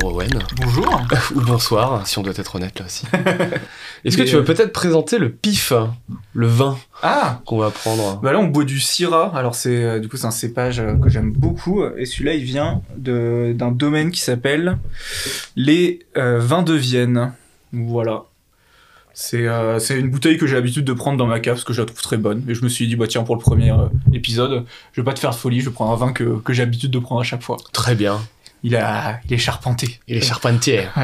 [0.00, 0.30] bonjour Owen.
[0.56, 1.02] Bonjour.
[1.34, 3.06] Ou bonsoir, si on doit être honnête là aussi.
[4.04, 5.72] Est-ce que tu veux peut-être présenter le pif,
[6.32, 8.20] le vin Ah qu'on va prendre?
[8.22, 9.32] Bah là, on boit du Syrah.
[9.36, 11.84] Alors, c'est euh, du coup, c'est un cépage euh, que j'aime beaucoup.
[11.98, 14.78] Et celui-là, il vient de- d'un domaine qui s'appelle
[15.56, 17.32] les euh, vins de Vienne.
[17.72, 18.24] Voilà.
[19.12, 21.72] C'est euh, c'est une bouteille que j'ai l'habitude de prendre dans ma cave parce que
[21.74, 22.42] je la trouve très bonne.
[22.48, 25.12] Et je me suis dit, bah tiens, pour le premier euh, épisode, je vais pas
[25.12, 27.20] te faire de folie, je vais prendre un vin que, que j'ai l'habitude de prendre
[27.20, 27.58] à chaque fois.
[27.72, 28.18] Très bien.
[28.62, 30.00] Il, a, il est charpenté.
[30.08, 30.86] Il est charpentier.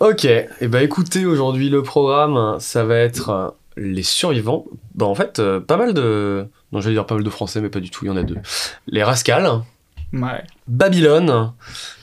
[0.00, 4.64] Ok, et bah écoutez, aujourd'hui le programme, ça va être euh, les survivants.
[4.96, 6.46] Bah en fait, euh, pas mal de...
[6.72, 8.24] Non, j'allais dire pas mal de français, mais pas du tout, il y en a
[8.24, 8.36] deux.
[8.88, 9.48] Les Rascals,
[10.12, 10.44] Ouais.
[10.68, 11.52] Babylone,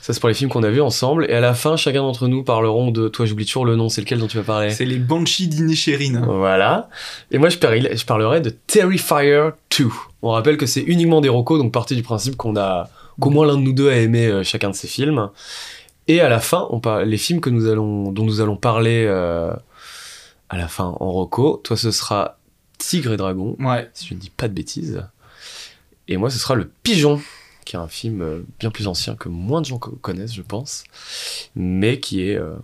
[0.02, 2.28] ça c'est pour les films qu'on a vus ensemble, et à la fin, chacun d'entre
[2.28, 3.08] nous parleront de...
[3.08, 6.20] Toi, j'oublie toujours le nom, c'est lequel dont tu vas parler C'est les Banshees d'Inisherin.
[6.26, 6.88] Voilà.
[7.30, 9.86] Et moi, je, parlerai- je parlerai de Terrifier 2.
[10.22, 12.90] On rappelle que c'est uniquement des recos, donc partie du principe qu'on a,
[13.20, 15.30] qu'au moins l'un de nous deux a aimé euh, chacun de ces films.
[16.08, 19.52] Et à la fin, on les films que nous allons, dont nous allons parler euh,
[20.48, 22.38] à la fin en reco, toi, ce sera
[22.78, 23.88] Tigre et Dragon, Ouais.
[23.94, 25.06] si je ne dis pas de bêtises.
[26.08, 27.20] Et moi, ce sera Le Pigeon,
[27.64, 30.42] qui est un film euh, bien plus ancien que moins de gens co- connaissent, je
[30.42, 30.82] pense,
[31.54, 32.56] mais qui est euh,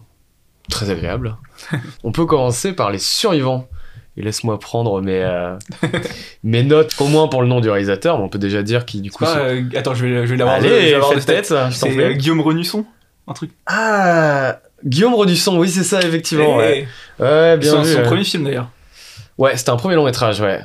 [0.69, 1.37] très agréable.
[2.03, 3.69] On peut commencer par Les Survivants.
[4.19, 5.55] Et laisse-moi prendre mes, euh,
[6.43, 9.01] mes notes, au moins pour le nom du réalisateur, mais on peut déjà dire qui
[9.01, 9.25] du coup...
[9.25, 10.61] Sont- euh, attends, je vais, je vais l'avoir.
[10.61, 12.85] je vais Allez, faites tête, C'est euh, Guillaume Renusson
[13.29, 13.53] Un truc.
[13.67, 16.57] Ah Guillaume Redusson, oui c'est ça, effectivement.
[16.57, 16.87] ouais.
[17.19, 17.93] Eh, Ouais, bien son, vu.
[17.95, 18.71] son premier film d'ailleurs.
[19.39, 20.61] Ouais, c'était un premier long métrage, ouais.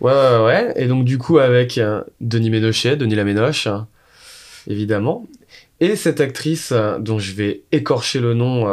[0.00, 0.72] Ouais, ouais, ouais.
[0.76, 3.66] Et donc, du coup, avec euh, Denis Ménochet, Denis Laménoche,
[4.68, 5.24] évidemment.
[5.80, 8.66] Et cette actrice, euh, dont je vais écorcher le nom,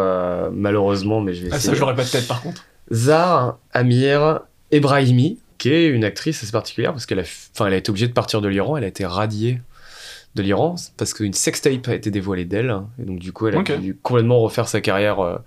[0.52, 2.63] malheureusement, mais je vais Ah, ça, je l'aurais pas de tête par contre.
[2.92, 7.78] Zar Amir Ebrahimi, qui est une actrice assez particulière parce qu'elle a, enfin, elle a
[7.78, 9.61] été obligée de partir de l'Iran, elle a été radiée
[10.35, 12.75] de l'Iran parce qu'une sextape a été dévoilée d'elle.
[13.00, 15.38] Et donc, du coup, elle a dû complètement refaire sa carrière euh,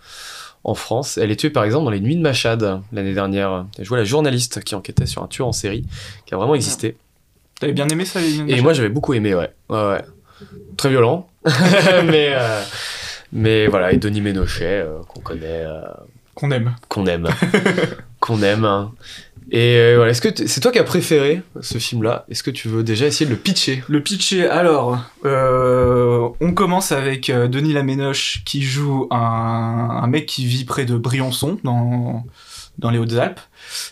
[0.63, 1.19] en France.
[1.19, 3.67] Elle est tuée, par exemple, dans les Nuits de Machad l'année dernière.
[3.79, 5.85] Elle jouait la journaliste qui enquêtait sur un tueur en série
[6.27, 6.97] qui a vraiment existé.
[7.61, 9.51] T'avais bien aimé ça les Et moi, j'avais beaucoup aimé, ouais.
[9.69, 10.03] Ouais, ouais.
[10.77, 11.29] Très violent.
[11.45, 12.63] mais, euh,
[13.33, 15.65] mais voilà, et Denis Ménochet, euh, qu'on connaît.
[16.35, 16.75] Qu'on aime.
[16.89, 17.29] qu'on aime,
[18.21, 18.65] qu'on aime.
[18.65, 18.93] hein.
[19.51, 22.25] Et euh, voilà, est-ce que t- c'est toi qui as préféré ce film-là?
[22.31, 23.85] Est-ce que tu veux déjà essayer de le pitcher?
[23.89, 29.19] Le pitché, alors, euh, on commence avec euh, Denis Laménoche qui joue un,
[30.03, 32.25] un mec qui vit près de Briançon, dans,
[32.79, 33.41] dans les Hautes-Alpes.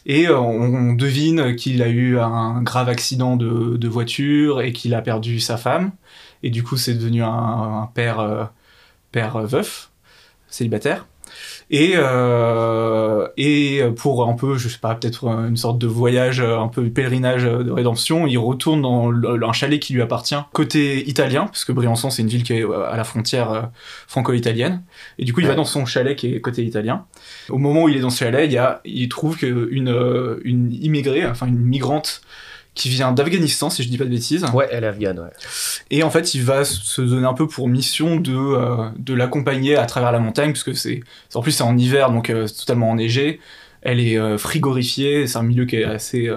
[0.06, 4.94] Et on, on devine qu'il a eu un grave accident de, de voiture et qu'il
[4.94, 5.92] a perdu sa femme.
[6.42, 8.44] Et du coup, c'est devenu un, un père, euh,
[9.12, 9.90] père veuf,
[10.48, 11.06] célibataire.
[11.72, 16.68] Et, euh, et pour un peu, je sais pas, peut-être une sorte de voyage, un
[16.68, 21.64] peu pèlerinage de rédemption, il retourne dans un chalet qui lui appartient côté italien, parce
[21.64, 23.62] que Briançon c'est une ville qui est euh, à la frontière euh,
[24.06, 24.82] franco-italienne.
[25.18, 27.06] Et du coup, il va dans son chalet qui est côté italien.
[27.48, 30.40] Au moment où il est dans ce chalet, il, y a, il trouve qu'une euh,
[30.44, 32.22] une immigrée, enfin une migrante
[32.74, 34.44] qui vient d'Afghanistan, si je dis pas de bêtises.
[34.54, 35.30] Ouais, elle est afghane, ouais.
[35.90, 39.76] Et en fait, il va se donner un peu pour mission de, euh, de l'accompagner
[39.76, 41.00] à travers la montagne, parce que c'est.
[41.34, 43.40] En plus, c'est en hiver, donc euh, c'est totalement enneigé.
[43.82, 46.30] Elle est euh, frigorifiée, c'est un milieu qui est assez.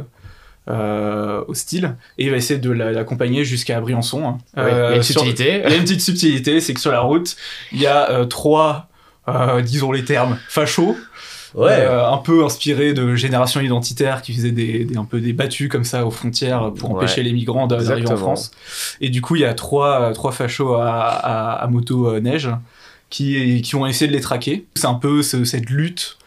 [1.47, 4.27] hostile et il va essayer de la- l'accompagner jusqu'à Briançon.
[4.27, 4.37] hein.
[4.57, 5.61] Ouais, il y a une sur- subtilité.
[5.65, 7.35] il y a une petite subtilité, c'est que sur la route,
[7.71, 8.89] il y a trois,
[9.63, 10.97] disons les termes, fachos,
[11.55, 11.71] Ouais.
[11.71, 15.69] euh, un peu inspirés de générations identitaires qui faisaient des, des- un peu des battues
[15.69, 18.17] comme ça aux frontières pour empêcher les migrants d'a- d'arriver en.
[18.17, 18.51] France.
[19.01, 22.49] Et du coup, il y a trois, trois fachos à, à- à moto euh, neige
[23.09, 24.65] qui, qui ont essayé de les traquer.
[24.75, 26.17] C'est un peu ce- cette lutte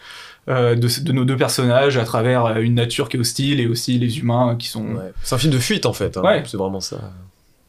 [0.49, 3.99] euh, de, de nos deux personnages à travers une nature qui est hostile et aussi
[3.99, 4.84] les humains qui sont...
[4.95, 5.12] Ouais.
[5.22, 6.16] C'est un film de fuite en fait.
[6.16, 6.22] hein.
[6.22, 6.43] Ouais.
[6.47, 7.12] C'est vraiment ça.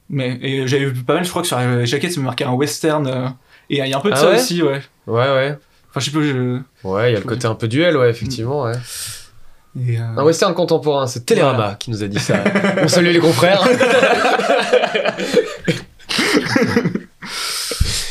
[0.10, 2.46] Mais et j'avais vu pas mal, je crois que sur la jaquette, ça me marquait
[2.46, 3.06] un western.
[3.06, 3.28] euh,
[3.70, 4.36] et il y a un peu de Ah ça ouais?
[4.38, 4.82] aussi, ouais.
[5.08, 5.58] Ouais, ouais.
[5.90, 6.60] Enfin, je sais pas, je...
[6.84, 8.74] Ouais, il y a le côté un peu duel, ouais, effectivement, ouais.
[9.88, 11.76] Et, euh, Un western contemporain, c'est Télérama Voilà.
[11.76, 12.44] qui nous a dit ça.
[12.82, 13.64] On salue les confrères.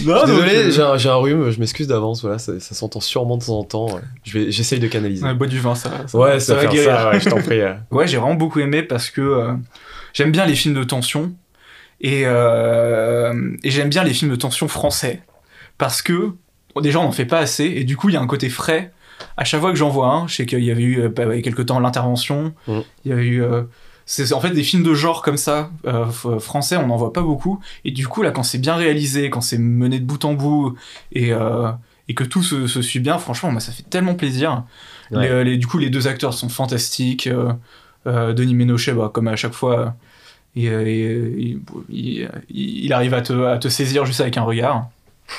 [0.05, 3.37] non, Désolé, donc, j'ai un, un rhume, je m'excuse d'avance, voilà, ça, ça s'entend sûrement
[3.37, 3.87] de temps en temps.
[3.95, 4.01] ouais.
[4.25, 5.25] Je j'essaye de canaliser.
[5.25, 6.85] ouais, bois du vin, ça, ça, Ouais, ça, va guérir.
[6.97, 7.61] ça, ouais, je t'en prie.
[7.91, 9.53] Ouais, j'ai vraiment beaucoup aimé parce que euh,
[10.13, 11.33] j'aime bien les films de tension
[12.01, 13.33] et, euh,
[13.65, 15.23] et j'aime bien les films de tension français
[15.79, 16.31] parce que
[16.81, 18.93] déjà on n'en fait pas assez et du coup il y a un côté frais.
[19.37, 21.25] À chaque fois que j'en vois un, je sais qu'il y avait eu euh, bah,
[21.33, 22.79] il y a quelques temps l'intervention, Mm.
[23.05, 23.63] il y a eu euh,
[24.07, 26.07] c'est en fait des films de genre comme ça euh,
[26.39, 29.41] français, on n'en voit pas beaucoup et du coup là quand c'est bien réalisé, quand
[29.41, 30.77] c'est mené de bout en bout
[31.13, 31.33] et
[32.11, 34.65] et que tout se, se suit bien, franchement, moi, ça fait tellement plaisir.
[35.11, 35.29] Ouais.
[35.29, 37.29] Les, les- du coup, les deux acteurs sont fantastiques.
[38.07, 39.95] Denis Ménochet, bah, comme à chaque fois,
[40.57, 41.61] Et, et, il,
[41.91, 42.29] il-
[42.85, 44.89] il arrive à te, à te saisir juste avec un regard.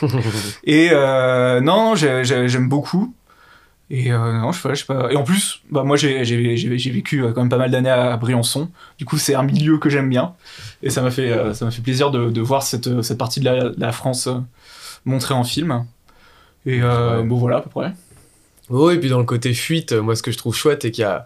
[0.64, 3.14] Et euh, non, j'ai- j'ai- j'aime beaucoup.
[3.92, 5.12] Et euh, non, je sais pas.
[5.12, 6.22] Et en plus, bah, moi j'ai
[6.92, 8.70] vécu euh, quand même pas mal d'années à, à Briançon.
[9.00, 10.34] Du coup, c'est un milieu que j'aime bien.
[10.84, 13.40] Et ça m'a fait, euh, ça m'a fait plaisir de, de voir cette, cette partie
[13.40, 14.36] de la, de la France euh,
[15.06, 15.86] montrée en film.
[16.68, 17.24] Et Ouais.
[17.24, 17.94] bon, voilà à peu près.
[18.70, 21.02] Oui, et puis dans le côté fuite, moi ce que je trouve chouette et qu'il
[21.02, 21.26] y a,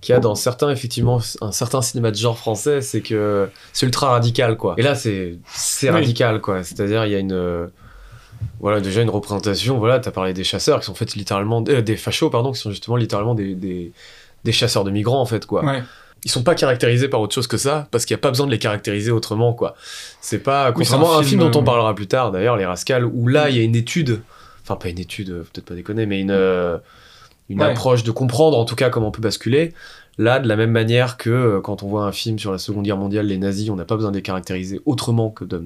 [0.00, 3.84] qu'il y a dans certains, effectivement, un certain cinéma de genre français, c'est que c'est
[3.84, 4.74] ultra radical, quoi.
[4.78, 5.92] Et là, c'est c'est Oui.
[5.96, 6.62] radical, quoi.
[6.62, 7.68] C'est-à-dire, il y a une.
[8.60, 11.64] Voilà, déjà une représentation, voilà, t'as parlé des chasseurs qui sont en fait littéralement.
[11.68, 13.92] euh, des fachos, pardon, qui sont justement littéralement des, des,
[14.44, 15.64] des chasseurs de migrants, en fait, quoi.
[15.64, 15.82] Ouais.
[16.24, 18.46] Ils sont pas caractérisés par autre chose que ça, parce qu'il n'y a pas besoin
[18.46, 19.74] de les caractériser autrement, quoi.
[20.20, 20.70] C'est pas.
[20.72, 23.26] Contrairement un à un film dont on euh, parlera plus tard, d'ailleurs, Les Rascals, où
[23.26, 24.20] là, il y a une étude.
[24.62, 26.30] Enfin, pas une étude, euh, peut-être pas déconner, mais une.
[26.30, 26.76] euh,
[27.50, 27.66] une Ouais.
[27.66, 29.74] approche de comprendre en tout cas comment on peut basculer.
[30.18, 32.84] Là, de la même manière que euh, quand on voit un film sur la Seconde
[32.84, 35.62] Guerre mondiale, les nazis, on n'a pas besoin de les caractériser autrement que de-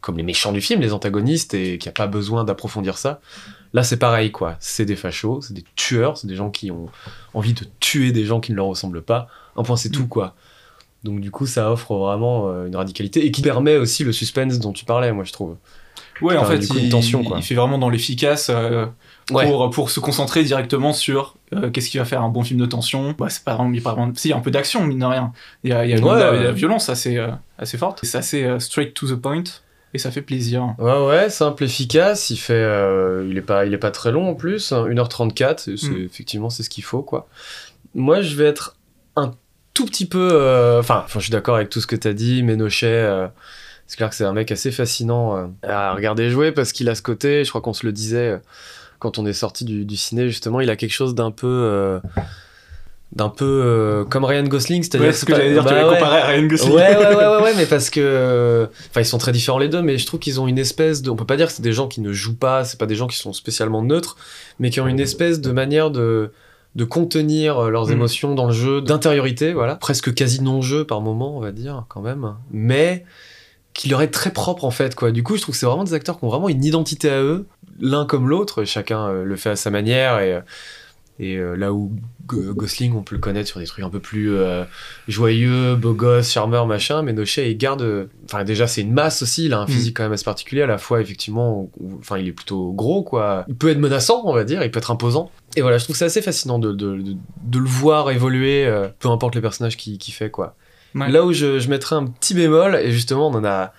[0.00, 3.20] comme les méchants du film, les antagonistes, et qu'il n'y a pas besoin d'approfondir ça.
[3.72, 4.56] Là, c'est pareil, quoi.
[4.60, 6.88] C'est des fachos, c'est des tueurs, c'est des gens qui ont
[7.34, 9.28] envie de tuer des gens qui ne leur ressemblent pas.
[9.56, 10.34] Un point, c'est tout, quoi.
[11.02, 14.58] Donc, du coup, ça offre vraiment euh, une radicalité et qui permet aussi le suspense
[14.58, 15.56] dont tu parlais, moi, je trouve.
[16.20, 17.38] Ouais, en fait, coup, il, une tension, quoi.
[17.38, 18.86] il fait vraiment dans l'efficace euh,
[19.32, 19.46] Ouais.
[19.46, 22.66] pour, pour se concentrer directement sur euh, qu'est-ce qui va faire un bon film de
[22.66, 23.14] tension.
[23.18, 24.50] Bah, c'est pas vraiment, il y a pas vraiment- si, il y a un peu
[24.50, 25.32] d'action, mine de rien.
[25.64, 27.28] Il y a, il y a une- Ouais, de la, violence assez, euh,
[27.58, 28.00] assez forte.
[28.02, 29.44] C'est assez euh, straight to the point.
[29.92, 30.74] Et ça fait plaisir.
[30.78, 32.30] Ouais, ouais, simple, efficace.
[32.30, 35.58] Il fait, euh, il est pas, il est pas très long en plus, hein, 1h34.
[35.58, 36.04] c'est- c'est- Mm.
[36.04, 37.26] Effectivement, c'est ce qu'il faut, quoi.
[37.96, 38.76] Moi, je vais être
[39.16, 39.32] un
[39.74, 40.78] tout petit peu.
[40.78, 43.28] Enfin, je suis d'accord avec tout ce que t'as dit, Ménochet.
[43.88, 47.02] c'est clair que c'est un mec assez fascinant à regarder jouer parce qu'il a ce
[47.02, 47.42] côté.
[47.44, 48.40] Je crois qu'on se le disait
[49.00, 50.60] quand on est sorti du, du ciné justement.
[50.60, 51.48] Il a quelque chose d'un peu.
[51.48, 51.98] euh,
[53.12, 55.94] d'un peu euh, comme Ryan Gosling, c'est-à-dire Ouais, ce que j'allais dire, tu bah ouais.
[55.96, 56.72] comparé à Ryan Gosling.
[56.74, 58.68] Ouais, ouais, ouais, ouais, ouais, mais parce que.
[58.90, 61.10] Enfin, ils sont très différents les deux, mais je trouve qu'ils ont une espèce de.
[61.10, 62.94] On peut pas dire que c'est des gens qui ne jouent pas, c'est pas des
[62.94, 64.16] gens qui sont spécialement neutres,
[64.60, 66.30] mais qui ont une espèce de manière de
[66.76, 67.92] de contenir euh, leurs Mm.
[67.92, 72.00] émotions dans le jeu, d'intériorité, voilà, presque quasi non-jeu par moment, on va dire, quand
[72.02, 73.04] même, mais
[73.74, 75.10] qui leur est très propre en fait, quoi.
[75.10, 77.20] Du coup, je trouve que c'est vraiment des acteurs qui ont vraiment une identité à
[77.22, 77.46] eux,
[77.80, 80.34] l'un comme l'autre, chacun euh, le fait à sa manière et.
[80.34, 80.40] euh,
[81.22, 81.92] et euh, là où
[82.26, 84.64] Go- Gosling, on peut le connaître sur des trucs un peu plus euh,
[85.06, 88.08] joyeux, beau gosse, charmeur, machin, mais Nochet, il garde.
[88.24, 89.68] Enfin, déjà, c'est une masse aussi, il a un Mm.
[89.68, 90.62] physique quand même assez particulier.
[90.62, 91.68] À la fois, effectivement,
[91.98, 93.44] enfin, il est plutôt gros, quoi.
[93.48, 95.30] Il peut être menaçant, on va dire, il peut être imposant.
[95.56, 97.12] Et voilà, je trouve c'est assez fascinant de, de, de,
[97.44, 100.56] de le voir évoluer, euh, peu importe les personnages qu'il qu'il fait, quoi.
[100.94, 101.10] Ouais.
[101.10, 103.74] Là où je, je mettrais un petit bémol, et justement, on en a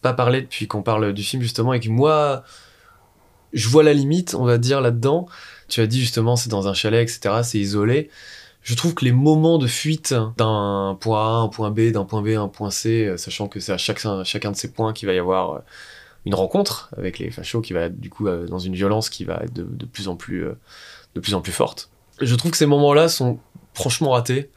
[0.00, 2.44] pas parlé depuis qu'on parle du film, justement, et que moi,
[3.54, 5.26] je vois la limite, on va dire, là-dedans.
[5.68, 8.10] Tu as dit justement, c'est dans un chalet, etc., c'est isolé.
[8.62, 12.22] Je trouve que les moments de fuite d'un point A, un point B, d'un point
[12.22, 14.92] B à un point C, euh, sachant que c'est à chaque, chacun de ces points
[14.92, 15.58] qu'il va y avoir euh,
[16.26, 19.24] une rencontre avec les fachos qui va être du coup euh, dans une violence qui
[19.24, 20.46] va être de, de plus en plus,
[21.14, 21.90] de plus en plus forte.
[22.22, 23.38] Je trouve que ces moments-là sont
[23.74, 24.50] franchement ratés.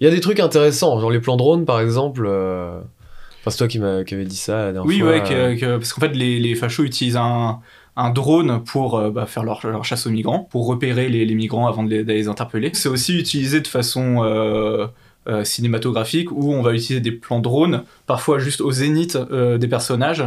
[0.00, 2.26] Il y a des trucs intéressants, genre les plans drone par exemple.
[2.26, 5.10] Enfin, c'est toi qui m'as- qui avais dit ça la dernière Oui, fois.
[5.10, 7.60] ouais, que- que- parce qu'en fait, les, les fachos utilisent un,
[7.96, 11.34] un drone pour euh, bah, faire leur, leur chasse aux migrants, pour repérer les, les
[11.34, 12.70] migrants avant de les, de les interpeller.
[12.74, 14.86] C'est aussi utilisé de façon euh,
[15.28, 20.24] euh, cinématographique, où on va utiliser des plans drone, parfois juste au zénith des personnages,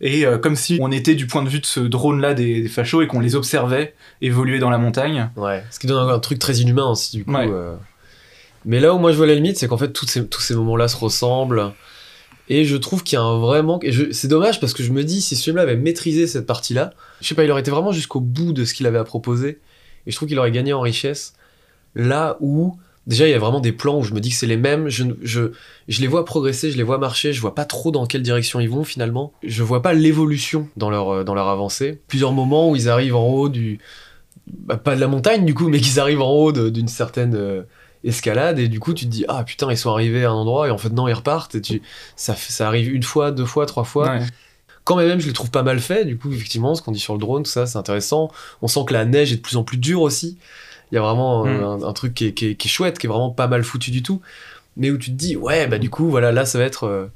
[0.00, 3.02] et comme si on était du point de vue de ce drone-là des, des fachos
[3.02, 5.30] et qu'on les observait évoluer dans la montagne.
[5.36, 7.32] Ouais, ce qui donne un, un truc très inhumain aussi, du coup.
[7.32, 7.48] Ouais.
[8.64, 10.88] Mais là où moi je vois la limite, c'est qu'en fait, ces- tous ces moments-là
[10.88, 11.72] se ressemblent.
[12.54, 13.86] Et je trouve qu'il y a un vrai manque.
[14.10, 16.92] C'est dommage parce que je me dis, si ce film-là avait maîtrisé cette partie-là,
[17.22, 19.58] je sais pas, il aurait été vraiment jusqu'au bout de ce qu'il avait à proposer.
[20.06, 21.32] Et je trouve qu'il aurait gagné en richesse.
[21.94, 24.46] Là où, déjà, il y a vraiment des plans où je me dis que c'est
[24.46, 24.90] les mêmes.
[24.90, 25.52] Je, ne-
[25.88, 28.68] les vois progresser, je les vois marcher, je vois pas trop dans quelle direction ils
[28.68, 29.32] vont finalement.
[29.42, 32.02] Je vois pas l'évolution dans leur, euh, dans leur avancée.
[32.06, 33.78] Plusieurs moments où ils arrivent en haut du.
[34.46, 37.62] bah, pas de la montagne du coup, mais qu'ils arrivent en haut d'une certaine euh,
[38.04, 40.66] escalade et du coup tu te dis ah putain ils sont arrivés à un endroit
[40.68, 41.82] et en fait non ils repartent et tu
[42.16, 44.10] ça, fait- ça arrive une fois, deux fois, trois fois.
[44.10, 44.20] Ouais.
[44.84, 47.12] Quand même je les trouve pas mal faits du coup effectivement ce qu'on dit sur
[47.14, 48.30] le drone tout ça c'est intéressant.
[48.62, 50.36] On sent que la neige est de plus en plus dure aussi.
[50.90, 51.62] Il y a vraiment Mm.
[51.64, 53.62] un, un truc qui est, qui est- qui est chouette, qui est vraiment pas mal
[53.62, 54.20] foutu du tout,
[54.76, 57.06] mais où tu te dis ouais bah du coup voilà là ça va être euh,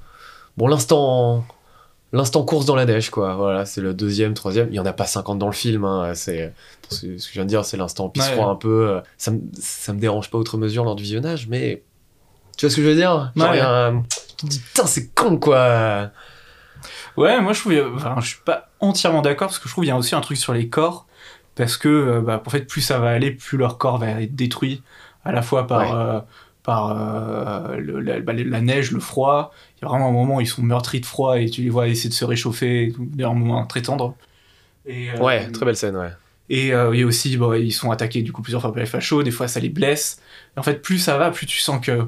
[0.56, 1.44] bon l'instant
[2.16, 3.34] l'instant course dans la neige quoi.
[3.34, 4.68] Voilà c'est le deuxième troisième.
[4.70, 6.52] Il y en a pas 50 dans le film hein, c'est
[6.90, 8.40] ce que je viens de dire c'est l'instant pisse Ouais.
[8.40, 9.00] un peu.
[9.18, 11.82] Ça me ça me dérange pas outre mesure lors du visionnage mais
[12.56, 13.32] tu vois ce que je veux dire?
[13.36, 13.56] Genre, Ouais.
[13.56, 14.02] il y a un-
[14.38, 16.10] tu te dis putain c'est con quoi.
[17.16, 19.88] Ouais, moi je trouve, enfin, je suis pas entièrement d'accord parce que je trouve qu'il
[19.88, 21.06] y a aussi un truc sur les corps
[21.54, 24.34] parce que euh, bah, en fait plus ça va aller, plus leur corps va être
[24.36, 24.82] détruit
[25.24, 26.20] à la fois par euh,
[26.66, 26.90] par
[27.70, 29.54] euh, le- la, bah, la neige, le froid.
[29.78, 31.70] Il y a vraiment un moment où ils sont meurtris de froid et tu les
[31.70, 32.92] vois essayer de se réchauffer.
[32.98, 34.14] D'ailleurs, un moment très tendre.
[34.84, 36.10] Et, euh, Ouais, très belle scène, ouais.
[36.50, 38.80] Et euh, il y a aussi, bon, ils sont attaqués du coup plusieurs fois par
[38.80, 40.20] les fachos, des fois ça les blesse.
[40.56, 42.06] Et en fait, plus ça va, plus tu sens que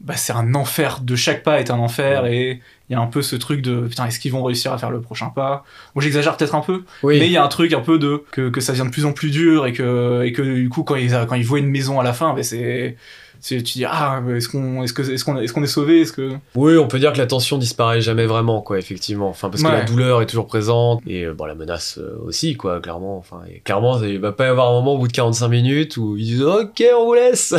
[0.00, 1.00] bah, c'est un enfer.
[1.02, 3.86] De chaque pas est un enfer et il y a un peu ce truc de
[3.88, 5.64] putain, est-ce qu'ils vont réussir à faire le prochain pas?
[5.94, 7.18] Moi j'exagère peut-être un peu, Oui.
[7.18, 9.04] mais il y a un truc un peu de que, que ça devient de plus
[9.06, 11.70] en plus dur et que, et que du coup, quand ils, quand ils voient une
[11.70, 12.96] maison à la fin, bah, c'est.
[13.40, 16.12] C'est- Tu dis, ah, est-ce qu'on est, -ce est, qu'on est, qu'on est sauvé Est-ce
[16.12, 16.32] que.
[16.54, 19.28] Oui, on peut dire que la tension disparaît jamais vraiment, quoi, effectivement.
[19.28, 22.56] Enfin, parce que la douleur est toujours présente et euh, bon, la menace euh, aussi,
[22.56, 23.16] quoi, clairement.
[23.18, 25.96] Enfin, et clairement, il va pas y avoir un moment au bout de 45 minutes
[25.96, 27.54] où ils disent OK, on vous laisse.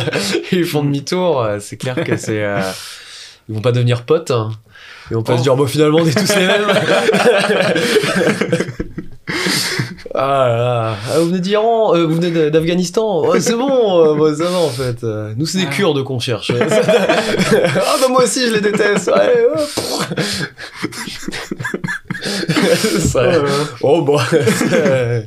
[0.52, 1.42] et ils font demi-tour.
[1.42, 2.42] Euh, C'est clair que c'est.
[2.42, 2.60] euh,
[3.48, 4.30] Ils vont pas devenir potes.
[4.30, 4.50] hein.
[5.10, 5.38] Vont pas Oh.
[5.38, 6.66] se dire bon, finalement, on est tous les mêmes.
[10.14, 10.96] Ah là là.
[11.10, 13.26] Ah, vous venez d'Iran, euh, vous venez d'Afghanistan.
[13.26, 15.02] Ouais, c'est bon, euh, bah, ça va en fait.
[15.04, 15.72] Euh, Nous, c'est des Ah.
[15.74, 16.50] Kurdes qu'on cherche.
[16.60, 19.10] ah bah moi aussi, je les déteste.
[19.14, 19.46] Ouais.
[23.00, 23.46] Ça- Euh,
[23.82, 24.36] Oh bon, ce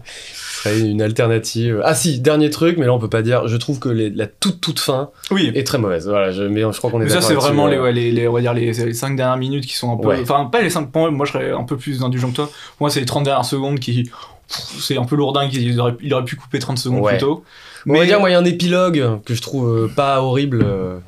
[0.63, 1.81] serait une alternative.
[1.83, 3.47] Ah si, dernier truc, mais là on peut pas dire.
[3.47, 5.51] Je trouve que les- la toute toute fin oui.
[5.55, 6.07] est très mauvaise.
[6.07, 8.27] Voilà, je, mais je crois qu'on est Mais ça, c'est vraiment les, ouais, les, les-
[8.27, 10.07] on va dire les, les 5 dernières minutes qui sont un peu.
[10.09, 10.19] Ouais.
[10.21, 12.49] Enfin, pas les 5 points, moi je serais un peu plus indulgent que toi.
[12.79, 14.09] Moi, c'est les 30 dernières secondes qui.
[14.47, 17.13] C'est un peu lourdin, il aurait, il aurait pu couper 30 secondes Ouais.
[17.13, 17.43] plus tôt.
[17.87, 20.61] On va dire, moi, il y a un épilogue que je trouve euh, pas horrible,
[20.63, 20.99] euh,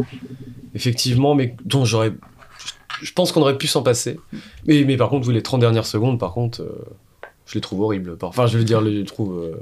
[0.75, 2.13] effectivement, mais dont j'aurais.
[3.01, 4.20] Je pense qu'on aurait pu s'en passer.
[4.65, 6.86] Mais, mais par contre, oui, les 30 dernières secondes, par contre, euh,
[7.46, 8.17] je les trouve horribles.
[8.22, 9.56] Enfin, je veux dire, je les trouve euh,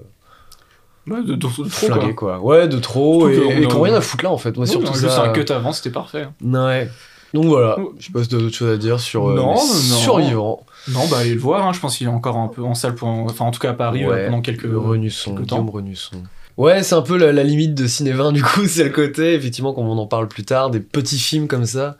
[1.13, 2.39] Ouais, de, de- de trop, quoi.
[2.39, 4.55] Ouais, de trop, Surtout et, qu'on et rien à foutre là, en fait.
[4.57, 4.99] Moi, surtout non, ça.
[5.07, 6.27] juste un cut avant, c'était parfait.
[6.43, 6.89] Ouais.
[7.33, 7.93] Donc voilà, Oh.
[7.99, 9.57] je sais pas si t'as d'autres choses à dire sur euh, Non, non.
[9.59, 10.65] survivants.
[10.87, 12.95] Non, bah allez le voir, hein, je pense qu'il est encore un peu en salle,
[12.95, 14.63] pour, enfin en tout cas à Paris Ouais, euh, pendant quelques.
[14.63, 15.65] Le Renusson, quelques temps.
[15.65, 16.23] Renusson.
[16.57, 19.73] Ouais, c'est un peu la, la limite de Cinévin, du coup, c'est le côté, effectivement,
[19.73, 21.97] comme on en parle plus tard, des petits films comme ça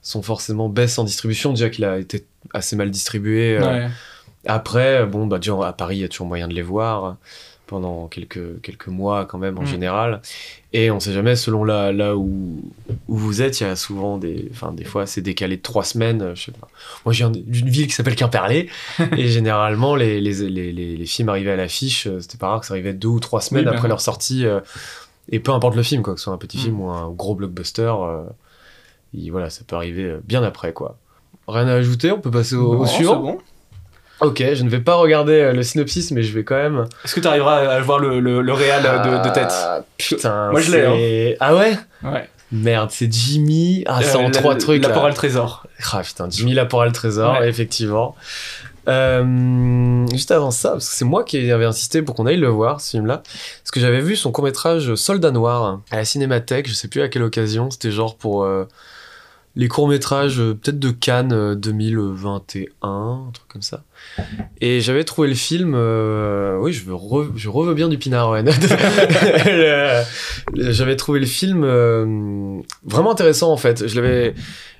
[0.00, 3.56] sont forcément baisse en distribution, déjà qu'il a été assez mal distribué.
[3.60, 3.88] euh.
[4.46, 7.16] Après, bon, bah, à Paris, il y a toujours moyen de les voir
[7.72, 9.66] pendant quelques, quelques mois quand même en Mm.
[9.66, 10.22] général.
[10.72, 12.62] Et on sait jamais, selon là, là où,
[13.08, 14.48] où vous êtes, il y a souvent des.
[14.52, 16.32] Enfin, des fois, c'est décalé de trois semaines.
[16.34, 16.68] Je sais pas.
[17.04, 18.68] Moi, je viens d'une ville qui s'appelle Quimperlé.
[19.16, 22.06] et généralement, les, les, les, films arrivaient à l'affiche.
[22.06, 23.88] euh, C'était pas rare que ça arrivait deux ou trois semaines Oui, ben après ouais.
[23.88, 24.46] leur sortie.
[24.46, 24.60] euh,
[25.30, 26.60] et peu importe le film, quoi, que ce soit un petit Mm.
[26.60, 27.92] film ou un gros blockbuster.
[28.00, 28.22] euh,
[29.14, 30.96] il- voilà, ça peut arriver bien après, quoi.
[31.48, 33.16] Rien à ajouter, on peut passer au, suivant?
[33.20, 33.38] bon.
[34.22, 36.84] Ok, je ne vais pas regarder euh, le synopsis, mais je vais quand même.
[37.04, 39.48] Est-ce que tu arriveras à voir le, le, le réal de, de tête?
[39.50, 40.50] Ah, Putain.
[40.52, 41.76] Moi, je l'ai, c'est- Ah ouais?
[42.04, 42.28] Ouais.
[42.52, 43.82] Merde, c'est Jimmy.
[43.86, 44.82] Ah, c'est Euh, en la- trois trucs.
[44.82, 45.08] L'apport là.
[45.08, 45.66] le trésor.
[45.92, 47.48] Ah putain, Jimmy Laporal le trésor, Ouais.
[47.48, 48.14] effectivement.
[48.88, 52.48] Euh, juste avant ça, parce que c'est moi qui avais insisté pour qu'on aille le
[52.48, 53.18] voir, ce film-là,
[53.62, 57.08] parce que j'avais vu son court-métrage Soldat Noir à la Cinémathèque, je sais plus à
[57.08, 58.64] quelle occasion, c'était genre pour euh,
[59.54, 63.84] les courts-métrages euh, peut-être de Cannes euh, 2021, un truc comme ça.
[64.60, 68.34] Et j'avais trouvé le film, euh, oui, je veux, re- je reveux bien du pinard,
[70.54, 73.86] j'avais trouvé le film euh, vraiment intéressant en fait.
[73.86, 74.34] Je l'avais,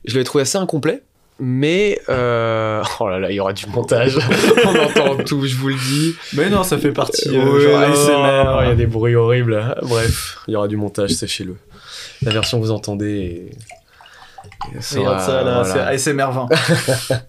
[0.04, 1.02] je l'avais trouvé assez incomplet.
[1.44, 2.84] Mais euh...
[3.00, 4.16] oh là là, il y aura du montage.
[4.64, 6.14] On entend tout, je vous le dis.
[6.34, 7.30] Mais non, ça fait partie.
[7.36, 8.62] euh, ASMR.
[8.64, 9.74] Il y a des bruits horribles.
[9.82, 11.56] Bref, il y aura du montage, sachez-le.
[12.20, 13.48] La version que vous entendez.
[13.50, 13.56] est-
[14.44, 15.98] est- Regarde sera- ça là, voilà.
[15.98, 16.48] c'est ASMR 20.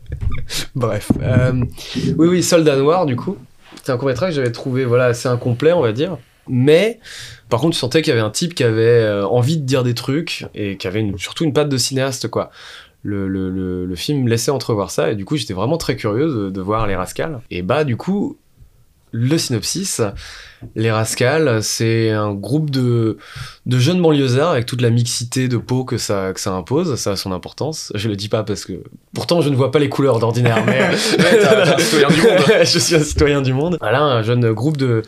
[0.76, 1.12] Bref.
[1.22, 1.64] euh,
[2.18, 3.38] oui, oui, Soldat Noir, du coup.
[3.84, 6.18] C'est un court-métrage que j'avais trouvé voilà, assez incomplet, on va dire.
[6.48, 7.00] Mais,
[7.50, 9.84] par contre, tu sentais qu'il y avait un type qui avait euh, envie de dire
[9.84, 12.50] des trucs et qui avait une- surtout une patte de cinéaste, quoi.
[13.06, 16.28] Le, le, le, le film laissait entrevoir ça et du coup, j'étais vraiment très curieux
[16.28, 17.42] de, de voir Les Rascals.
[17.52, 18.38] Et bah, du coup,
[19.12, 20.02] le synopsis,
[20.76, 23.18] Les Rascals, c'est un groupe de,
[23.66, 26.96] de jeunes banlieusards avec toute la mixité de peau que ça, que ça impose.
[26.96, 27.92] Ça a son importance.
[27.96, 28.74] Je le dis pas parce que.
[29.14, 30.80] Pourtant, je ne vois pas les couleurs d'ordinaire, mais.
[31.24, 31.44] Ouais,
[31.74, 32.40] un citoyen du monde.
[32.64, 33.78] je suis un citoyen du monde.
[33.80, 35.02] Voilà, un jeune groupe de,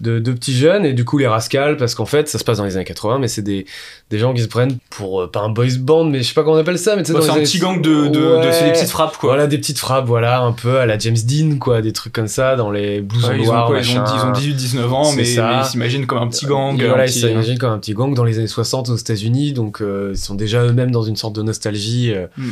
[0.00, 2.58] de, de petits jeunes, et du coup, les Rascals, parce qu'en fait, ça se passe
[2.58, 3.66] dans les années 80, mais c'est des,
[4.10, 5.22] des gens qui se prennent pour.
[5.22, 7.08] euh, pas un boys band, mais je sais pas comment on appelle ça, mais tu
[7.08, 8.08] sais, dans c'est un années- petit gang de.
[8.08, 9.30] de, c'est des petites frappes quoi.
[9.30, 12.28] Voilà, des petites frappes, voilà, un peu à la James Dean, quoi, des trucs comme
[12.28, 15.01] ça, dans les blousons Ouais, ils, ont noirs, quoi, ils, ont, ils ont 18-19 ans,
[15.16, 16.80] Mais, ils s'imaginent comme un petit gang.
[16.80, 18.96] Et un voilà, petit- ils s'imaginent comme un petit gang dans les années 60 aux
[18.96, 22.12] États-Unis, donc euh, ils sont déjà eux-mêmes dans une sorte de nostalgie.
[22.14, 22.50] euh, Mm.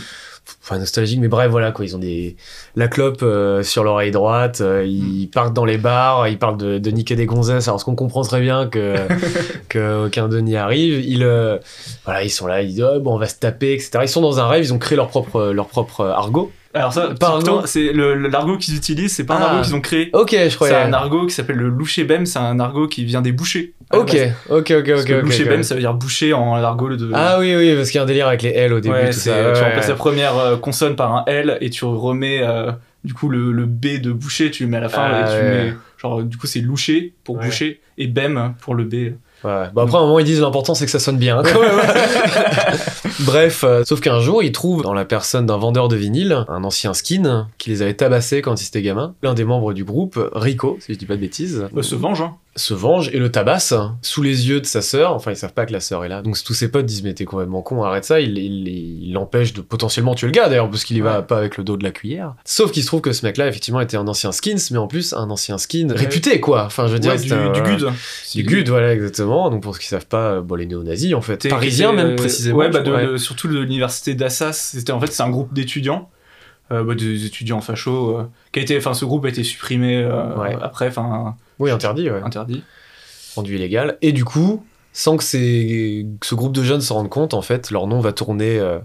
[0.64, 1.85] Enfin, nostalgique, mais bref, voilà, quoi.
[1.85, 2.35] Ils ont des...
[2.75, 6.78] la clope euh, sur l'oreille droite, euh, ils partent dans les bars, ils parlent de,
[6.78, 8.97] de niquer des gonzesses, alors ce qu'on comprend très bien que
[9.69, 11.04] que- qu'un deux n'y arrive.
[11.07, 11.59] Ils, euh,
[12.04, 13.90] voilà, ils sont là, ils disent, oh, bon, on va se taper, etc.
[14.02, 16.50] Ils sont dans un rêve, ils ont créé leur propre, leur propre argot.
[16.72, 17.08] Alors ça,
[17.66, 19.50] c'est l'argot qu'ils utilisent, c'est pas un Ah.
[19.50, 20.10] argot qu'ils ont créé.
[20.12, 20.74] Ok, je C'est croyais.
[20.76, 23.72] un argot qui s'appelle le loucher bem, c'est un argot qui vient des bouchers.
[23.92, 24.32] Ok, base.
[24.48, 25.06] ok, ok, Parce ok.
[25.08, 25.48] que ok, loucher ok.
[25.48, 27.10] bem, ça veut dire boucher en argot de.
[27.12, 29.06] Ah oui, oui, parce qu'il y a un délire avec les L au début, ouais,
[29.10, 32.40] tout c'est- tu ouais, remplaces la première euh, consonne par un L et tu remets
[32.42, 32.70] euh,
[33.02, 35.24] du coup le, le B de boucher, tu le mets à la fin Ah, et
[35.24, 35.50] tu ouais.
[35.70, 38.94] mets genre du coup c'est loucher pour boucher et bem pour le B.
[39.42, 39.68] Ouais.
[39.73, 41.38] Bon, après, à un moment, ils disent l'important, c'est que ça sonne bien.
[41.38, 41.80] hein, quand même.
[43.20, 46.64] Bref, euh, sauf qu'un jour, ils trouvent dans la personne d'un vendeur de vinyle un
[46.64, 49.14] ancien skin qui les avait tabassés quand ils étaient gamins.
[49.23, 52.20] L'un des membres du groupe, Rico, si je dis pas de bêtises, Bah, se venge
[52.20, 52.35] hein.
[52.57, 55.14] Se venge et le tabasse sous les yeux de sa sœur.
[55.14, 56.21] Enfin, ils savent pas que la sœur est là.
[56.21, 58.21] Donc tous ses potes disent mais t'es complètement con, arrête ça.
[58.21, 61.38] Il il- il l'empêche de potentiellement tuer le gars d'ailleurs parce qu'il y va pas
[61.38, 62.35] avec le dos de la cuillère.
[62.45, 65.12] Sauf qu'il se trouve que ce mec-là effectivement était un ancien skins, mais en plus
[65.12, 65.97] un ancien skin Ouais.
[65.97, 66.64] réputé quoi.
[66.64, 67.87] Enfin je veux dire Ouais, du, un- du GUD.
[68.35, 69.49] Du GUD, voilà, exactement.
[69.50, 71.49] Donc, pour ceux qui savent pas, euh, bon, les néo-nazis, en fait.
[71.49, 72.59] Parisiens, même, euh, précisément.
[72.59, 74.71] Ouais, bah, de, de- surtout de l'université d'Assas.
[74.73, 76.11] C'était en fait c'est un groupe d'étudiants,
[76.73, 78.19] euh, bah, des étudiants fachos.
[78.19, 80.02] euh, qui a été, enfin ce groupe a été supprimé
[80.62, 82.21] après, enfin Oui, interdit, ouais.
[82.23, 82.64] interdit.
[83.37, 83.97] Rendu illégal.
[84.02, 87.43] Et du coup, sans que, ces- que ce groupe de jeunes se rendent compte, en
[87.43, 88.79] fait, leur nom va tourner euh,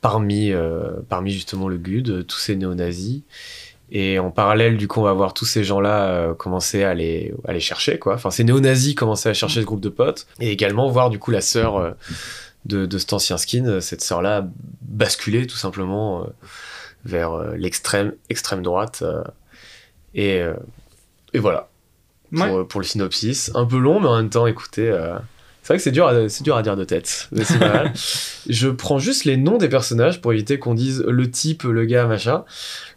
[0.00, 3.22] parmi, euh, parmi justement le GUD, euh, tous ces néo-nazis.
[3.90, 7.32] Et en parallèle, du coup, on va voir tous ces gens-là euh, commencer à les,
[7.46, 8.14] à les chercher, quoi.
[8.14, 10.26] Enfin, ces néo-nazis commencer à chercher ce groupe de potes.
[10.40, 11.94] Et également voir, du coup, la sœur
[12.64, 14.46] de, de cet ancien skin, cette sœur-là,
[14.82, 16.26] basculer tout simplement
[17.04, 19.04] vers l'extrême, extrême droite.
[20.14, 20.42] et,
[21.32, 21.68] et voilà.
[22.36, 22.54] Pour, Ouais.
[22.60, 23.50] euh, pour le synopsis.
[23.54, 24.88] Un peu long, mais en même temps, écoutez.
[24.88, 25.16] euh,
[25.62, 27.72] c'est vrai que c'est dur, à, c'est dur à dire de tête, mais c'est pas
[27.72, 27.92] mal.
[28.48, 32.06] Je prends juste les noms des personnages pour éviter qu'on dise le type, le gars,
[32.06, 32.44] machin.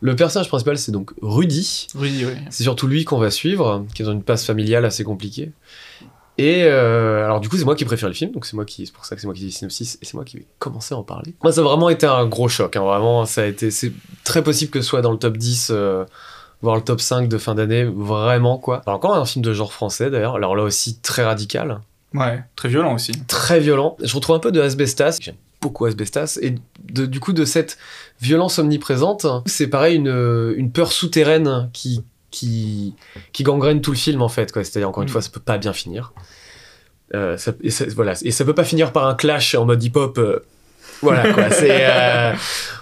[0.01, 1.88] Le personnage principal, c'est donc Rudy.
[1.96, 2.34] Oui, oui.
[2.51, 5.51] C'est surtout lui qu'on va suivre, qui est dans une passe familiale assez compliquée.
[6.38, 8.86] Et euh, alors du coup, c'est moi qui préfère le film, donc c'est moi qui,
[8.86, 10.93] c'est pour ça que c'est moi qui dis synopsis et c'est moi qui vais commencer
[10.93, 11.34] à en parler.
[11.43, 12.75] Moi, ça a vraiment été un gros choc.
[12.77, 13.91] hein, vraiment, ça a été, c'est
[14.24, 16.05] très possible que ce soit dans le top 10, euh,
[16.61, 18.81] voire le top 5 de fin d'année, vraiment quoi.
[18.85, 20.35] Alors, encore un film de genre français d'ailleurs.
[20.35, 21.79] Alors là aussi très radical,
[22.13, 23.11] Ouais, très violent aussi.
[23.27, 23.95] très violent.
[24.01, 25.17] Je retrouve un peu de Asbestas.
[25.21, 26.39] J'aime beaucoup Asbestas.
[26.41, 26.55] Et
[26.91, 27.77] de- du coup, de cette
[28.19, 32.95] violence omniprésente, c'est pareil, une, une peur souterraine qui, qui,
[33.31, 34.51] qui gangrène tout le film, en fait.
[34.53, 35.11] C'est-à-dire, encore une Mm.
[35.11, 36.13] fois, ça peut pas bien finir.
[37.15, 38.13] Euh, ça, et, ça, voilà.
[38.24, 40.17] et ça peut pas finir par un clash en mode hip-hop.
[40.17, 40.39] euh,
[41.03, 41.50] voilà, quoi.
[41.51, 42.33] C'est euh,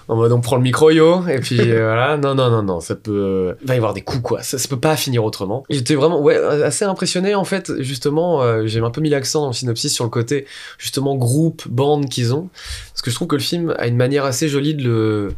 [0.07, 2.17] en mode on prend le micro, yo, et puis euh, voilà.
[2.17, 2.79] Non, non, non, non.
[2.79, 3.55] Ça peut.
[3.61, 4.41] Il va y avoir des coups, quoi.
[4.41, 5.63] Ça, ça peut pas finir autrement.
[5.69, 7.71] J'étais vraiment ouais, assez impressionné, en fait.
[7.81, 10.45] Justement, euh, j'ai un peu mis l'accent dans le synopsis sur le côté,
[10.77, 12.49] justement, groupe, bande qu'ils ont.
[12.93, 15.29] Parce que je trouve que le film a une manière assez jolie de le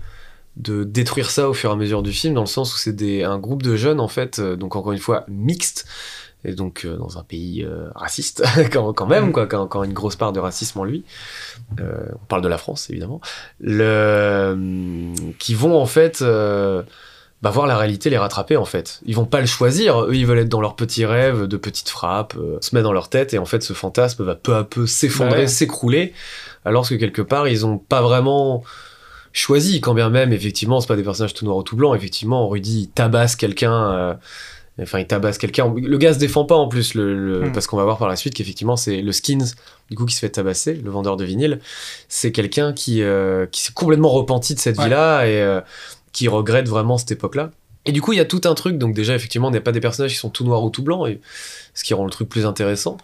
[0.57, 3.23] de détruire ça au fur et à mesure du film dans le sens où c'est
[3.23, 5.87] un groupe de jeunes en fait euh, donc encore une fois mixte
[6.45, 9.93] et donc euh, dans un pays euh, raciste quand, quand même quoi quand, quand une
[9.93, 11.03] grosse part de racisme en lui
[11.79, 13.19] Euh, on parle de la France évidemment
[13.59, 16.23] le qui vont en fait
[17.41, 18.99] bah, voir la réalité les rattraper en fait.
[19.05, 20.01] Ils vont pas le choisir.
[20.05, 23.09] Eux ils veulent être dans leurs petits rêves de petites frappes se met dans leur
[23.09, 25.47] tête et en fait ce fantasme va peu à peu s'effondrer Ouais.
[25.47, 26.13] s'écrouler.
[26.65, 28.63] Alors que quelque part ils ont pas vraiment
[29.31, 32.49] choisi quand bien même effectivement c'est pas des personnages tout noirs ou tout blancs effectivement
[32.49, 34.17] Rudy tabasse quelqu'un
[34.81, 35.73] enfin il tabasse quelqu'un.
[35.75, 37.51] Le gars se défend pas en plus le, le- Mm.
[37.51, 39.45] parce qu'on va voir par la suite qu'effectivement c'est le skins
[39.89, 41.59] du coup qui se fait tabasser le vendeur de vinyle.
[42.07, 44.85] C'est quelqu'un qui euh, qui s'est complètement repenti de cette Ouais.
[44.85, 45.61] vie là et euh,
[46.13, 47.51] qui regrette vraiment cette époque là
[47.85, 48.77] et du coup il y a tout un truc.
[48.77, 51.07] Donc déjà effectivement on n'est pas des personnages qui sont tout noirs ou tout blancs
[51.07, 51.19] et
[51.73, 52.97] ce qui rend le truc plus intéressant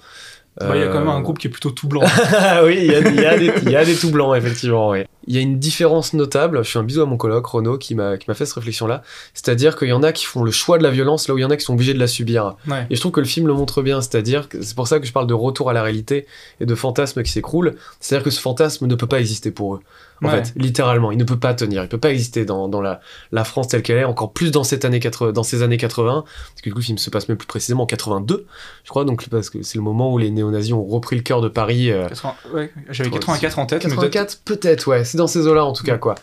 [0.59, 2.01] Bah, Il y a quand même un Euh, groupe qui est plutôt tout blanc.
[2.37, 4.95] ah oui, il y a, y des, il y a des tout blancs, effectivement.
[4.95, 6.63] Il y a une différence notable.
[6.63, 9.01] Je fais un bisou à mon coloc, Renaud, qui m'a qui m'a fait cette réflexion-là.
[9.33, 11.41] C'est-à-dire qu'il y en a qui font le choix de la violence, là où il
[11.41, 12.55] y en a qui sont obligés de la subir.
[12.67, 12.85] Ouais.
[12.89, 14.01] Et je trouve que le film le montre bien.
[14.01, 16.25] C'est-à-dire que c'est pour ça que je parle de retour à la réalité
[16.61, 17.75] et de fantasme qui s'écroule.
[17.99, 19.79] C'est-à-dire que ce fantasme ne peut pas exister pour eux.
[20.23, 20.43] En Ouais.
[20.45, 21.83] fait, littéralement, il ne peut pas tenir.
[21.83, 23.01] Il peut pas exister dans, dans la,
[23.33, 26.23] la France telle qu'elle est, encore plus dans, cette année 80, dans ces années 80.
[26.25, 28.45] Parce que du coup, le film se passe même plus précisément en 82,
[28.85, 29.03] je crois.
[29.03, 31.91] Donc, parce que c'est le moment où les néo-nazis ont repris le cœur de Paris.
[31.91, 33.83] euh, 80 ouais, J'avais Ouais, 84 en tête.
[33.85, 36.15] mais peut-être- 84 peut-être ouais c'est dans ces eaux là en tout cas quoi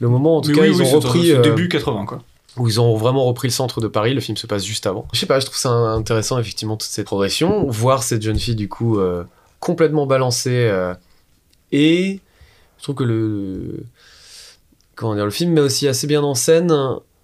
[0.00, 2.20] le moment en tout mais cas oui, ils oui, ont repris euh, début 80 quoi.
[2.56, 5.06] où ils ont vraiment repris le centre de Paris le film se passe juste avant
[5.12, 8.54] je sais pas je trouve ça intéressant effectivement toute cette progression voir cette jeune fille
[8.56, 9.24] du coup euh,
[9.60, 10.94] complètement balancée euh,
[11.72, 12.20] et
[12.78, 13.84] je trouve que le
[14.94, 16.72] comment dire le film met aussi assez bien en scène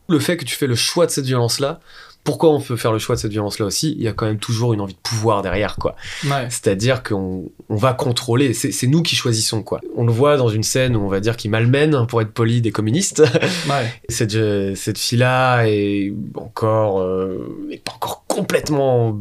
[0.08, 1.80] le fait que tu fais le choix de cette violence là
[2.22, 3.94] pourquoi on peut faire le choix de cette violence là aussi?
[3.96, 6.46] Il y a quand même toujours une envie de pouvoir derrière quoi Ouais.
[6.50, 9.80] c'est-à-dire qu'on on va contrôler, c'est nous qui choisissons quoi.
[9.96, 12.60] On le voit dans une scène où on va dire qu'il malmène, pour être poli,
[12.60, 13.22] des communistes.
[13.70, 13.90] Ouais.
[14.10, 14.36] cette,
[14.76, 19.18] cette fille-là est encore, euh, est pas encore complètement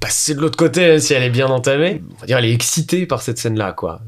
[0.00, 2.00] passée de l'autre côté, même si elle est bien entamée.
[2.16, 4.00] On va dire elle est excitée par cette scène-là quoi.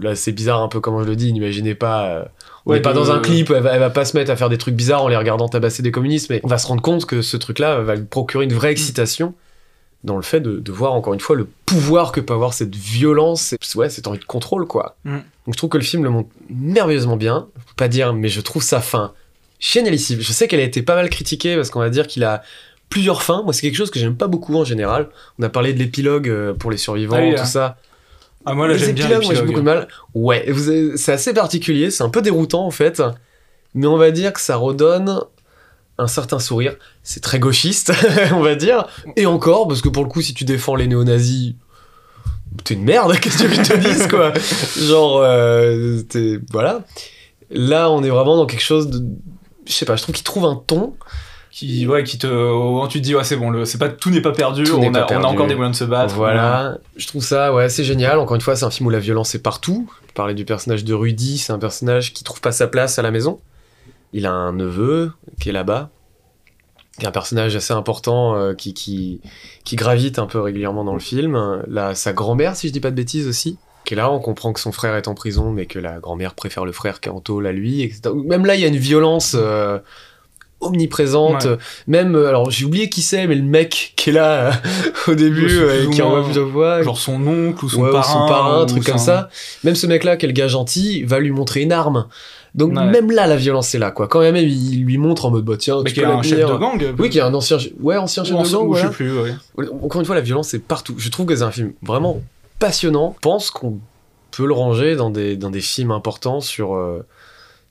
[0.00, 2.06] Là c'est bizarre un peu comment je le dis, n'imaginez pas.
[2.06, 2.24] euh,
[2.64, 4.36] on Ouais, n'est pas dans un clip, elle va, elle va pas se mettre à
[4.36, 6.82] faire des trucs bizarres en les regardant tabasser des communistes, mais on va se rendre
[6.82, 9.34] compte que ce truc-là va lui procurer une vraie excitation
[10.04, 12.74] dans le fait de, de voir encore une fois le pouvoir que peut avoir cette
[12.74, 14.96] violence, et, ouais, cette envie de contrôle, quoi.
[15.04, 15.14] Mm.
[15.14, 18.28] Donc je trouve que le film le montre merveilleusement bien, je peux pas dire, mais
[18.28, 19.12] je trouve sa fin
[19.58, 20.20] génialissime.
[20.20, 22.42] Je sais qu'elle a été pas mal critiquée parce qu'on va dire qu'il a
[22.90, 23.42] plusieurs fins.
[23.42, 25.08] Moi, c'est quelque chose que j'aime pas beaucoup en général.
[25.38, 27.44] On a parlé de l'épilogue euh, pour les survivants, Ah oui, tout hein.
[27.44, 27.76] ça.
[28.46, 29.88] Ah, moi là, les j'aime bien moi j'ai beaucoup de mal.
[30.14, 30.46] Ouais,
[30.96, 33.02] c'est assez particulier, c'est un peu déroutant en fait,
[33.74, 35.20] mais on va dire que ça redonne
[35.98, 36.76] un certain sourire.
[37.02, 37.92] C'est très gauchiste,
[38.32, 38.86] on va dire.
[39.16, 41.54] Et encore, parce que pour le coup, si tu défends les néo-nazis,
[42.64, 44.32] t'es une merde, qu'est-ce que tu veux que je te dise quoi?
[44.78, 46.84] Genre, euh, t'es- voilà.
[47.50, 49.04] Là, on est vraiment dans quelque chose de.
[49.66, 50.94] Je sais pas, je trouve qu'il trouve un ton.
[51.56, 52.26] Qui, ouais, qui te.
[52.26, 54.76] où tu te dis, ouais, c'est bon, le, c'est pas, tout n'est pas perdu, Tout
[54.76, 56.14] on, a, on encore des moyens de se battre.
[56.14, 58.18] Voilà, je trouve ça ouais, c'est génial.
[58.18, 59.90] Encore une fois, c'est un film où la violence est partout.
[60.06, 63.02] Je parlais du personnage de Rudy, c'est un personnage qui trouve pas sa place à
[63.02, 63.40] la maison.
[64.12, 65.88] Il a un neveu qui est là-bas,
[66.98, 69.22] qui est un personnage assez important euh, qui, qui,
[69.64, 71.62] qui gravite un peu régulièrement dans le film.
[71.68, 74.12] Là, sa grand-mère, si je dis pas de bêtises aussi, qui est là.
[74.12, 77.00] On comprend que son frère est en prison, mais que la grand-mère préfère le frère
[77.00, 78.10] qui est en tôle à lui, etc.
[78.26, 79.34] Même là, il y a une violence.
[79.38, 79.78] euh,
[80.66, 81.56] omniprésente Ouais.
[81.86, 84.52] même euh, alors j'ai oublié qui c'est mais le mec qui est là euh,
[85.12, 88.12] au début euh, qui envoie plusieurs fois Genre son oncle ou son Ouais, ou parrain.
[88.12, 89.28] son parrain, un truc comme ça.
[89.64, 92.06] Même ce mec-là, qui est le gars gentil, va lui montrer une arme.
[92.54, 92.86] Donc Ouais.
[92.86, 94.08] même là, la violence est là, quoi.
[94.08, 96.56] Quand même, il lui montre en mode, bah tiens, Mais tu peux un chef de
[96.56, 96.82] gang.
[96.98, 99.12] Oui, qui est un ancien, ouais, ancien chef de gang, je sais plus.
[99.82, 100.94] Encore une fois, la violence est partout.
[100.96, 102.20] Je trouve que c'est un film vraiment
[102.58, 103.12] passionnant.
[103.16, 103.78] Je pense qu'on
[104.30, 107.04] peut le ranger dans des, dans des films importants sur, euh,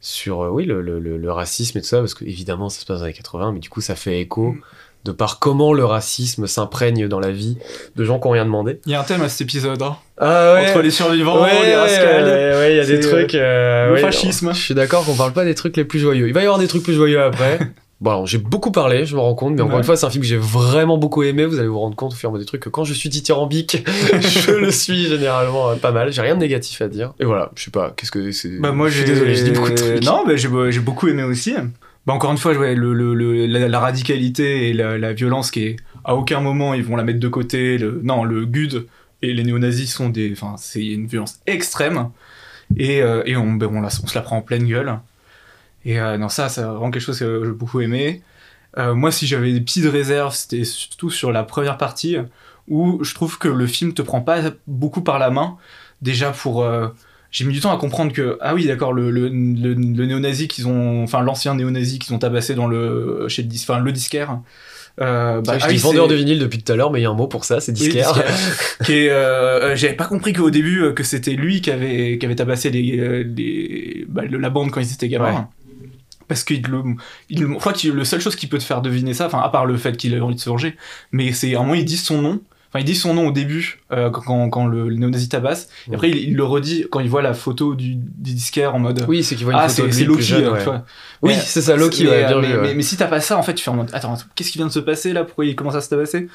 [0.08, 2.86] sur euh, oui, le, le- le- racisme et tout ça, parce que évidemment, ça se
[2.86, 4.62] passe dans les 80, mais du coup, ça fait écho Mm.
[5.06, 7.58] de par comment le racisme s'imprègne dans la vie
[7.96, 8.80] de gens qui n'ont rien demandé.
[8.86, 9.98] Il y a un thème à cet épisode, hein.
[10.20, 12.24] Ah Entre les survivants, Ouais, les ouais, rascals.
[12.26, 13.36] ouais, ouais, il y a des C'est, trucs.
[13.36, 14.46] euh, le ouais, fascisme.
[14.48, 16.28] non, Je suis d'accord qu'on parle pas des trucs les plus joyeux.
[16.28, 17.60] Il va y avoir des trucs plus joyeux après.
[18.02, 19.80] bon, j'ai beaucoup parlé, je me rends compte, mais encore Ouais.
[19.82, 21.46] une fois, c'est un film que j'ai vraiment beaucoup aimé.
[21.46, 22.94] Vous allez vous rendre compte au fur et à mesure des trucs que quand je
[22.94, 23.84] suis dithyrambique,
[24.20, 26.12] je le suis généralement euh, pas mal.
[26.12, 27.14] J'ai rien de négatif à dire.
[27.20, 28.60] Et voilà, je sais pas, qu'est-ce que c'est?
[28.60, 30.04] Bah moi je suis j'ai désolé, je dis beaucoup de trucs.
[30.04, 31.54] Non, bah, j'ai beaucoup aimé aussi.
[32.06, 35.50] Bah encore une fois, ouais, le, le- le- la, la radicalité et la, la violence
[35.50, 37.80] qui est à aucun moment ils vont la mettre de côté.
[38.04, 38.86] Non, le GUD
[39.24, 42.10] et les néo-nazis sont des, enfin c'est une violence extrême
[42.78, 45.00] et, euh, et on, ben, on, la- on se la prend en pleine gueule.
[45.86, 48.22] Et euh, non ça, c'est vraiment quelque chose que j'ai beaucoup aimé.
[48.78, 52.18] Euh, moi, si j'avais des petites réserves, c'était surtout sur la première partie
[52.68, 55.58] où je trouve que le film te prend pas beaucoup par la main.
[56.02, 56.88] Déjà pour euh,
[57.32, 60.48] j'ai mis du temps à comprendre que ah oui d'accord le, le, le, le néo-nazi
[60.48, 63.92] qu'ils ont enfin l'ancien néo-nazi qu'ils ont tabassé dans le chez le, dis- enfin, le
[63.92, 64.40] disquaire
[65.02, 67.04] euh, Bah, je ah dis oui, vendeur de vinyle depuis tout à l'heure, mais il
[67.04, 68.14] y a un mot pour ça, c'est oui, disquaire.
[68.86, 72.72] qui euh, j'avais pas compris qu'au début que c'était lui qui avait qui avait tabassé
[72.72, 75.65] les, les bah, la bande quand ils étaient gamins Ouais.
[76.28, 76.84] Parce qu'il le
[77.30, 79.50] il, je crois que le seule chose qui peut te faire deviner ça enfin à
[79.50, 80.76] part le fait qu'il avait envie de se venger
[81.12, 83.32] mais c'est à un moment ils disent son nom Enfin, il dit son nom au
[83.32, 85.70] début, euh, quand, quand, le, le néo-nazi tabasse.
[85.90, 88.80] Et après, il, il le redit quand il voit la photo du, du disquaire en
[88.80, 89.06] mode.
[89.08, 90.22] Oui, c'est qu'il voit une ah, photo c'est Loki.
[90.22, 90.80] jeune, euh, ouais.
[91.22, 92.62] Oui, c'est ça, Loki, mais, ouais, bien mais, vu, ouais.
[92.64, 94.52] mais- mais si t'as pas ça, en fait, tu fais en mode attends, attends, qu'est-ce
[94.52, 95.24] qui vient de se passer là?
[95.24, 96.28] Pourquoi il commence à se tabasser?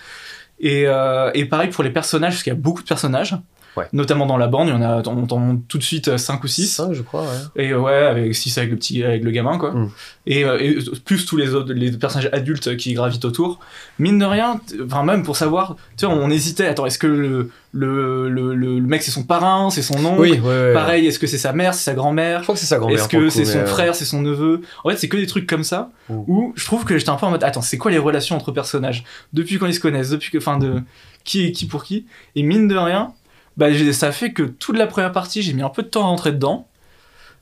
[0.60, 3.36] Et, euh, et pareil pour les personnages, parce qu'il y a beaucoup de personnages.
[3.76, 3.86] Ouais.
[3.92, 6.48] Notamment dans la bande, il y en a, on montre tout de suite 5 ou
[6.48, 6.66] 6.
[6.66, 7.64] 5, je crois, ouais.
[7.64, 9.70] Et euh, ouais, avec 6 avec le petit, avec le gamin, quoi.
[9.72, 9.90] Mm.
[10.26, 13.60] Et, euh, et plus tous les autres, les personnages adultes qui gravitent autour.
[13.98, 17.50] Mine de rien, enfin, même pour savoir, tu vois, on hésitait, attends, est-ce que le,
[17.72, 20.20] le, le, mec c'est son parrain, c'est son oncle?
[20.20, 20.72] Oui, ouais.
[20.74, 22.40] Pareil, est-ce que c'est sa mère, c'est sa grand-mère?
[22.40, 22.98] Je crois que c'est sa grand-mère.
[22.98, 24.62] est-ce que c'est son euh, frère, c'est son neveu?
[24.84, 26.24] En fait, c'est que des trucs comme ça Mm.
[26.26, 28.52] où je trouve que j'étais un peu en mode attends, c'est quoi les relations entre
[28.52, 29.04] personnages?
[29.32, 30.82] Depuis quand ils se connaissent, depuis que enfin de
[31.24, 32.06] qui est qui pour qui?
[32.34, 33.12] Et mine de rien,
[33.56, 36.06] bah ça fait que toute la première partie, j'ai mis un peu de temps à
[36.06, 36.66] rentrer dedans.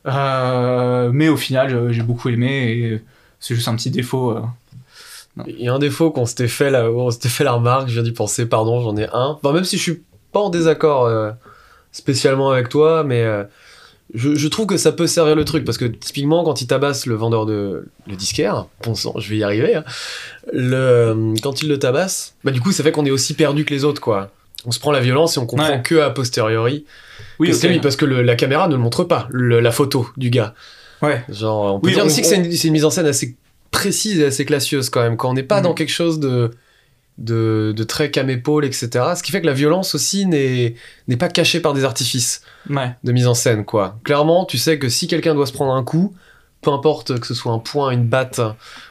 [0.06, 3.02] Euh, mais au final, euh, j'ai beaucoup aimé et
[3.40, 4.30] c'est juste un petit défaut.
[4.30, 4.42] euh.
[5.46, 7.94] Il y a un défaut qu'on s'était fait là, on s'était fait la remarque, je
[7.94, 9.38] viens d'y penser, pardon, j'en ai un.
[9.40, 11.08] Enfin, même si je suis pas en désaccord
[11.92, 13.24] spécialement avec toi, mais
[14.14, 17.06] je, je trouve que ça peut servir le truc parce que typiquement quand il tabasse
[17.06, 19.84] le vendeur de le disquaire, bon sang, je vais y arriver, hein,
[20.52, 23.72] le, quand il le tabasse, bah du coup ça fait qu'on est aussi perdu que
[23.72, 24.30] les autres quoi.
[24.66, 25.82] On se prend la violence et on comprend Ouais.
[25.82, 26.84] que a posteriori
[27.38, 29.70] Oui, que c'est lui parce que le- la caméra ne le montre pas, le- la
[29.70, 30.54] photo du gars.
[31.00, 31.22] Ouais.
[31.28, 33.36] Genre, on peut Oui, dire on- aussi que c'est une, mise en scène assez
[33.70, 36.50] précise et assez classieuse quand même, quand on n'est pas dans quelque chose de,
[37.18, 38.88] de, de très cam-épaule, etc.
[39.16, 40.74] Ce qui fait que la violence aussi n'est
[41.06, 42.90] n'est pas cachée par des artifices Ouais.
[43.04, 43.98] de mise en scène, quoi.
[44.04, 46.14] Clairement, tu sais que si quelqu'un doit se prendre un coup,
[46.62, 48.40] peu importe que ce soit un point, une batte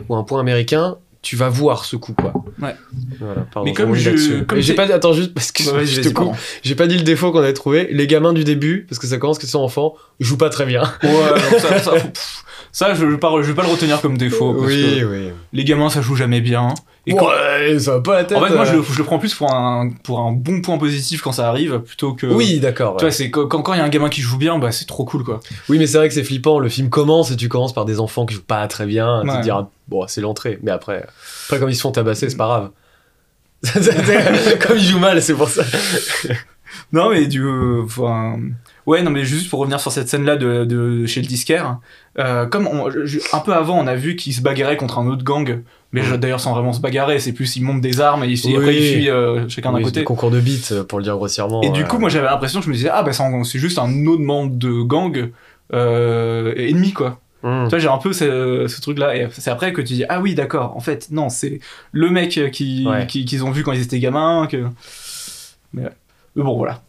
[0.07, 0.97] ou un point américain,
[1.27, 2.31] tu vas voir ce coup quoi.
[2.61, 2.73] Ouais.
[3.19, 5.87] Voilà, pardon, Mais je comme je- comme j'ai pas attends juste parce que Ouais, vas-y,
[5.87, 6.33] je te coupe.
[6.63, 7.89] J'ai pas dit le défaut qu'on avait trouvé.
[7.91, 10.83] Les gamins du début parce que ça commence qu'ils sont enfants, jouent pas très bien.
[11.03, 14.17] Ouais, non, ça, ça, pff, ça, je, vais pas, je vais pas le retenir comme
[14.17, 14.53] défaut.
[14.53, 15.31] parce que oui.
[15.51, 16.69] les gamins, ça joue jamais bien.
[17.07, 18.37] Et quand- ouais, ça va pas la tête.
[18.37, 18.77] en fait, moi, je, euh.
[18.77, 21.79] le- je le prends plus pour un, pour un bon point positif quand ça arrive,
[21.79, 22.27] plutôt que.
[22.27, 22.97] Oui, d'accord.
[22.97, 23.09] Tu ouais.
[23.09, 25.05] vois, c'est quand quand il y a un gamin qui joue bien, bah c'est trop
[25.05, 25.39] cool quoi.
[25.69, 26.59] Oui, mais c'est vrai que c'est flippant.
[26.59, 29.21] Le film commence et tu commences par des enfants qui jouent pas très bien.
[29.23, 30.59] Tu te diras, bon, c'est l'entrée.
[30.61, 31.05] Mais après,
[31.47, 32.69] après, comme ils se font tabasser, c'est pas grave.
[34.67, 35.63] Comme ils jouent mal, c'est pour ça.
[36.91, 37.41] Non, mais du.
[37.43, 38.37] euh, Enfin.
[38.85, 41.79] Ouais, non, mais juste pour revenir sur cette scène-là de, de chez le disquaire,
[42.19, 45.25] euh, comme on- un peu avant, on a vu qu'ils se bagarraient contre un autre
[45.25, 48.45] gang, mais d'ailleurs sans vraiment se bagarrer, c'est plus ils montent des armes et, ils,
[48.47, 48.55] Oui.
[48.57, 50.03] après ils fuient euh, chacun d'un côté.
[50.03, 51.61] concours de beats, euh, pour le dire grossièrement.
[51.61, 54.05] Et du euh, coup, moi j'avais l'impression, je me disais, ah bah c'est juste un
[54.05, 55.31] autre membre de gang
[55.73, 57.19] euh, ennemi quoi.
[57.43, 57.65] hmm.
[57.65, 59.15] Tu vois, j'ai un peu ce, ce truc-là.
[59.15, 61.59] Et c'est après que tu dis, ah oui, d'accord, en fait, non, c'est
[61.91, 63.07] le mec qui, Ouais.
[63.07, 64.47] qui- qu'ils ont vu quand ils étaient gamins.
[64.51, 64.65] Que...
[65.73, 65.89] Mais, ouais.
[66.35, 66.81] Mais bon, voilà.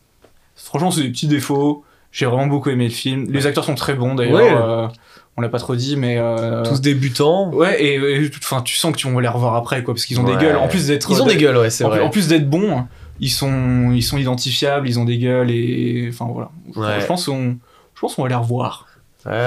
[0.57, 1.85] Franchement, c'est des petits défauts.
[2.11, 3.27] J'ai vraiment beaucoup aimé le film.
[3.31, 4.89] Les acteurs sont très bons d'ailleurs.
[4.89, 4.95] Ouais.
[5.39, 6.19] On l'a pas trop dit, mais.
[6.19, 7.51] euh, Tous débutants.
[7.55, 10.25] Ouais, et, enfin, tu sens que tu vas les revoir après, quoi, parce qu'ils ont
[10.25, 10.37] Ouais.
[10.37, 10.57] des gueules.
[10.57, 11.11] En plus d'être.
[11.11, 12.01] Ils ont des gueules, ouais, c'est vrai.
[12.01, 12.85] en plus d'être bons,
[13.21, 16.09] ils sont, ils sont identifiables, ils ont des gueules, et.
[16.13, 16.51] Enfin, voilà.
[16.77, 17.01] Ouais.
[17.01, 17.57] Je pense qu'on.
[17.95, 18.87] Je pense qu'on va les revoir.
[19.27, 19.39] Ouais, ouais,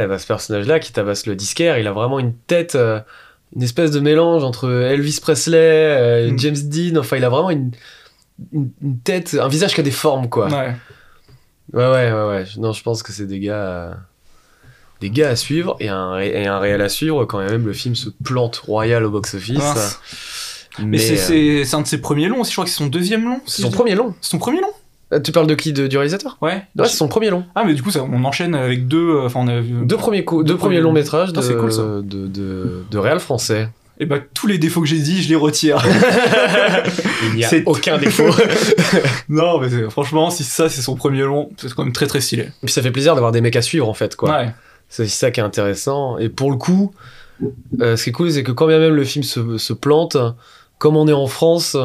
[0.00, 3.00] ouais, bah, ce personnage-là qui tabasse le disquaire, il a vraiment une tête, euh,
[3.54, 6.38] une espèce de mélange entre Elvis Presley, euh, Mm.
[6.38, 7.70] James Dean, enfin il a vraiment une,
[8.52, 10.48] une, une tête, un visage qui a des formes quoi.
[10.48, 10.74] Ouais.
[11.72, 12.44] Ouais, ouais, ouais.
[12.58, 13.96] Non, je pense que c'est des gars,
[15.00, 17.94] des gars à suivre et un, et un réel à suivre quand même le film
[17.94, 19.98] se plante royal au box-office.
[20.78, 21.16] Mais, Mais c'est- euh,
[21.60, 23.40] c'est c'est un de ses premiers longs aussi, je crois que c'est son deuxième long.
[23.46, 24.14] c'est si son premier long.
[24.20, 24.70] C'est son premier long
[25.12, 26.36] Euh, Tu parles de qui de, Du réalisateur?
[26.42, 26.64] Ouais.
[26.76, 27.44] Ouais, c'est son premier long.
[27.54, 28.98] Ah, mais du coup, ça, on enchaîne avec deux.
[29.16, 29.72] euh, Enfin, on a vu.
[29.86, 31.70] Deux premiers, deux deux premiers longs métrages de, cool,
[32.04, 33.68] de, de, de réal français.
[33.98, 35.82] Et bah, tous les défauts que j'ai dit, je les retire.
[37.30, 38.28] Il n'y a C'est- aucun défaut.
[39.28, 42.48] non, mais franchement, si ça, c'est son premier long, c'est quand même très très stylé.
[42.62, 44.30] Puis ça fait plaisir d'avoir des mecs à suivre en fait quoi.
[44.30, 44.48] Ouais.
[44.88, 46.18] C'est aussi ça qui est intéressant.
[46.18, 46.92] Et pour le coup,
[47.80, 50.16] euh, ce qui est cool, c'est que quand bien même le film se, se plante,
[50.78, 51.76] comme on est en France,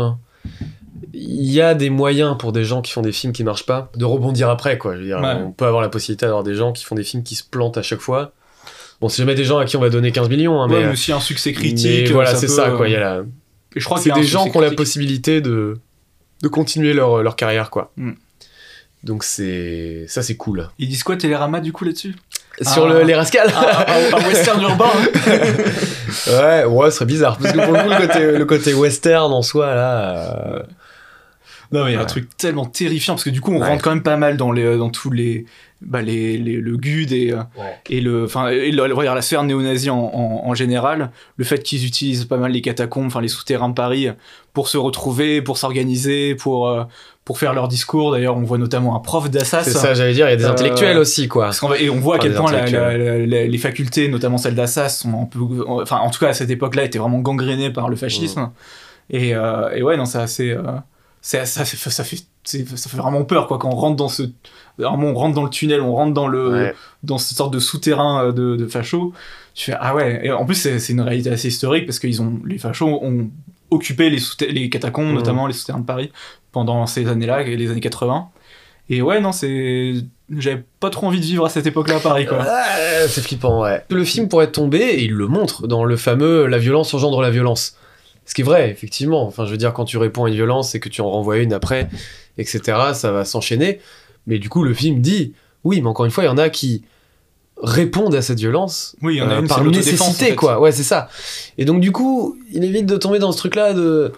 [1.13, 3.91] il y a des moyens pour des gens qui font des films qui marchent pas
[3.95, 4.95] de rebondir après quoi.
[4.95, 5.33] Je veux dire, Ouais.
[5.33, 7.77] on peut avoir la possibilité d'avoir des gens qui font des films qui se plantent
[7.77, 8.33] à chaque fois.
[9.01, 10.85] Bon, c'est jamais des gens à qui on va donner 15 millions, hein, Ouais, mais,
[10.85, 12.11] mais aussi un succès mais critique.
[12.11, 12.87] voilà, c'est ça euh, quoi.
[12.87, 13.23] Il y a la...
[13.75, 15.79] Et je crois C'est des gens qui ont la possibilité de,
[16.43, 17.91] de continuer leur, leur carrière quoi.
[17.97, 18.11] Mm.
[19.03, 20.69] Donc c'est ça c'est cool.
[20.77, 22.15] Ils disent quoi, Télérama, du coup, là-dessus?
[22.62, 22.93] Sur Ah.
[22.93, 24.86] le, les rascals un, un- un western urbain
[26.28, 27.38] Ouais, ouais, ce serait bizarre.
[27.38, 30.36] Parce que pour le coup, le côté, le côté western en soi, là.
[30.56, 30.60] euh,
[31.71, 33.67] Non, mais il y a un truc tellement terrifiant parce que du coup, on Ouais.
[33.67, 35.45] rentre quand même pas mal dans, les, dans tous les.
[35.84, 37.38] Bah, les, les- le GUD et, euh,
[37.89, 38.26] et le.
[38.26, 41.10] Enfin, et le- on dire la sphère néo-nazie en, en, en général.
[41.38, 44.10] Le fait qu'ils utilisent pas mal les catacombes, enfin les souterrains de Paris,
[44.54, 46.84] pour se retrouver, pour s'organiser, pour, euh,
[47.26, 48.12] pour faire leur discours.
[48.12, 49.63] D'ailleurs, on voit notamment un prof d'Assas.
[49.63, 51.46] C'est ça, j'allais dire, il y a des Euh, intellectuels aussi, quoi.
[51.46, 54.08] Parce qu'on va- et on voit à Par quel point la- la- la- les facultés,
[54.08, 57.20] notamment celle d'Assas, sont un peu, enfin en tout cas à cette époque-là, étaient vraiment
[57.20, 58.41] gangrénées par le fascisme.
[58.41, 58.52] Mmh.
[59.15, 60.62] Et, euh, et ouais, non, c'est assez, euh,
[61.22, 64.08] c'est ça, fait, ça fait, c'est- ça fait vraiment peur quoi quand on rentre dans
[64.10, 64.23] ce,
[64.77, 66.75] vraiment on rentre dans le tunnel, on rentre dans le, Ouais.
[67.04, 69.13] dans cette sorte de souterrain euh, de, de fachos.
[69.54, 70.21] Tu fais ah ouais.
[70.23, 73.30] Et en plus c'est c'est une réalité assez historique parce qu'ils ont les fachos ont
[73.69, 75.13] occupé les, catacombes, Mhm.
[75.15, 76.12] notamment les souterrains de Paris
[76.51, 78.30] pendant ces années-là, les années 80.
[78.89, 79.93] Et ouais, non, c'est.
[80.38, 82.45] J'avais pas trop envie de vivre à cette époque-là à Paris, quoi.
[83.08, 83.84] C'est flippant, ouais.
[83.89, 87.30] Le film pourrait tomber, et il le montre dans le fameux La violence engendre la
[87.30, 87.77] violence.
[88.25, 89.25] Ce qui est vrai, effectivement.
[89.25, 91.38] Enfin, je veux dire, quand tu réponds à une violence et que tu en renvoies
[91.38, 91.88] une après,
[92.38, 93.80] etc., ça va s'enchaîner.
[94.28, 96.50] Mais du coup, le film dit oui, mais encore une fois, il y en a
[96.50, 96.84] qui
[97.62, 100.36] répondent à cette violence Oui, il y en a euh, une, par nécessité, en fait.
[100.36, 100.60] quoi.
[100.60, 101.10] Ouais, c'est ça.
[101.58, 104.12] Et donc, du coup, il évite de tomber dans ce truc-là de.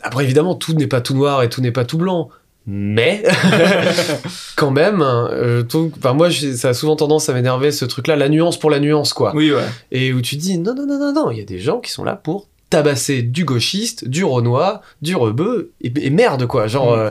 [0.00, 2.28] Après, évidemment, tout n'est pas tout noir et tout n'est pas tout blanc.
[2.70, 3.24] Mais,
[4.56, 5.02] quand même,
[5.68, 8.78] trouve- enfin, moi, ça a souvent tendance à m'énerver ce truc-là, la nuance pour la
[8.78, 9.32] nuance, quoi.
[9.34, 9.64] Oui, ouais.
[9.90, 11.90] Et où tu dis, non, non, non, non, non, il y a des gens qui
[11.90, 16.66] sont là pour tabasser du gauchiste, du renois, du rebeu, et, et merde, quoi.
[16.66, 16.96] Genre.
[16.96, 17.00] Mm.
[17.00, 17.10] euh,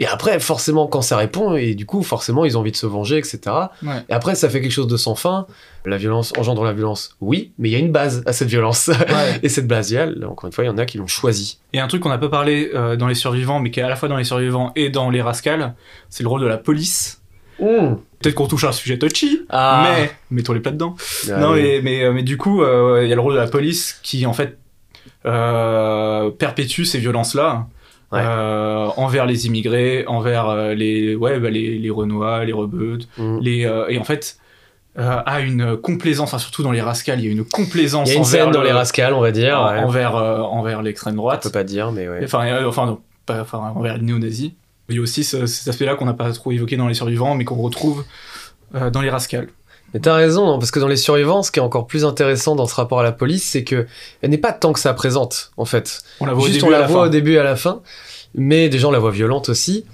[0.00, 2.86] et après, forcément, quand ça répond, et du coup, forcément, ils ont envie de se
[2.86, 3.40] venger, etc.
[3.82, 4.04] Ouais.
[4.08, 5.48] Et après, ça fait quelque chose de sans fin.
[5.86, 8.88] La violence engendre la violence, oui, mais il y a une base à cette violence.
[9.08, 9.40] Ouais.
[9.42, 11.58] et cette base, il encore une fois, il y en a qui l'ont choisie.
[11.72, 13.88] Et un truc qu'on n'a pas parlé euh, dans Les Survivants, mais qui est à
[13.88, 15.74] la fois dans Les Survivants et dans Les Rascals,
[16.10, 17.20] c'est le rôle de la police.
[17.58, 19.84] Peut-être qu'on touche à un sujet touchy, Ah.
[19.98, 20.94] mais mettons les plats dedans.
[21.28, 21.62] Ah non, oui.
[21.62, 23.98] mais, mais, euh, mais du coup, euh, il y a le rôle de la police
[24.04, 24.58] qui, en fait,
[26.38, 27.66] perpétue ces violences-là.
[28.10, 28.20] Ouais.
[28.22, 33.38] euh, envers les immigrés, envers euh, les, ouais, bah, les, les Renois, les Rebeux, Mm.
[33.40, 34.38] les, euh, et en fait,
[34.98, 38.12] euh, a une complaisance, enfin surtout dans les rascals, il y a une complaisance Il
[38.12, 39.58] y a une envers scène dans le- les rascals, on va dire.
[39.70, 39.80] ouais.
[39.80, 42.20] envers, euh, envers l'extrême On droite, peut pas dire, mais ouais.
[42.24, 44.52] enfin, euh, enfin non, pas, enfin, envers les néo-nazis.
[44.88, 47.34] Il y a aussi ce- cet aspect-là qu'on n'a pas trop évoqué dans les survivants,
[47.34, 48.06] mais qu'on retrouve
[48.74, 49.48] euh, dans les rascals.
[49.94, 52.54] Mais t'as raison, hein, parce que dans les survivants, ce qui est encore plus intéressant
[52.56, 53.86] dans ce rapport à la police, c'est que
[54.22, 56.02] elle n'est pas tant que ça présente, en fait.
[56.20, 57.06] On la voit Juste au début on à la la voit fin.
[57.06, 57.80] au début et à la fin,
[58.34, 59.86] mais des gens la voient violente aussi.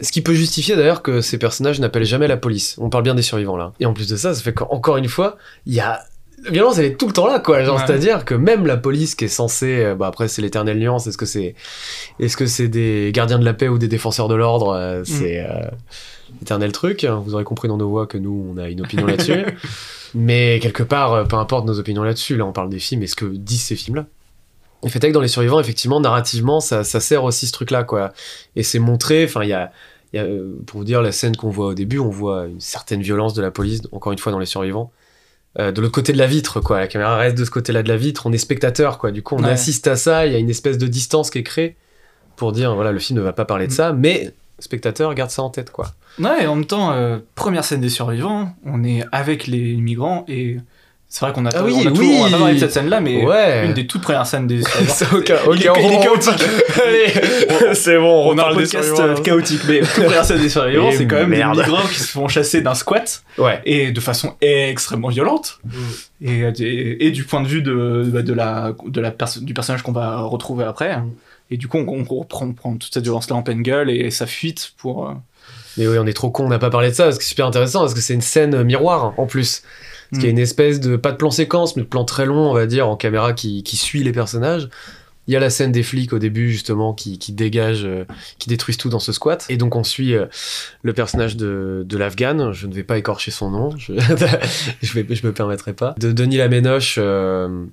[0.00, 2.76] Ce qui peut justifier d'ailleurs que ces personnages n'appellent jamais la police.
[2.78, 3.72] On parle bien des survivants là.
[3.80, 5.36] Et en plus de ça, ça fait qu'encore une fois,
[5.66, 6.00] il y a.
[6.44, 7.62] La violence, elle est tout le temps là, quoi.
[7.62, 7.82] Genre, Ouais.
[7.86, 9.84] c'est-à-dire que même la police qui est censée.
[9.84, 11.06] euh, Bah, après, c'est l'éternelle nuance.
[11.06, 11.54] Est-ce que c'est.
[12.18, 14.76] Est-ce que c'est des gardiens de la paix ou des défenseurs de l'ordre Mm.
[14.76, 15.38] euh, C'est.
[15.40, 15.60] euh,
[16.42, 17.04] l'éternel truc.
[17.04, 19.44] Vous aurez compris dans nos voix que nous, on a une opinion là-dessus.
[20.14, 23.06] Mais quelque part, euh, peu importe nos opinions là-dessus, là on parle des films et
[23.06, 24.06] ce que disent ces films-là.
[24.84, 28.12] Et fait que dans Les Survivants, effectivement, narrativement, ça, ça sert aussi ce truc-là, quoi.
[28.56, 29.70] Et c'est montré, enfin, il y a,
[30.12, 32.46] il y a, euh, pour vous dire, la scène qu'on voit au début, on voit
[32.46, 34.90] une certaine violence de la police, encore une fois, dans Les Survivants.
[35.60, 36.80] Euh, de l'autre côté de la vitre, quoi.
[36.80, 39.12] La caméra reste de ce côté-là de la vitre, on est spectateur, quoi.
[39.12, 39.50] Du coup, on Ouais.
[39.50, 41.76] assiste à ça, il y a une espèce de distance qui est créée
[42.34, 43.76] pour dire, voilà, le film ne va pas parler de Mm.
[43.76, 45.92] ça, mais spectateur garde ça en tête, quoi.
[46.18, 50.24] Ouais, et en même temps, euh, première scène des survivants, on est avec les migrants
[50.28, 50.58] et
[51.08, 52.16] c'est vrai qu'on a, Ah oui, on a, tout- oui.
[52.20, 53.66] on a pas parlé de cette scène-là, mais ouais.
[53.66, 55.22] une des toutes premières scènes des survivants.
[55.54, 56.42] Est- on- chaotique.
[56.86, 60.90] Allez, c'est bon, On a un podcast euh, chaotique, mais toute première scène des survivants,
[60.90, 61.56] c'est quand même merde.
[61.58, 63.60] des migrants qui se font chasser d'un squat Ouais.
[63.66, 65.60] et de façon extrêmement violente.
[66.22, 69.52] Et, et, et du point de vue de, bah, de la, de la perso- du
[69.52, 70.98] personnage qu'on va retrouver après.
[71.52, 74.10] Et du coup, on, on reprend, on prend toute cette violence-là en pleine gueule et
[74.10, 75.08] ça fuite pour.
[75.08, 75.12] euh,
[75.76, 77.30] Mais oui, on est trop con, on n'a pas parlé de ça, parce que c'est
[77.30, 79.62] super intéressant, parce que c'est une scène miroir en plus.
[80.10, 80.36] Parce qu'il y a Mm.
[80.36, 82.88] une espèce de, pas de plan séquence, mais de plan très long, on va dire,
[82.88, 84.68] en caméra qui, qui suit les personnages.
[85.28, 88.04] Il y a la scène des flics au début, justement, qui, qui dégagent, euh,
[88.40, 89.46] qui détruisent tout dans ce squat.
[89.48, 90.26] Et donc on suit euh,
[90.82, 93.92] le personnage de, de l'Afghan, je ne vais pas écorcher son nom, je,
[94.82, 97.64] je, vais, je me permettrai pas, de Denis Laménoche, euh,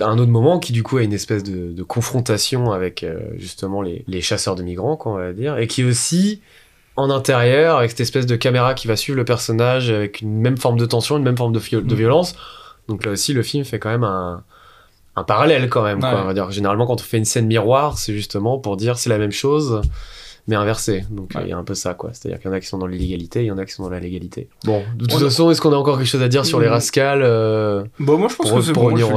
[0.00, 3.18] à un autre moment, qui du coup a une espèce de, de confrontation avec euh,
[3.36, 6.40] justement les, les chasseurs de migrants, quoi, on va dire, et qui aussi
[6.96, 10.56] en intérieur, avec cette espèce de caméra qui va suivre le personnage avec une même
[10.56, 11.94] forme de tension, une même forme de, Mm.
[11.94, 12.34] violence.
[12.88, 14.42] Donc là aussi, le film fait quand même un,
[15.16, 16.00] un parallèle quand même.
[16.00, 16.22] quoi.
[16.22, 19.10] On va dire, généralement, quand on fait une scène miroir, c'est justement pour dire c'est
[19.10, 19.80] la même chose,
[20.46, 21.04] mais inversé.
[21.10, 21.48] Donc il Ouais.
[21.48, 22.10] y a un peu ça, quoi.
[22.12, 23.82] C'est-à-dire qu'il y en a qui sont dans l'illégalité, il y en a qui sont
[23.82, 24.48] dans la légalité.
[24.64, 26.60] Bon, de toute On a- façon, est-ce qu'on a encore quelque chose à dire sur
[26.60, 26.72] les Mm.
[26.72, 29.16] rascals euh, Bon, moi je pense pour, que c'est pour bon, revenir je au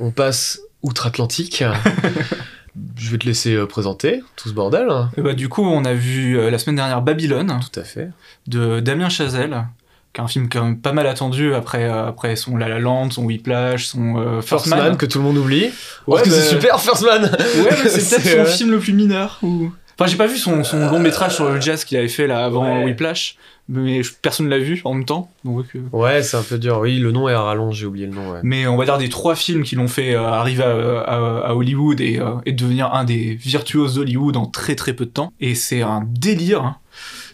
[0.00, 1.62] On passe outre-Atlantique.
[2.96, 4.88] Je vais te laisser euh, présenter tout ce bordel.
[5.16, 8.08] Et bah, du coup, on a vu euh, la semaine dernière Babylone Tout à fait.
[8.46, 9.66] de Damien Chazelle,
[10.12, 12.78] qui est un film quand même pas mal attendu après, euh, après son La La
[12.78, 14.78] Land, son Whiplash, son First, First Man.
[14.78, 15.64] Man, que tout le monde oublie.
[15.64, 15.70] Ouais,
[16.06, 19.38] Parce que c'est super, First Man Ouais, mais c'est peut-être son film le plus mineur.
[19.42, 19.70] Ou...
[19.98, 22.44] Enfin, j'ai pas vu son, son long métrage sur le jazz qu'il avait fait là
[22.44, 22.84] avant Ouais.
[22.84, 23.36] Whiplash,
[23.70, 25.30] mais personne l'a vu en même temps.
[25.44, 26.80] Donc, euh, Ouais, c'est un peu dur.
[26.80, 28.32] Oui, le nom est à rallonge, j'ai oublié le nom.
[28.32, 28.40] Ouais.
[28.42, 31.54] Mais on va dire des trois films qui l'ont fait euh, arriver à, à- à
[31.54, 35.32] Hollywood et, euh, et devenir un des virtuoses d'Hollywood en très très peu de temps.
[35.40, 36.62] Et c'est un délire.
[36.64, 36.76] hein.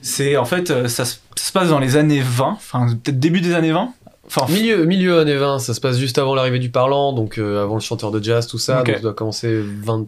[0.02, 3.18] C'est en fait, euh, ça, se- ça se passe dans les années 20, enfin peut-être
[3.18, 3.92] début des années 20.
[4.28, 7.62] Enfin, Milieu, milieu années 20, ça se passe juste avant l'arrivée du parlant, donc euh,
[7.62, 8.78] avant le chanteur de jazz, tout ça.
[8.78, 10.06] Donc ça doit commencer 20...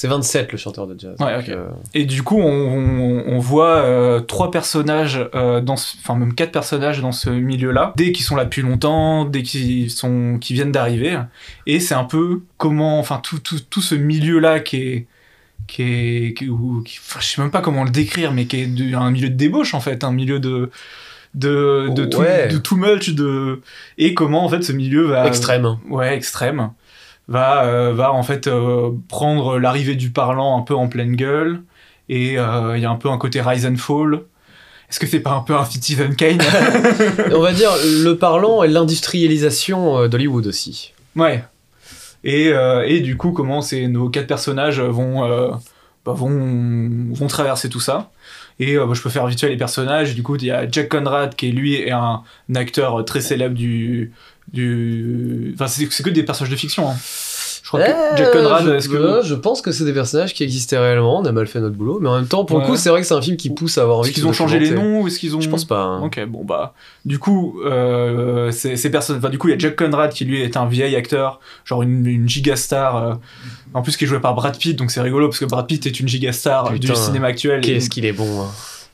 [0.00, 1.16] C'est 27 le chanteur de jazz.
[1.18, 5.96] Ouais, euh, Et du coup, on, on- on voit euh, trois personnages, euh, dans ce-
[5.98, 9.90] enfin même quatre personnages dans ce milieu-là, dès qu'ils sont là depuis longtemps, dès qu'ils
[9.90, 11.18] sont, qui viennent d'arriver.
[11.66, 15.06] Et c'est un peu comment, enfin tout, tout, tout ce milieu-là qui est,
[15.66, 18.60] qui est, qui, ou- qui- enfin, je sais même pas comment le décrire, mais qui
[18.60, 20.70] est de- un milieu de débauche en fait, un milieu de
[21.34, 22.48] de, de, tout, Ouais.
[22.48, 23.60] de too much, de
[23.98, 25.76] et comment en fait ce milieu va extrême.
[25.90, 26.70] ouais, extrême,
[27.28, 31.62] va, euh, va en fait euh, prendre l'arrivée du parlant un peu en pleine gueule,
[32.08, 34.22] et euh, il y a un peu un côté rise and fall.
[34.90, 36.40] Est-ce que c'est pas un peu un Citizen Kane
[37.34, 40.94] On va dire le parlant et l'industrialisation d'Hollywood aussi.
[41.14, 41.44] Ouais.
[42.24, 45.50] Et, euh, et du coup, comment ces, nos quatre personnages vont, euh,
[46.04, 48.10] bah, vont, vont traverser tout ça.
[48.58, 50.14] Et euh, bah, je peux faire vite les personnages.
[50.14, 53.20] Du coup, il y a Jack Conrad qui est lui est un, un acteur très
[53.20, 54.12] célèbre du.
[54.52, 55.52] Du...
[55.54, 56.88] Enfin, c'est que des personnages de fiction.
[56.88, 56.94] hein.
[57.62, 58.96] Je crois que Jack Conrad, je, est-ce que.
[58.96, 61.76] euh, je pense que c'est des personnages qui existaient réellement, on a mal fait notre
[61.76, 63.50] boulot, mais en même temps, pour le coup, c'est vrai que c'est un film qui
[63.50, 65.40] pousse à avoir envie Est-ce qu'ils ont changé les noms ou est-ce qu'ils ont.
[65.42, 65.82] Je pense pas.
[65.82, 66.02] hein.
[66.02, 66.72] Ok, bon bah,
[67.04, 70.40] du coup, euh, ces, personnes, enfin du coup, il y a Jack Conrad qui lui
[70.40, 73.14] est un vieil acteur, genre une, une gigastar, euh,
[73.74, 75.84] en plus qui est joué par Brad Pitt, donc c'est rigolo parce que Brad Pitt
[75.84, 77.58] est une gigastar Putain, du cinéma actuel.
[77.58, 78.44] et- Qu'est-ce qu'il est bon.
[78.44, 78.46] hein.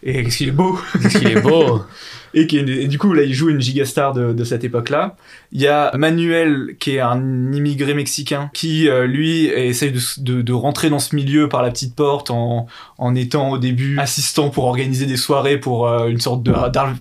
[0.02, 1.82] Et qu'est-ce qu'il est beau Qu'est-ce qu'il est beau.
[2.34, 4.64] et, qui est une- et du coup là il joue une gigastar de, de cette
[4.64, 5.16] époque-là.
[5.52, 10.18] Il y a Manuel qui est un immigré mexicain qui euh, lui essaye de, s-
[10.18, 12.66] de, de rentrer dans ce milieu par la petite porte en,
[12.98, 16.52] en étant au début assistant pour organiser des soirées pour euh, une sorte de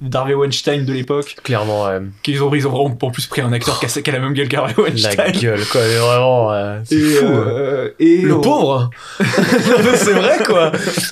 [0.01, 1.36] d'Harvey Weinstein de l'époque.
[1.43, 1.99] Clairement, ouais.
[2.21, 4.19] Qu'ils ont, ils ont vraiment en plus pris un acteur qui a, qui a la
[4.19, 5.31] même gueule qu'Harvey La Weinstein.
[5.41, 5.81] gueule, quoi.
[5.81, 7.25] mais Vraiment, euh, c'est fou.
[7.25, 7.45] hein.
[7.47, 8.89] euh, et Le pauvre
[9.95, 10.71] C'est vrai, quoi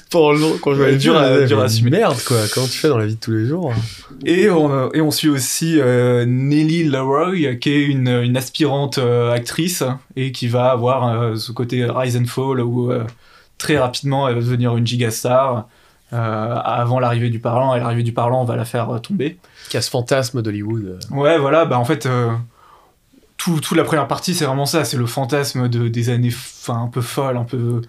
[0.10, 1.92] Pour le quand je Ouais, les dur à- assumer.
[1.92, 2.38] Merde, quoi.
[2.54, 3.74] Comment tu fais dans la vie de tous les jours
[4.26, 9.32] Et on, et on suit aussi euh, Nelly Leroy, qui est une, une aspirante euh,
[9.34, 9.84] actrice
[10.16, 12.92] et qui va avoir euh, ce côté rise and fall où
[13.58, 15.68] très rapidement elle va devenir une gigastar.
[16.14, 19.38] Avant l'arrivée du parlant, et l'arrivée du parlant va la faire tomber.
[19.70, 21.00] Qui a ce fantasme d'Hollywood.
[21.10, 22.06] Ouais, voilà, bah en fait,
[23.38, 26.84] tout, toute la première partie, c'est vraiment ça, c'est le fantasme de, des années enfin,
[26.84, 27.82] un peu folles, un peu,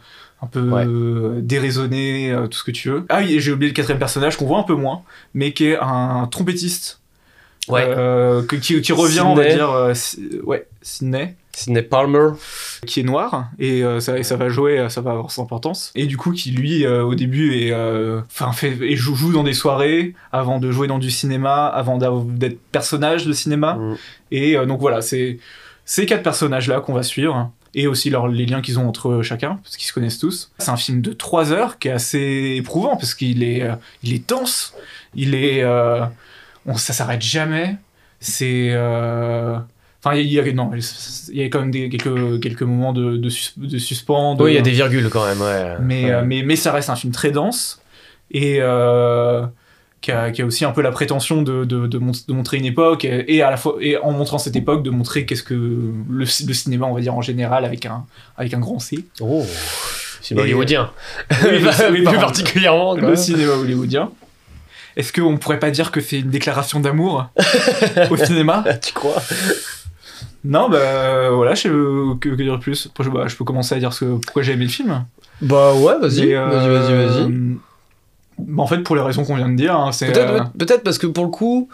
[0.43, 0.85] un peu Ouais.
[0.87, 3.05] euh, déraisonnées, euh, tout ce que tu veux.
[3.09, 5.03] Ah oui, j'ai oublié le quatrième personnage qu'on voit un peu moins,
[5.35, 6.99] mais qui est un trompettiste.
[7.69, 7.85] Ouais.
[7.87, 9.55] Euh, qui, qui revient, on va Sydney.
[9.57, 9.95] dire, euh,
[10.43, 12.31] ouais, Sydney, Sidney Palmer.
[12.89, 15.93] qui est noir, et euh, ça, et ça va jouer, ça va avoir son importance.
[15.95, 17.73] Et du coup, qui lui, au début, est,
[18.53, 22.59] fait, et joue, joue dans des soirées, avant de jouer dans du cinéma, avant d'être
[22.73, 23.75] personnage de cinéma.
[23.75, 23.97] Mm.
[24.33, 25.39] Et donc voilà, c'est
[25.85, 27.53] ces quatre personnages-là qu'on va suivre.
[27.75, 30.53] Et aussi leur- les liens qu'ils ont entre eux chacun, parce qu'ils se connaissent tous.
[30.59, 34.13] C'est un film de 3 heures qui est assez éprouvant, parce qu'il est, euh, il
[34.13, 34.75] est dense,
[35.15, 35.63] il est...
[35.63, 36.05] euh,
[36.67, 37.77] on, ça s'arrête jamais.
[38.21, 38.69] C'est...
[38.73, 39.57] euh,
[40.05, 43.17] Enfin, il y a, non, il y a quand même des, quelques, quelques moments de,
[43.17, 44.35] de, sus- de suspens.
[44.35, 45.77] de- Oui, il y a des virgules quand même, ouais.
[45.81, 46.23] mais, Ouais.
[46.25, 47.81] mais, mais ça reste un film très dense
[48.33, 49.47] et euh,
[50.03, 52.59] qui, a, qui a aussi un peu la prétention de, de, de, mon- de montrer
[52.59, 55.55] une époque et, à la fois et en montrant cette époque de montrer qu'est-ce que
[56.11, 58.05] le, ci- le cinéma on va dire en général avec un
[58.37, 59.45] avec un grand C Oh,
[60.31, 60.91] Et- hollywoodien.
[61.45, 62.97] Oui, le- oui, plus particulièrement.
[62.97, 63.09] quoi.
[63.11, 64.11] le cinéma hollywoodien
[64.95, 67.31] est-ce qu'on pourrait pas dire que c'est une déclaration d'amour
[68.11, 68.63] au cinéma?
[68.83, 69.23] Tu crois?
[70.45, 72.89] Non, bah voilà, je sais euh, que, que dire plus?
[73.11, 75.07] Bah, je peux commencer à dire ce que, pourquoi j'ai aimé le film.
[75.41, 76.47] Bah ouais, vas-y, vas-y, euh,
[76.79, 77.57] vas-y, vas-y.
[78.57, 80.13] En fait, pour les raisons qu'on vient de dire, hein, c'est.
[80.13, 81.69] Peut-être euh, peut-être parce que pour le coup,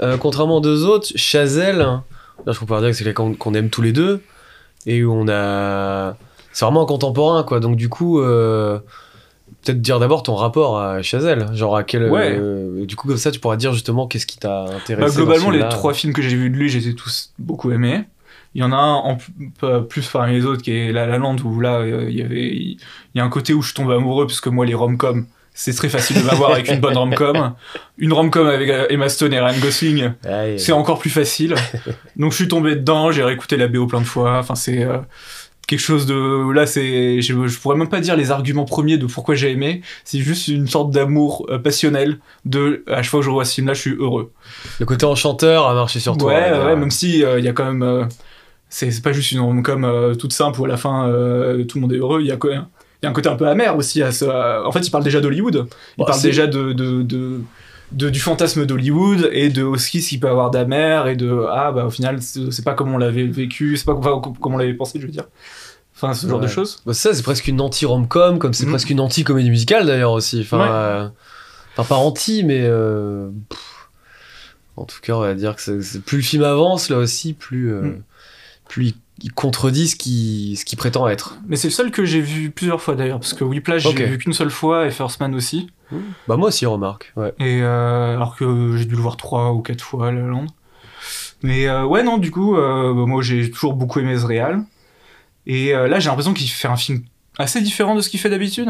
[0.00, 2.02] euh, contrairement aux deux autres, Chazelle, là,
[2.46, 4.22] je peux pas dire que c'est quelqu'un qu'on aime tous les deux,
[4.86, 6.16] et où on a.
[6.52, 7.60] C'est vraiment un contemporain, quoi.
[7.60, 8.78] Donc du coup, euh,
[9.62, 11.48] peut-être dire d'abord ton rapport à Chazelle.
[11.54, 12.10] Genre à quel.
[12.10, 12.38] Ouais.
[12.86, 15.16] du coup, comme ça, tu pourras dire justement qu'est-ce qui t'a intéressé.
[15.16, 17.70] Bah, globalement, les trois films que j'ai vus de lui, je les ai tous beaucoup
[17.70, 18.04] aimés.
[18.54, 19.16] Il y en a un en
[19.88, 22.78] plus parmi les autres qui est La La Land où là, il y avait, il
[23.14, 25.24] y a un côté où je tombe amoureux parce que moi, les rom-coms,
[25.54, 27.54] c'est très facile de m'avoir avec une bonne rom-com.
[27.98, 30.12] Une rom-com avec euh, Emma Stone et Ryan Gosling,
[30.58, 31.54] c'est encore plus facile.
[32.16, 34.38] Donc je suis tombé dedans, j'ai réécouté la BO plein de fois.
[34.38, 34.98] Enfin, c'est euh,
[35.66, 36.50] quelque chose de.
[36.52, 37.20] Là, c'est.
[37.20, 39.82] Je, je pourrais même pas dire les arguments premiers de pourquoi j'ai aimé.
[40.04, 42.18] C'est juste une sorte d'amour euh, passionnel.
[42.44, 44.32] De à chaque fois que je revois ce film-là, je suis heureux.
[44.80, 46.32] Le côté enchanteur a marché sur toi.
[46.32, 47.82] ouais, même si euh, il y a quand même.
[47.82, 48.04] euh,
[48.68, 51.76] c'est c'est pas juste une rom-com euh, toute simple où à la fin euh, tout
[51.76, 52.22] le monde est heureux.
[52.22, 52.66] Il y a quand même.
[53.02, 54.62] Il y a un côté un peu amer aussi à ça.
[54.64, 55.54] En fait, il parle déjà d'Hollywood.
[55.56, 57.40] Il Bah, parle déjà de, de, de,
[57.90, 61.72] de- du fantasme d'Hollywood et de aussi ce qu'il peut avoir d'amer et de ah
[61.72, 64.72] bah au final c'est pas comme on l'avait vécu, c'est pas enfin, comme on l'avait
[64.74, 65.24] pensé, je veux dire.
[65.96, 66.80] Enfin, ce genre de choses.
[66.86, 68.70] Bah, ça, c'est presque une anti-rom-com, comme c'est Mm.
[68.70, 70.40] presque une anti-comédie musicale d'ailleurs aussi.
[70.40, 70.68] Enfin, Ouais.
[70.70, 71.08] euh,
[71.76, 72.60] enfin, pas anti, mais.
[72.62, 73.28] euh,
[74.76, 77.72] en tout cas, on va dire que c'est- plus le film avance, là aussi, plus,
[77.72, 78.02] euh, Mm.
[78.68, 81.38] plus il, il contredit ce qu'il ce qu'il prétend être.
[81.46, 83.96] Mais c'est le seul que j'ai vu plusieurs fois d'ailleurs, parce que Whiplash Ok.
[83.98, 85.68] j'ai vu qu'une seule fois et First Man aussi.
[86.26, 87.12] Bah, moi aussi, remarque.
[87.16, 87.34] Ouais.
[87.38, 90.46] Et euh, alors que j'ai dû le voir trois ou quatre fois à La Land.
[91.42, 94.62] Mais euh, ouais, non, du coup, euh, bah, moi j'ai toujours beaucoup aimé ce réal.
[95.46, 97.02] Et là, j'ai l'impression qu'il fait un film
[97.38, 98.68] assez différent de ce qu'il fait d'habitude.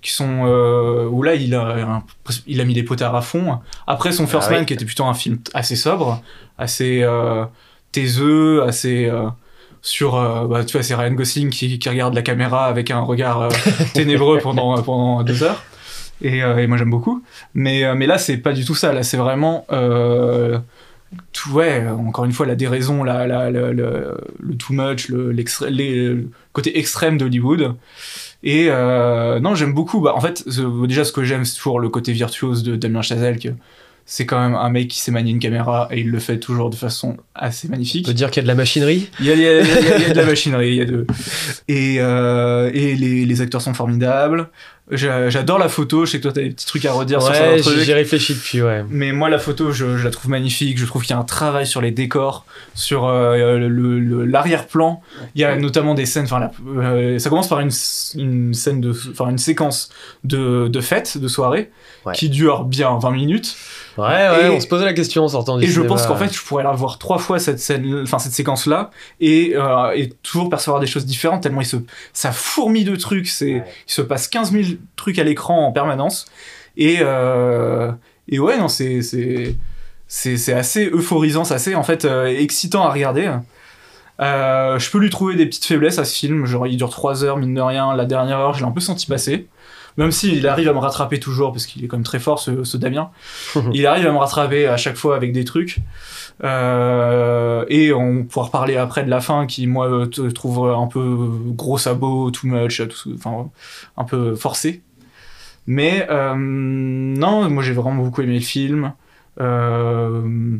[0.00, 0.44] Qui sont.
[0.46, 2.02] Euh, où là, il a,
[2.46, 3.58] il a mis les potards à fond.
[3.86, 4.56] Après son First Ah oui.
[4.58, 6.22] Man, qui était plutôt un film assez sobre,
[6.56, 7.44] assez euh,
[7.92, 9.04] taiseux, assez.
[9.06, 9.28] euh,
[9.86, 13.00] sur, euh, bah, tu vois, c'est Ryan Gosling qui, qui regarde la caméra avec un
[13.00, 13.48] regard euh,
[13.94, 15.62] ténébreux pendant, pendant deux heures.
[16.22, 17.22] Et, euh, et moi j'aime beaucoup.
[17.54, 18.92] Mais, euh, mais là, c'est pas du tout ça.
[18.92, 19.64] Là, c'est vraiment.
[19.70, 20.58] euh,
[21.32, 25.30] tout, ouais, encore une fois, la déraison, la, la, la- le, le too much, le,
[25.30, 27.76] l'extré- les- le côté extrême d'Hollywood.
[28.42, 30.00] Et euh, non, j'aime beaucoup.
[30.00, 30.44] Bah, en fait,
[30.88, 33.38] déjà, ce que j'aime, c'est toujours le côté virtuose de Damien Chazelle.
[33.38, 33.50] Que
[34.08, 36.70] c'est quand même un mec qui sait manier une caméra et il le fait toujours
[36.70, 38.06] de façon assez magnifique.
[38.06, 39.10] On peut dire qu'il y a de la machinerie?
[39.20, 40.68] Il y a, il y a- il y a- il y a de la machinerie,
[40.70, 41.06] il y a de...
[41.68, 44.48] Et, euh, et les, les acteurs sont formidables.
[44.92, 47.32] J'a- J'adore la photo, je sais que toi t'as des petits trucs à redire sur
[47.32, 48.84] Ouais, certains j'y réfléchis depuis, ouais.
[48.88, 50.78] Mais moi, la photo, je, je la trouve magnifique.
[50.78, 52.46] Je trouve qu'il y a un travail sur les décors,
[52.76, 55.02] sur euh, le- le- l'arrière-plan.
[55.34, 56.26] Il y a notamment des scènes.
[56.26, 57.72] Enfin, euh, ça commence par une,
[58.14, 59.88] une scène de, enfin, une séquence
[60.22, 61.72] de, de fête, de soirée,
[62.04, 62.12] Ouais.
[62.14, 63.56] qui dure bien 20 minutes.
[63.98, 66.16] Ouais, ouais, Et- on se posait la question en sortant du Et je pense qu'en
[66.16, 68.90] fait, je pourrais la voir trois fois cette scène, enfin cette séquence-là,
[69.20, 71.42] et, euh, et toujours percevoir des choses différentes.
[71.42, 71.76] Tellement il se,
[72.12, 73.28] ça fourmille de trucs.
[73.28, 73.64] C'est, Ouais.
[73.88, 74.64] il se passe 15 000
[74.96, 76.26] trucs à l'écran en permanence.
[76.76, 77.90] Et, euh,
[78.28, 79.56] et ouais, non, c'est, c'est,
[80.08, 83.30] c'est, c'est assez euphorisant, c'est assez en fait euh, excitant à regarder.
[84.20, 86.46] Euh, je peux lui trouver des petites faiblesses à ce film.
[86.46, 87.94] Genre, il dure 3 heures, mine de rien.
[87.94, 89.46] La dernière heure, je l'ai un peu senti passer.
[89.96, 92.64] Même s'il arrive à me rattraper toujours, parce qu'il est quand même très fort, ce,
[92.64, 93.10] ce Damien.
[93.72, 95.78] il arrive à me rattraper à chaque fois avec des trucs.
[96.44, 100.86] Euh, et on pourra reparler après de la fin, qui, moi, euh, te trouve un
[100.86, 101.16] peu
[101.54, 103.50] gros sabot, too much, tout- enfin,
[103.96, 104.82] un peu forcé.
[105.66, 108.92] Mais euh, non, moi j'ai vraiment beaucoup aimé le film.
[109.40, 110.56] Euh,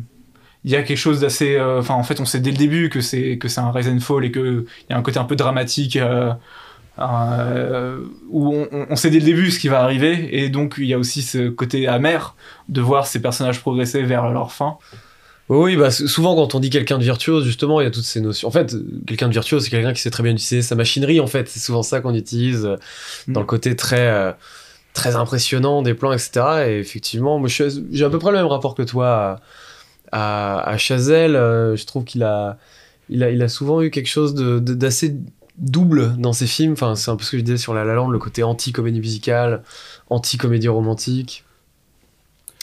[0.65, 1.55] il y a quelque chose d'assez.
[1.55, 3.87] euh, Enfin, en fait, on sait dès le début que c'est que c'est un rise
[3.87, 5.97] and fall et que il y a un côté un peu dramatique
[6.99, 8.55] euh, où
[8.89, 11.21] on, sait dès le début ce qui va arriver et donc il y a aussi
[11.21, 12.35] ce côté amer
[12.69, 14.77] de voir ces personnages progresser vers leur fin.
[15.49, 18.19] Oui, bah, souvent quand on dit quelqu'un de virtuose, justement, il y a toutes ces
[18.19, 18.49] notions.
[18.49, 18.75] En fait,
[19.05, 21.47] quelqu'un de virtuose, c'est quelqu'un qui sait très bien utiliser sa machinerie, en fait.
[21.47, 22.75] C'est souvent ça qu'on utilise euh,
[23.29, 23.43] dans Mm.
[23.43, 24.33] le côté très, euh,
[24.93, 26.65] très impressionnant des plans, etc.
[26.67, 29.39] Et effectivement, moi, j'ai à peu près le même rapport que toi
[30.11, 31.35] à, à, à Chazelle.
[31.35, 32.57] Je trouve qu'il a,
[33.07, 35.15] il a, il a souvent eu quelque chose de- de- d'assez
[35.57, 36.73] double dans ses films.
[36.73, 38.99] Enfin, c'est un peu ce que je disais sur La La Land, le côté anti-comédie
[38.99, 39.63] musicale,
[40.09, 41.43] anti-comédie romantique.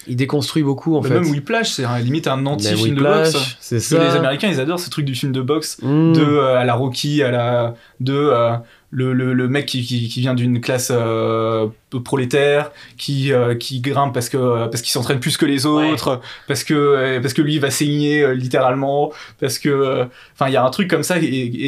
[0.06, 1.14] Il déconstruit beaucoup, en Mais fait.
[1.20, 3.30] Même Whiplash, c'est un- limite un anti-film de boxe.
[3.58, 4.04] c'est Parce que ça.
[4.04, 5.78] les Américains, ils adorent ces trucs du film de boxe.
[5.80, 6.12] Mm.
[6.12, 8.54] de euh, à la Rocky, à la de euh,
[8.96, 11.66] le, le, le mec qui, qui, qui vient d'une classe euh,
[12.04, 14.36] prolétaire, qui, euh, qui grimpe parce que
[14.68, 18.22] parce qu'il s'entraîne plus que les autres, parce que parce que lui il va saigner
[18.22, 21.24] euh, littéralement, parce que euh, enfin il y a un truc comme ça et,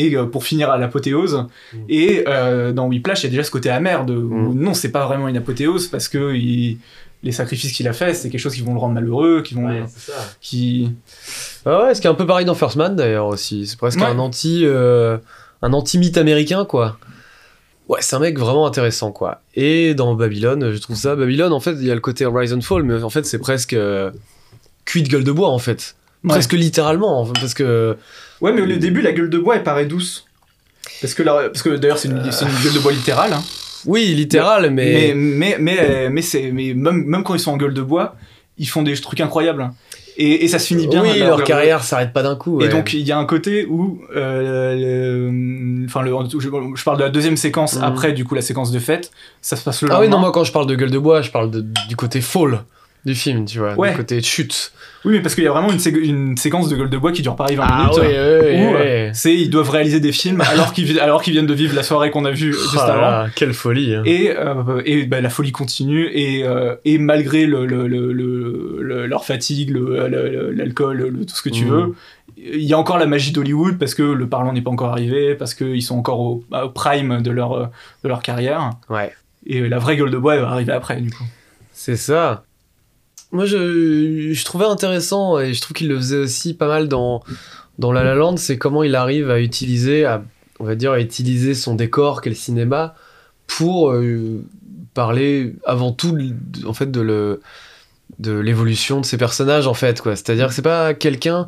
[0.07, 1.47] et, pour finir à l'apothéose.
[1.72, 1.77] Mm.
[1.89, 4.61] Et euh, dans Whiplash, il y a déjà ce côté amer de où Mm.
[4.61, 6.79] non c'est pas vraiment une apothéose parce que il-
[7.22, 9.68] les sacrifices qu'il a fait, c'est quelque chose qui vont le rendre malheureux, qui vont
[10.41, 10.93] qui
[11.64, 13.66] Ah ouais, ce qui est un peu pareil dans First Man d'ailleurs aussi.
[13.66, 14.07] C'est presque Ouais.
[14.07, 15.16] un anti, euh,
[15.62, 16.99] un anti mythe américain quoi.
[17.89, 19.41] Ouais, c'est un mec vraiment intéressant quoi.
[19.55, 21.14] Et dans Babylone, je trouve ça.
[21.14, 23.39] Babylone, en fait, il y a le côté Rise and Fall, mais en fait, c'est
[23.39, 24.11] presque euh,
[24.84, 25.95] cuit de gueule de bois en fait.
[26.24, 26.30] Ouais.
[26.30, 27.97] Presque littéralement, en fait, parce que.
[28.41, 30.26] Ouais, mais au début, la gueule de bois, elle paraît douce.
[31.01, 33.32] Parce que, parce que d'ailleurs, c'est une, c'est une gueule de bois littérale.
[33.32, 33.43] hein.
[33.84, 35.12] Oui, littéral, mais.
[35.14, 36.20] Mais, mais, mais,
[36.53, 38.16] mais, même, même quand ils sont en gueule de bois,
[38.59, 39.70] ils font des trucs incroyables.
[40.19, 41.03] Et, et ça se finit bien.
[41.03, 42.61] oui, leur- carrière s'arrête pas d'un coup.
[42.62, 44.01] Et donc, il y a un côté où.
[44.14, 47.85] euh, Enfin, le, je, je parle de la deuxième séquence Mhm.
[47.85, 49.11] après, du coup, la séquence de fête.
[49.41, 51.23] Ça se passe le Ah oui, non, moi quand je parle de gueule de bois,
[51.23, 52.62] je parle de- du côté fall
[53.07, 53.92] du film, tu vois, Ouais.
[53.92, 54.72] du côté chute.
[55.04, 57.12] Oui, mais parce qu'il y a vraiment une, sé- une séquence de gueule de bois
[57.12, 57.94] qui dure pareil 20 Ah minutes.
[58.00, 58.14] oui, où, oui.
[58.16, 61.84] euh, c'est ils doivent réaliser des films alors qu'ils alors qu'ils viennent de vivre la
[61.84, 63.00] soirée qu'on a vue juste Oh là avant.
[63.00, 63.94] là, quelle folie.
[63.94, 64.02] hein.
[64.04, 68.78] Et, euh, et bah, la folie continue, et, euh, et malgré le, le- le- le-
[68.82, 69.70] le- leur fatigue,
[70.52, 71.70] l'alcool, tout ce que tu Mhm.
[71.70, 71.94] veux,
[72.36, 75.34] il y a encore la magie d'Hollywood parce que le parlant n'est pas encore arrivé,
[75.34, 77.70] parce qu'ils sont encore au, au prime de leur,
[78.02, 78.70] de leur carrière.
[78.90, 79.12] Ouais.
[79.46, 81.24] Et la vraie gueule de bois, elle va arriver après, du coup.
[81.72, 82.42] C'est ça.
[83.37, 87.22] Moi, je, trouvais intéressant, et je trouve qu'il le faisait aussi pas mal dans,
[87.78, 90.24] dans La La Land, c'est comment il arrive à utiliser, à,
[90.59, 92.95] on va dire, à utiliser son décor, qu'est le cinéma,
[93.47, 94.43] pour euh,
[94.95, 96.18] parler avant tout,
[96.66, 97.41] en fait, de le
[98.18, 100.16] de l'évolution de ses personnages, en fait, quoi.
[100.16, 101.47] C'est-à-dire que c'est pas quelqu'un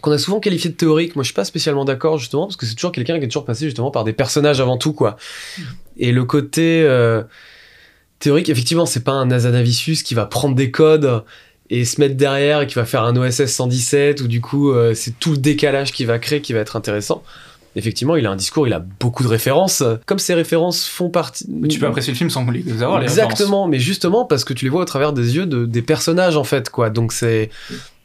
[0.00, 1.14] qu'on a souvent qualifié de théorique.
[1.14, 3.44] Moi, je suis pas spécialement d'accord, justement, parce que c'est toujours quelqu'un qui est toujours
[3.44, 5.16] passé, justement, par des personnages avant tout, quoi.
[5.96, 6.82] Et le côté...
[6.82, 7.22] euh,
[8.18, 11.22] théorique, effectivement, c'est pas un Azanavicius qui va prendre des codes
[11.70, 14.94] et se mettre derrière et qui va faire un OSS 117 ou du coup euh,
[14.94, 17.22] c'est tout le décalage qu'il va créer qui va être intéressant.
[17.76, 19.84] Effectivement, il a un discours, il a beaucoup de références.
[20.06, 21.44] Comme ces références font partie.
[21.48, 23.32] Mais tu peux apprécier le film sans les avoir, les références.
[23.32, 26.36] Exactement, mais justement parce que tu les vois au travers des yeux de, des personnages
[26.36, 26.90] en fait, quoi.
[26.90, 27.50] Donc c'est.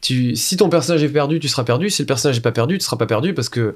[0.00, 1.88] Tu, si ton personnage est perdu, tu seras perdu.
[1.88, 3.74] Si le personnage est pas perdu, tu seras pas perdu parce que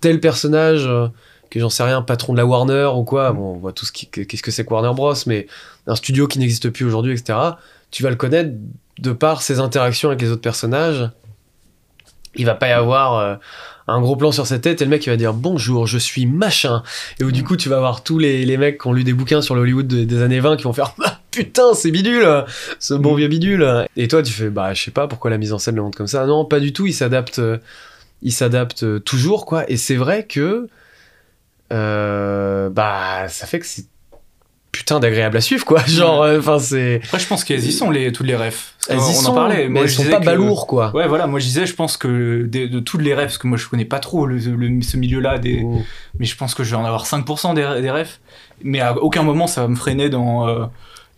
[0.00, 1.08] tel personnage, euh,
[1.50, 3.92] que j'en sais rien, patron de la Warner ou quoi, bon, on voit tout ce
[3.92, 5.46] qui, qu'est-ce que c'est que Warner Bros, mais
[5.86, 7.38] un studio qui n'existe plus aujourd'hui, etc.
[7.90, 8.52] Tu vas le connaître
[8.98, 11.10] de par ses interactions avec les autres personnages.
[12.36, 13.34] Il va pas y avoir euh,
[13.88, 16.26] un gros plan sur sa tête et le mec il va dire bonjour, je suis
[16.26, 16.84] machin.
[17.18, 19.12] Et où du coup tu vas avoir tous les, les mecs qui ont lu des
[19.12, 22.44] bouquins sur le Hollywood de- des années 20 qui vont faire ah, putain c'est bidule,
[22.78, 23.18] ce bon Mm.
[23.18, 23.86] vieux bidule.
[23.96, 25.98] Et toi tu fais bah je sais pas pourquoi la mise en scène le montre
[25.98, 26.24] comme ça.
[26.26, 27.58] Non pas du tout, il s'adapte, euh,
[28.22, 29.68] il s'adapte euh, toujours quoi.
[29.68, 30.68] Et c'est vrai que
[31.70, 33.86] bah ça fait que c'est
[34.72, 35.82] putain d'agréable à suivre quoi.
[35.86, 38.74] Genre enfin c'est après je pense qu'elles y sont les toutes les refs.
[38.88, 39.68] Elles y on sont en parlait.
[39.68, 40.94] mais elles sont pas balourds quoi.
[40.94, 41.26] Ouais voilà.
[41.26, 43.66] Moi je disais je pense que de, de toutes les refs parce que moi je
[43.68, 45.82] connais pas trop le, le- ce milieu là des Oh.
[46.18, 48.20] mais je pense que je vais en avoir 5% des, des refs.
[48.62, 50.66] Mais à aucun moment ça va me freiner dans euh,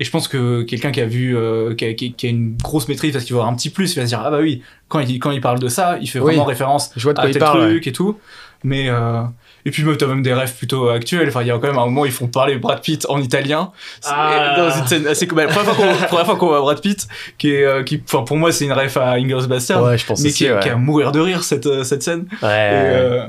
[0.01, 2.57] et je pense que quelqu'un qui a vu euh, qui, a, qui- qui a une
[2.57, 4.39] grosse maîtrise parce qu'il va avoir un petit plus il va se dire ah bah
[4.41, 6.33] oui quand il quand il parle de ça il fait Oui.
[6.33, 7.43] vraiment référence je vois de à quoi il tel
[7.75, 7.81] ouais.
[7.85, 8.19] et tout.
[8.65, 9.23] Mais euh,
[9.65, 11.79] et puis même, t'as même des rêves plutôt actuels enfin il y a quand même
[11.79, 14.55] un moment où ils font parler Brad Pitt en italien C'est- Ah.
[14.57, 17.07] dans une scène assez commode la première fois qu'on première fois qu'on voit Brad Pitt
[17.39, 20.05] qui est euh, qui enfin pour moi c'est une rêve à Inglourious Bastard ouais je
[20.07, 20.61] pense mais aussi qui, est- ouais.
[20.61, 22.51] qui est à mourir de rire cette euh, cette scène Ouais, Et, ouais.
[22.51, 23.27] euh,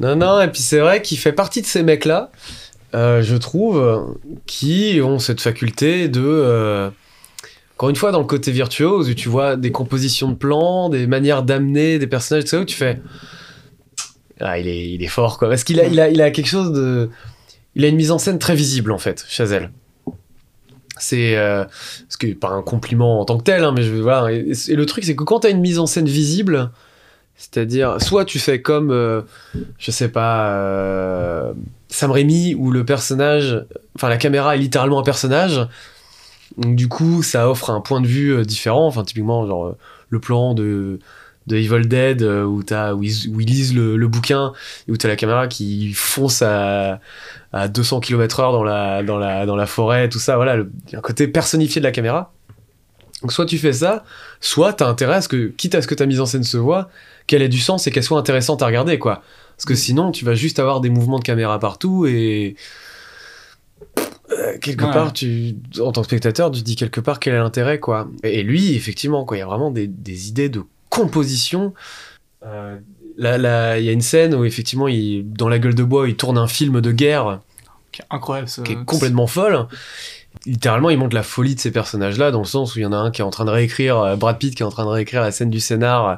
[0.00, 2.30] Non, non, et puis c'est vrai qu'il fait partie de ces mecs-là,
[2.94, 4.16] euh, je trouve,
[4.46, 6.20] qui ont cette faculté de.
[6.24, 6.90] euh,
[7.76, 11.06] encore une fois, dans le côté virtuose, où tu vois des compositions de plans, des
[11.06, 13.00] manières d'amener des personnages, tout ça, où tu fais.
[14.40, 15.48] Ah, il est, est fort, quoi.
[15.48, 17.10] Parce qu'il a, a, quelque chose de.
[17.74, 19.70] Il a une mise en scène très visible, en fait, Chazelle.
[20.98, 21.36] C'est.
[21.36, 21.64] euh,
[22.08, 24.32] ce qui est pas un compliment en tant que tel, hein, mais je, voilà.
[24.32, 26.70] Et, et le truc, c'est que quand t'as une mise en scène visible,
[27.36, 28.90] c'est-à-dire, soit tu fais comme.
[28.90, 29.22] euh,
[29.78, 31.52] je sais pas, euh,
[31.88, 33.64] Sam Raimi, où le personnage,
[33.94, 35.66] enfin la caméra est littéralement un personnage.
[36.56, 38.86] Donc du coup, ça offre un point de vue euh, différent.
[38.86, 39.76] Enfin, typiquement, genre euh,
[40.08, 40.98] le plan de,
[41.46, 44.52] de Evil Dead, euh, où, t'as, où, ils, où ils lisent le, le bouquin,
[44.88, 47.00] et où t'as la caméra qui fonce à,
[47.52, 50.36] à 200 km/h dans la, dans, la, dans la forêt, tout ça.
[50.36, 52.32] Voilà, il y a un côté personnifié de la caméra.
[53.22, 54.04] Donc soit tu fais ça,
[54.40, 56.56] soit t'as intérêt à ce que, quitte à ce que ta mise en scène se
[56.58, 56.90] voit,
[57.26, 59.22] qu'elle ait du sens et qu'elle soit intéressante à regarder, quoi.
[59.56, 62.56] Parce que sinon, tu vas juste avoir des mouvements de caméra partout et.
[64.32, 64.92] Euh, quelque Ouais.
[64.92, 68.08] part, tu, en tant que spectateur, tu te dis quelque part quel est l'intérêt, quoi.
[68.22, 70.62] Et, et lui, effectivement, quoi, il y a vraiment des, des idées de
[70.96, 71.74] composition.
[72.44, 72.78] Euh,
[73.16, 76.08] là, là, il y a une scène où, effectivement, il, dans la gueule de bois,
[76.08, 77.40] il tourne un film de guerre
[77.92, 79.66] qui est incroyable qui est complètement folle.
[80.44, 82.92] Littéralement, il montre la folie de ces personnages-là, dans le sens où il y en
[82.92, 84.84] a un qui est en train de réécrire, euh, Brad Pitt qui est en train
[84.84, 86.14] de réécrire la scène du scénar, euh,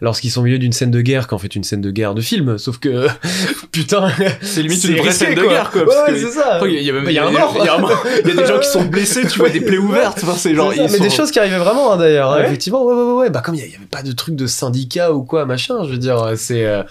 [0.00, 2.20] lorsqu'ils sont au milieu d'une scène de guerre, qu'en fait une scène de guerre de
[2.20, 3.08] film, sauf que,
[3.72, 4.10] putain,
[4.40, 5.50] c'est limite c'est une vraie risqué, scène de quoi.
[5.52, 6.60] guerre quoi Ouais, c'est ça.
[6.64, 7.54] Il y a- il y a même- il y a un mort.
[7.58, 8.04] il y a un mort.
[8.24, 10.20] Il y a des gens qui sont blessés, tu vois des plaies ouvertes.
[10.22, 12.30] Enfin, c'est genre, C'est ça, ils mais sont- des choses qui arrivaient vraiment hein, d'ailleurs
[12.32, 15.12] hein, effectivement ouais ouais ouais, bah comme il y, avait pas de truc de syndicat
[15.12, 16.82] ou quoi machin je veux dire c'est euh,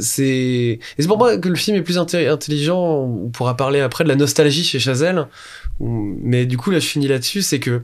[0.00, 4.04] c'est et c'est pour moi que le film est plus intelligent on pourra parler après
[4.04, 5.26] de la nostalgie chez Chazelle
[5.80, 7.82] mais du coup là je finis là-dessus c'est que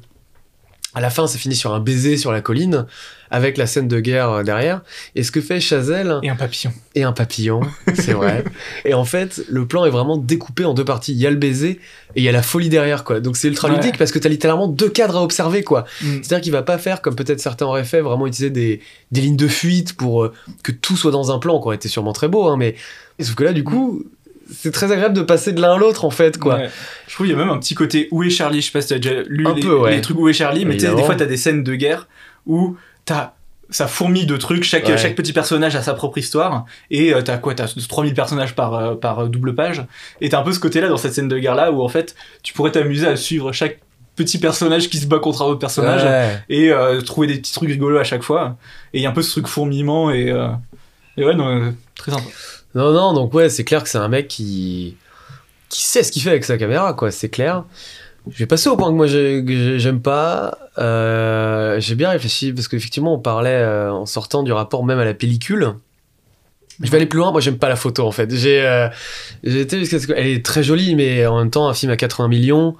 [0.96, 2.86] à la fin ça finit sur un baiser sur la colline
[3.30, 4.82] avec la scène de guerre euh, derrière
[5.16, 6.72] et ce que fait Chazelle Et un papillon.
[6.94, 7.62] et un papillon,
[7.94, 8.44] c'est vrai.
[8.84, 11.10] et en fait, le plan est vraiment découpé en deux parties.
[11.10, 11.80] Il y a le baiser
[12.14, 13.18] et il y a la folie derrière, quoi.
[13.18, 13.74] Donc c'est ultra Ouais.
[13.74, 15.80] ludique parce que t'as littéralement deux cadres à observer, quoi.
[16.00, 16.06] Mm.
[16.22, 18.80] C'est-à-dire qu'il va pas faire comme peut-être certains auraient fait, vraiment utiliser des,
[19.10, 20.32] des lignes de fuite pour euh,
[20.62, 22.76] que tout soit dans un plan, qui aurait été sûrement très beau, hein, mais
[23.20, 24.04] sauf que là, du coup,
[24.52, 26.56] c'est très agréable de passer de l'un à l'autre, en fait, quoi.
[26.56, 26.70] Ouais.
[27.08, 28.60] Je trouve qu'il y a même un petit côté Où est Charlie?
[28.60, 29.94] Je sais pas si t'as déjà lu Un les, peu, ouais.
[29.96, 32.08] les trucs Où est Charlie, mais tu sais, des fois t'as des scènes de guerre
[32.46, 33.32] où t'as
[33.70, 34.98] ça fourmille de trucs, chaque, Ouais.
[34.98, 37.54] chaque petit personnage a sa propre histoire, et euh, t'as quoi?
[37.54, 39.82] T'as 3000 personnages par, euh, par euh, double page,
[40.20, 42.52] et t'as un peu ce côté-là dans cette scène de guerre-là où en fait tu
[42.52, 43.80] pourrais t'amuser à suivre chaque
[44.16, 46.38] petit personnage qui se bat contre un autre personnage, Ouais.
[46.50, 48.56] et euh, trouver des petits trucs rigolos à chaque fois,
[48.92, 50.32] et il y a un peu ce truc fourmillement, et,
[51.16, 52.24] et ouais, non, très sympa.
[52.74, 54.96] Non, non, donc ouais, c'est clair que c'est un mec qui,
[55.68, 57.64] qui sait ce qu'il fait avec sa caméra, quoi, c'est clair.
[58.30, 60.56] Je vais passer au point que moi j'aime pas.
[60.78, 65.04] Euh, j'ai bien réfléchi parce qu'effectivement on parlait euh, en sortant du rapport même à
[65.04, 65.74] la pellicule.
[66.82, 68.34] Je vais aller plus loin, moi j'aime pas la photo en fait.
[68.34, 68.88] J'ai euh,
[69.44, 71.96] été jusqu'à ce que- Elle est très jolie, mais en même temps, un film à
[71.96, 72.76] 80 millions,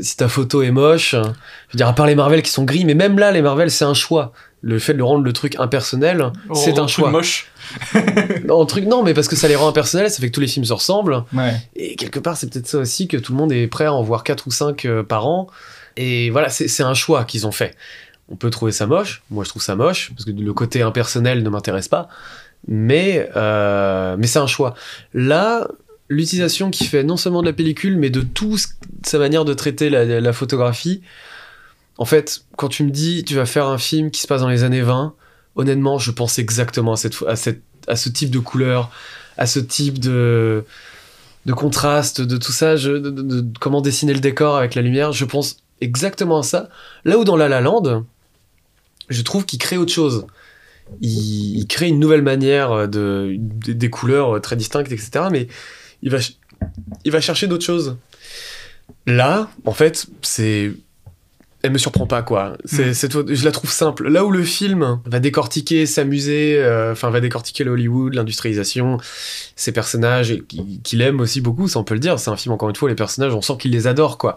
[0.00, 2.84] si ta photo est moche, je veux dire, à part les Marvel qui sont gris,
[2.84, 4.32] mais même là, les Marvel c'est un choix.
[4.64, 7.10] Le fait de rendre le truc impersonnel, c'est Oh, un truc choix.
[7.10, 7.50] moche.
[8.46, 10.46] Non, truc, non, mais parce que ça les rend impersonnels, ça fait que tous les
[10.46, 11.24] films se ressemblent.
[11.32, 11.54] Ouais.
[11.74, 14.02] Et quelque part, c'est peut-être ça aussi que tout le monde est prêt à en
[14.02, 15.48] voir 4 ou 5 par an.
[15.96, 17.74] Et voilà, c'est c'est un choix qu'ils ont fait.
[18.28, 19.22] On peut trouver ça moche.
[19.30, 22.08] Moi, je trouve ça moche, parce que le côté impersonnel ne m'intéresse pas.
[22.68, 24.74] Mais, euh, mais c'est un choix.
[25.12, 25.66] Là,
[26.08, 28.60] l'utilisation qu'il fait non seulement de la pellicule, mais de toute
[29.04, 31.02] sa manière de traiter la, la photographie.
[32.02, 34.48] En fait, quand tu me dis tu vas faire un film qui se passe dans
[34.48, 35.14] les années 20,
[35.54, 38.90] honnêtement, je pense exactement à, ce type de couleur,
[39.38, 40.64] à ce type de,
[41.54, 45.12] contraste, de tout ça, de, comment dessiner le décor avec la lumière.
[45.12, 46.70] Je pense exactement à ça.
[47.04, 48.04] Là où dans La La Land,
[49.08, 50.26] je trouve qu'il crée autre chose.
[51.02, 55.26] Il, crée une nouvelle manière de- des couleurs très distinctes, etc.
[55.30, 55.46] Mais
[56.02, 57.96] il va chercher d'autres choses.
[59.06, 60.72] Là, en fait, c'est
[61.62, 62.56] elle me surprend pas quoi.
[62.64, 62.94] C'est, Mm.
[62.94, 64.08] c'est- je la trouve simple.
[64.08, 68.98] Là où le film va décortiquer, s'amuser, euh, enfin va décortiquer le Hollywood, l'industrialisation,
[69.56, 70.36] ses personnages,
[70.82, 72.18] qu'il aime aussi beaucoup, ça on peut le dire.
[72.18, 74.36] C'est un film encore une fois, les personnages, on sent qu'il les adore quoi.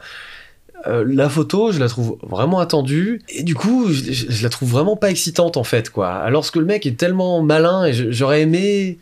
[0.88, 4.50] Euh, la photo, je la trouve vraiment attendue et du coup, je, je- je la
[4.50, 6.10] trouve vraiment pas excitante en fait quoi.
[6.14, 9.00] Alors que le mec est tellement malin et je- j'aurais aimé.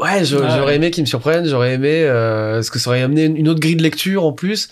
[0.00, 0.46] Ouais, je- Ouais.
[0.56, 2.04] j'aurais aimé qu'il me surprenne, j'aurais aimé.
[2.04, 4.70] Euh, ce que ça aurait amené une autre grille de lecture en plus?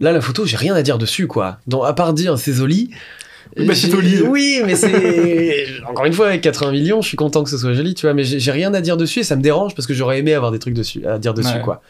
[0.00, 1.58] Là, la photo, j'ai rien à dire dessus, quoi.
[1.66, 2.90] Donc, à part dire c'est joli.
[3.56, 4.20] Bah, c'est joli.
[4.22, 5.66] Oui, mais c'est.
[5.88, 8.14] Encore une fois, avec 80 millions, je suis content que ce soit joli, tu vois.
[8.14, 10.50] Mais j'ai rien à dire dessus et ça me dérange parce que j'aurais aimé avoir
[10.50, 11.60] des trucs dessus, à dire dessus, Ouais.
[11.62, 11.82] quoi.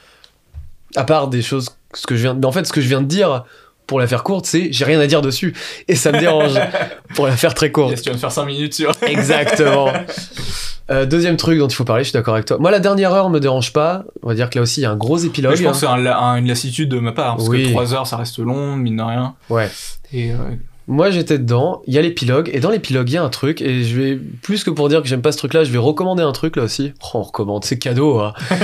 [0.96, 1.70] À part des choses.
[1.94, 2.34] Ce que je viens...
[2.34, 3.44] Mais en fait, ce que je viens de dire,
[3.86, 5.54] pour la faire courte, c'est j'ai rien à dire dessus.
[5.88, 6.52] Et ça me dérange.
[7.14, 7.90] pour la faire très courte.
[7.92, 8.92] Yes, tu viens de faire 5 minutes sur.
[9.02, 9.92] Exactement.
[10.90, 12.58] Euh, deuxième truc dont il faut parler, je suis d'accord avec toi.
[12.58, 14.04] Moi, la dernière heure me dérange pas.
[14.22, 15.56] On va dire que là aussi, il y a un gros épilogue.
[15.56, 17.64] je pense que c'est un la- un- une lassitude de ma part, hein, parce Oui.
[17.64, 19.34] que 3 heures ça reste long, mine de rien.
[19.48, 19.70] Ouais.
[20.12, 20.36] Et euh,
[20.86, 21.80] Moi, j'étais dedans.
[21.86, 22.50] Il y a l'épilogue.
[22.52, 23.62] Et dans l'épilogue, il y a un truc.
[23.62, 26.22] Et je vais, plus que pour dire que j'aime pas ce truc-là, je vais recommander
[26.22, 26.92] un truc là aussi.
[27.02, 27.64] Oh, on recommande.
[27.64, 28.18] C'est cadeau.
[28.18, 28.34] hein.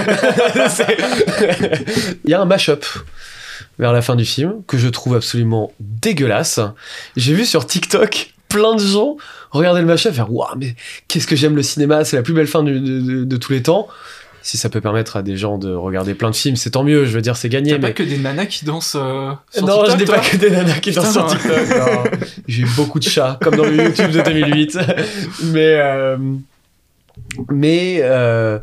[2.25, 2.85] Il y a un mash-up
[3.79, 6.61] vers la fin du film que je trouve absolument dégueulasse.
[7.17, 9.17] J'ai vu sur TikTok plein de gens
[9.51, 10.75] regarder le et faire Waouh, mais
[11.09, 12.05] qu'est-ce que j'aime le cinéma.
[12.05, 13.89] C'est la plus belle fin de, de- de tous les temps.
[14.43, 17.05] Si ça peut permettre à des gens de regarder plein de films, c'est tant mieux.
[17.05, 17.73] Je veux dire, c'est gagné.
[17.73, 20.37] Mais pas que des nanas qui dansent euh, sur non, TikTok, je n'ai pas que
[20.37, 21.27] des nanas qui dansent sur.
[21.27, 21.59] TikTok.
[22.49, 24.79] J'ai beaucoup de chats, comme dans le YouTube de 2008.
[25.53, 26.17] Mais, euh,
[27.51, 28.59] mais euh,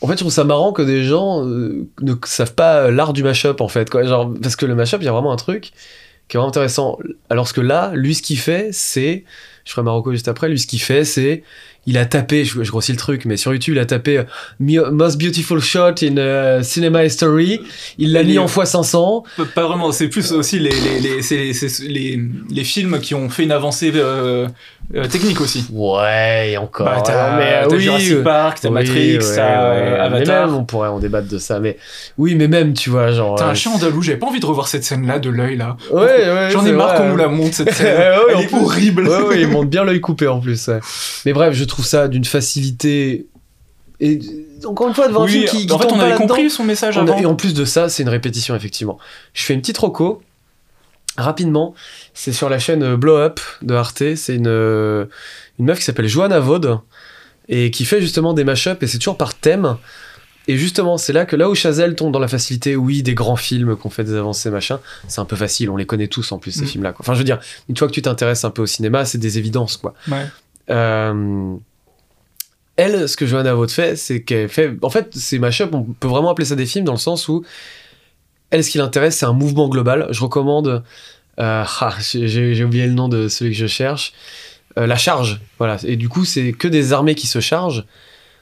[0.00, 3.22] en fait, je trouve ça marrant que des gens euh, ne savent pas l'art du
[3.22, 3.88] mashup, en fait.
[3.90, 4.02] Quoi.
[4.04, 5.72] Genre, parce que le mashup, il y a vraiment un truc
[6.28, 6.98] qui est vraiment intéressant.
[7.30, 9.24] Alors que là, lui, ce qu'il fait, c'est.
[9.64, 10.48] Je ferai Marocco juste après.
[10.48, 11.42] Lui, ce qu'il fait, c'est.
[11.86, 14.90] Il a tapé, je, je grossis le truc, mais sur YouTube, il a tapé euh,
[14.90, 17.60] Most Beautiful Shot in euh, Cinema History.
[17.96, 19.24] Il l'a mis en x500.
[19.54, 22.20] Pas- vraiment, c'est plus aussi les, les, les, c'est les, les,
[22.50, 24.48] les films qui ont fait une avancée euh,
[24.94, 25.66] euh, technique aussi.
[25.72, 26.86] Ouais, encore.
[26.86, 29.76] Bah, t'as mais, euh, t'as oui, Jurassic Park, t'as oui, Matrix, ouais, t'as ouais.
[29.82, 30.46] euh, Avatar.
[30.46, 31.60] même, on pourrait en débattre de ça.
[31.60, 31.76] Mais
[32.16, 33.34] oui, mais même, tu vois, genre.
[33.36, 35.76] T'as un chien andalou, j'avais pas envie de revoir cette scène-là de l'œil là.
[35.92, 36.48] Ouais, ouais.
[36.50, 37.96] J'en ai marre qu'on nous la montre cette scène.
[38.30, 38.56] Elle en est plus.
[38.56, 39.08] horrible.
[39.08, 40.70] Ouais, ouais, ils montent bien l'œil coupé en plus.
[41.26, 43.26] Mais bref, je trouve ça d'une facilité.
[44.00, 44.20] Et
[44.64, 46.62] encore une fois, devant un film Oui, qui, qui en fait, on avait compris son
[46.64, 47.18] message On a- avant.
[47.18, 48.96] et en plus de ça, c'est une répétition, effectivement.
[49.34, 50.22] Je fais une petite roco.
[51.18, 51.74] Rapidement,
[52.14, 54.14] c'est sur la chaîne euh, Blow Up de Arte.
[54.14, 55.04] C'est une, euh,
[55.58, 56.60] une meuf qui s'appelle Johanna Vaud
[57.48, 59.76] et qui fait justement des mashups et c'est toujours par thème.
[60.46, 63.36] Et justement, c'est là que là où Chazelle tombe dans la facilité, oui, des grands
[63.36, 66.38] films qu'on fait des avancées, machin, c'est un peu facile, on les connaît tous en
[66.38, 66.68] plus, ces Mm.
[66.68, 66.94] films-là.
[66.98, 67.38] Enfin, je veux dire,
[67.68, 69.92] une fois que tu t'intéresses un peu au cinéma, c'est des évidences, quoi.
[70.10, 70.24] Ouais.
[70.70, 71.54] Euh,
[72.76, 74.72] elle, ce que Johanna Vaud fait, c'est qu'elle fait.
[74.82, 77.44] En fait, ces mashups, on peut vraiment appeler ça des films dans le sens où
[78.50, 80.08] elle, ce qui l'intéresse, c'est un mouvement global.
[80.10, 80.82] Je recommande.
[81.40, 84.12] euh, ah, j'ai oublié le nom de celui que je cherche.
[84.78, 85.40] Euh, la charge.
[85.58, 85.76] Voilà.
[85.84, 87.84] Et du coup, c'est que des armées qui se chargent.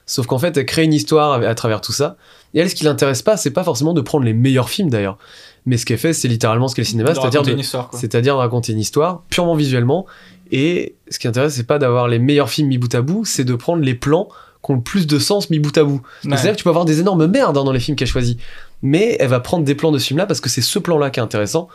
[0.08, 2.16] Sauf qu'en fait, elle crée une histoire à, à travers tout ça.
[2.54, 5.18] Et elle, ce qui l'intéresse pas, c'est pas forcément de prendre les meilleurs films d'ailleurs.
[5.66, 7.88] Mais ce qu'elle fait, c'est littéralement ce qu'est le cinéma, c'est-à-dire raconter de, une histoire,
[7.88, 7.98] quoi.
[7.98, 10.06] c'est-à-dire raconter une histoire purement visuellement.
[10.52, 13.42] Et ce qui intéresse, c'est pas d'avoir les meilleurs films mis bout à bout, c'est
[13.42, 14.28] de prendre les plans
[14.64, 16.00] qui ont le plus de sens mis bout à bout.
[16.24, 16.30] Ouais.
[16.30, 18.38] C'est-à-dire que tu peux avoir des énormes merdes hein, dans les films qu'elle choisit.
[18.86, 21.18] Mais elle va prendre des plans de ce film-là parce que c'est ce plan-là qui
[21.18, 21.68] est intéressant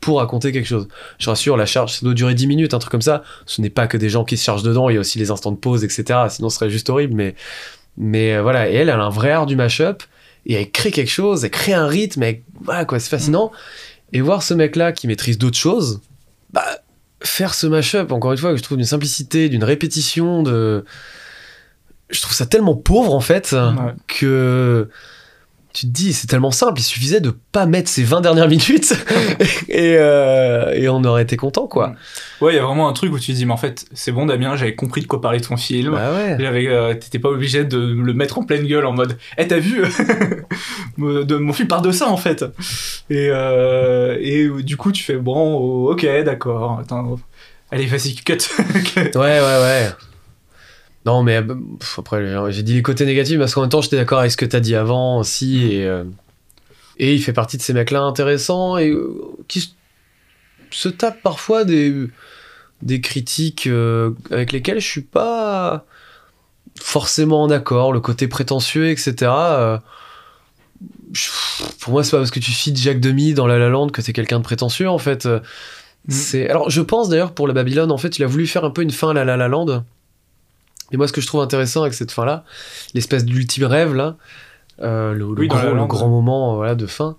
[0.00, 0.88] pour raconter quelque chose.
[1.18, 3.22] Je rassure, la charge, ça doit durer 10 minutes, un truc comme ça.
[3.46, 5.30] Ce n'est pas que des gens qui se chargent dedans, il y a aussi les
[5.30, 6.18] instants de pause, etc.
[6.28, 7.14] Sinon, ce serait juste horrible.
[7.14, 7.34] Mais,
[7.96, 10.02] mais euh, voilà, et elle, elle a un vrai art du mashup
[10.44, 13.52] et elle crée quelque chose, elle crée un rythme, et voilà quoi, c'est fascinant.
[14.12, 16.00] Et voir ce mec-là qui maîtrise d'autres choses,
[16.52, 16.64] bah,
[17.22, 20.84] faire ce mashup, encore une fois, que je trouve d'une simplicité, d'une répétition, de.
[22.10, 23.92] Je trouve ça tellement pauvre en fait Ouais.
[24.06, 24.88] que
[25.76, 28.94] tu te dis c'est tellement simple, il suffisait de pas mettre ces 20 dernières minutes
[29.68, 31.94] et, euh, et on aurait été content quoi.
[32.40, 34.10] Ouais, il y a vraiment un truc où tu te dis, mais en fait, c'est
[34.10, 35.92] bon, Damien, j'avais compris de quoi parlait ton film.
[35.92, 36.36] Bah ouais.
[36.40, 39.58] J'avais, euh, t'étais pas obligé de le mettre en pleine gueule en mode, eh t'as
[39.58, 39.82] vu,
[40.98, 42.42] de, mon film part de ça en fait.
[43.10, 46.80] Et, euh, et du coup tu fais bon, ok, d'accord.
[47.70, 48.38] Allez vas-y cut.
[48.96, 49.90] Ouais, ouais, ouais.
[51.06, 53.96] Non, mais euh, pff, après, j'ai- dit les côtés négatifs parce qu'en même temps, j'étais
[53.96, 55.64] d'accord avec ce que t'as dit avant aussi.
[55.72, 56.04] Et, euh,
[56.98, 59.14] et il fait partie de ces mecs-là intéressants et euh,
[59.48, 59.72] qui
[60.70, 61.94] se- tapent parfois des,
[62.82, 65.84] des critiques euh, avec lesquelles je suis pas
[66.80, 67.92] forcément en accord.
[67.92, 69.30] Le côté prétentieux, etc.
[71.12, 71.30] je-
[71.80, 74.02] pour moi, c'est pas parce que tu cites Jacques Demy dans La La Land que
[74.02, 75.24] t'es quelqu'un de prétentieux, en fait.
[75.26, 75.40] Mm.
[76.08, 78.70] C'est alors je pense d'ailleurs pour la Babylone en fait il a voulu faire un
[78.70, 79.84] peu une fin à la La La Land.
[80.92, 82.44] Et moi ce que je trouve intéressant avec cette fin là,
[82.94, 84.16] l'espèce d'ultime rêve là,
[84.82, 87.16] Euh, le, Oui, gros- le grand moment euh, voilà, de fin.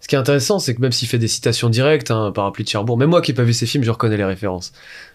[0.00, 2.68] Ce qui est intéressant, c'est que même s'il fait des citations directes, hein, Parapluie de
[2.68, 4.72] Cherbourg, même moi qui n'ai pas vu ces films, je reconnais les références.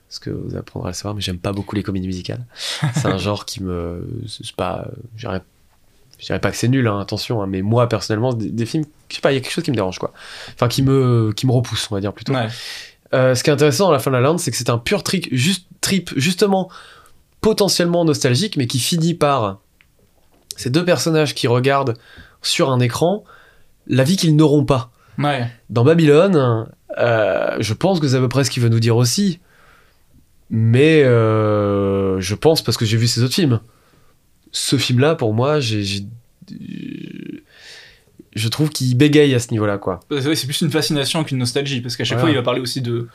[0.09, 2.45] Parce que vous apprendrez à le savoir, mais j'aime pas beaucoup les comédies musicales.
[2.95, 4.05] c'est un genre qui me.
[4.27, 4.87] C'est pas.
[5.15, 5.41] Je dirais
[6.19, 8.83] je dirais pas que c'est nul, hein, attention, hein, mais moi personnellement, des, des films,
[9.09, 10.11] je sais pas, il y a quelque chose qui me dérange, quoi.
[10.55, 12.33] Enfin, qui me, qui me repousse, on va dire plutôt.
[12.33, 12.47] Ouais.
[13.13, 14.79] Euh, ce qui est intéressant à la fin de la Land, c'est que c'est un
[14.79, 16.69] pur trick, juste, trip, justement,
[17.41, 19.59] potentiellement nostalgique, mais qui finit par
[20.55, 21.93] ces deux personnages qui regardent
[22.41, 23.23] sur un écran
[23.87, 24.91] la vie qu'ils n'auront pas.
[25.17, 25.47] Ouais.
[25.69, 26.67] Dans Babylone,
[26.97, 29.39] euh, je pense que c'est à peu près ce qu'il veut nous dire aussi.
[30.49, 33.59] Mais euh, je pense parce que j'ai vu ces autres films.
[34.51, 36.05] Ce film-là, pour moi, j'ai, j'ai-
[38.37, 39.99] je trouve qu'il bégaye à ce niveau-là, quoi.
[40.09, 42.31] C'est plus une fascination qu'une nostalgie, parce qu'à chaque Voilà.
[42.31, 43.07] fois, il va parler aussi de,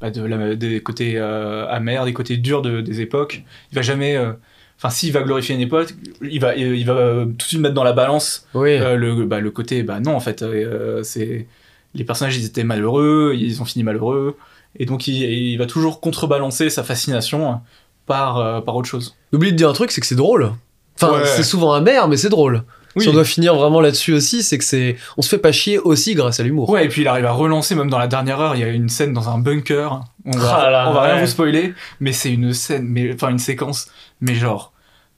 [0.00, 3.42] bah, de la- des côtés euh, amers, des côtés durs de- des époques.
[3.72, 4.16] Il va jamais.
[4.16, 4.32] euh,
[4.78, 7.72] Enfin, s'il va glorifier une époque, il va, il va euh, tout de suite mettre
[7.74, 8.72] dans la balance Oui.
[8.72, 9.82] euh, le, bah, le côté.
[9.82, 11.46] Bah non, en fait, euh, c'est
[11.94, 14.36] les personnages, ils étaient malheureux, ils ont fini malheureux,
[14.78, 17.58] et donc il, il va toujours contrebalancer sa fascination
[18.04, 19.16] par, euh, par autre chose.
[19.32, 20.52] N'oublie de dire un truc, c'est que c'est drôle.
[21.00, 21.24] Enfin, Ouais.
[21.24, 22.62] c'est souvent amer, mais c'est drôle.
[22.96, 23.02] Oui.
[23.02, 25.78] Si on doit finir vraiment là-dessus aussi, c'est que c'est, on se fait pas chier
[25.78, 26.70] aussi grâce à l'humour.
[26.70, 28.68] Ouais, et puis il arrive à relancer, même dans la dernière heure, il y a
[28.68, 30.02] une scène dans un bunker.
[30.24, 33.28] On va, Ah là, on va rien vous spoiler, mais c'est une scène, mais enfin
[33.28, 33.88] une séquence,
[34.22, 34.72] mais genre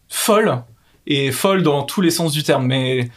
[0.09, 0.63] folle
[1.07, 3.09] et folle dans tous les sens du terme, mais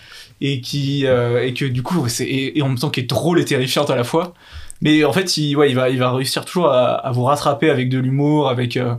[0.42, 3.10] et qui euh, et que du coup c'est et, et en même temps qui est
[3.10, 4.34] drôle et terrifiante à la fois.
[4.82, 7.70] Mais en fait, il, ouais, il va il va réussir toujours à, à vous rattraper
[7.70, 8.96] avec de l'humour, avec euh,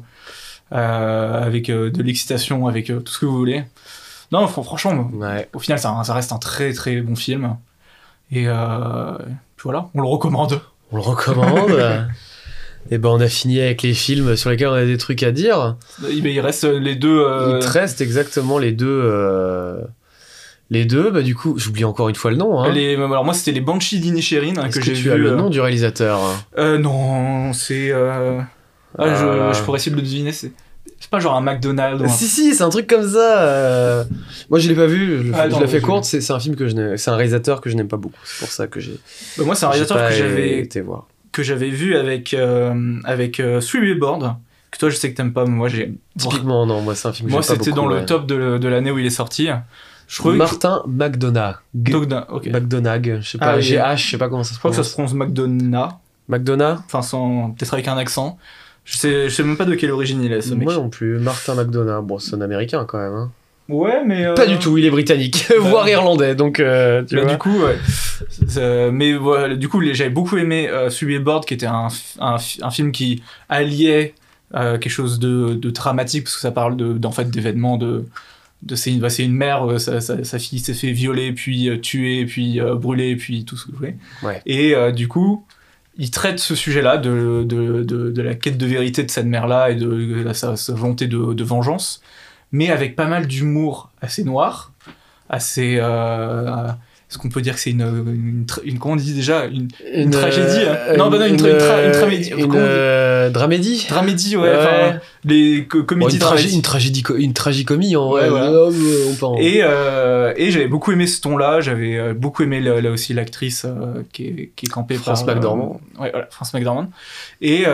[0.72, 3.64] euh, avec de l'excitation, avec tout ce que vous voulez.
[4.32, 5.48] Non, fr- franchement, Ouais.
[5.52, 7.56] au final, ça, ça reste un très très bon film.
[8.30, 9.16] Et euh,
[9.56, 10.60] puis voilà, on le recommande.
[10.90, 12.06] On le recommande.
[12.90, 15.30] Et ben, on a fini avec les films sur lesquels on a des trucs à
[15.30, 15.76] dire.
[16.10, 17.20] Il, il reste les deux.
[17.20, 18.86] euh, Il te reste exactement les deux.
[19.04, 19.80] euh,
[20.70, 22.60] Les deux, bah du coup, j'oublie encore une fois le nom.
[22.60, 22.72] Hein.
[22.72, 25.12] les- alors moi, c'était les Banshee d'Inisherin hein, que que, j'ai tu vu.
[25.12, 26.18] as le euh, nom du réalisateur
[26.58, 27.90] euh, Non, c'est.
[27.92, 28.40] euh,
[28.98, 30.32] ah, je, je pourrais essayer de le deviner.
[30.32, 30.50] C'est
[31.12, 32.00] pas genre un McDonald's.
[32.02, 33.42] ou un- Si, si, c'est un truc comme ça.
[33.42, 34.04] euh.
[34.50, 35.26] Moi, je l'ai pas vu.
[35.28, 36.04] Je, Ah, je l'ai fait courte.
[36.04, 38.18] C'est un film que je n'ai- C'est un réalisateur que je n'aime pas beaucoup.
[38.24, 38.98] C'est pour ça que j'ai.
[39.38, 41.06] Bah, moi, c'est un réalisateur que j'avais été voir.
[41.30, 44.36] que j'avais vu avec euh, avec euh, Billboards.
[44.72, 45.94] Que toi, je sais que t'aimes pas, mais moi, j'ai.
[46.18, 46.80] Typiquement, non.
[46.82, 48.00] Moi, c'est un film que Moi, c'était dans ouais.
[48.00, 49.48] le top de, de l'année où il est sorti.
[50.08, 51.56] Je trouvais que- Martin McDonagh.
[51.74, 52.46] Dogna, ok.
[52.48, 53.18] McDonagh.
[53.22, 53.56] Je sais Ah, pas.
[53.56, 53.62] oui.
[53.62, 55.10] GH, je sais pas comment ça se Je crois que ça prononce.
[55.10, 55.88] se prononce McDonough.
[56.28, 57.50] McDonagh Enfin, sans...
[57.50, 58.38] peut-être avec un accent.
[58.84, 60.64] Je sais, je sais même pas de quelle origine il est, ce mec.
[60.64, 61.18] Moi non plus.
[61.18, 62.02] Martin McDonagh.
[62.04, 63.12] Bon, c'est un américain quand même.
[63.14, 63.30] hein.
[63.68, 64.26] Ouais, mais.
[64.26, 67.30] euh, Pas du tout, il est britannique, voire irlandais, donc euh, tu Bah, vois.
[67.32, 68.90] du coup, ouais.
[68.90, 73.22] Mais voilà, du coup, j'avais beaucoup aimé euh, Board, qui était un, un, film qui
[73.48, 74.14] alliait
[74.54, 78.04] euh, quelque chose de, de dramatique, parce que ça parle de, d'en fait d'événements de.
[78.62, 81.68] de c'est, une, bah, une mère, euh, sa, sa- sa fille s'est fait violer, puis
[81.68, 83.94] euh, tuer, puis euh, brûler, puis tout ce que vous voulez.
[84.22, 84.42] Ouais.
[84.44, 85.46] Et euh, du coup,
[85.97, 90.55] il traite ce sujet-là de, la quête de vérité de cette mère-là et de, sa,
[90.72, 92.03] volonté de, de vengeance,
[92.51, 94.72] mais avec pas mal d'humour assez noir,
[95.28, 95.76] assez.
[95.78, 96.68] euh,
[97.12, 100.64] est-ce qu'on peut dire que c'est une, une, comment on dit déjà une, Une, tragédie,
[100.66, 100.76] hein.
[100.88, 102.32] euh, Non, bah non, une tra- tra- tramédie.
[102.32, 106.54] Euh, dramédie dramédie ouais, les co- Bon, comédies une, tragé- dramatiques.
[106.54, 108.30] une tragédie, une tragicomie en Ouais, vrai.
[108.30, 108.46] voilà.
[108.50, 112.90] euh, on Et, euh, et j'avais beaucoup aimé ce ton-là, j'avais beaucoup aimé là, là
[112.90, 113.66] aussi l'actrice
[114.14, 115.34] qui, est, qui est campée France par...
[115.34, 115.80] McDormand.
[116.00, 116.88] ouais, voilà, France McDormand.
[117.42, 117.64] Et,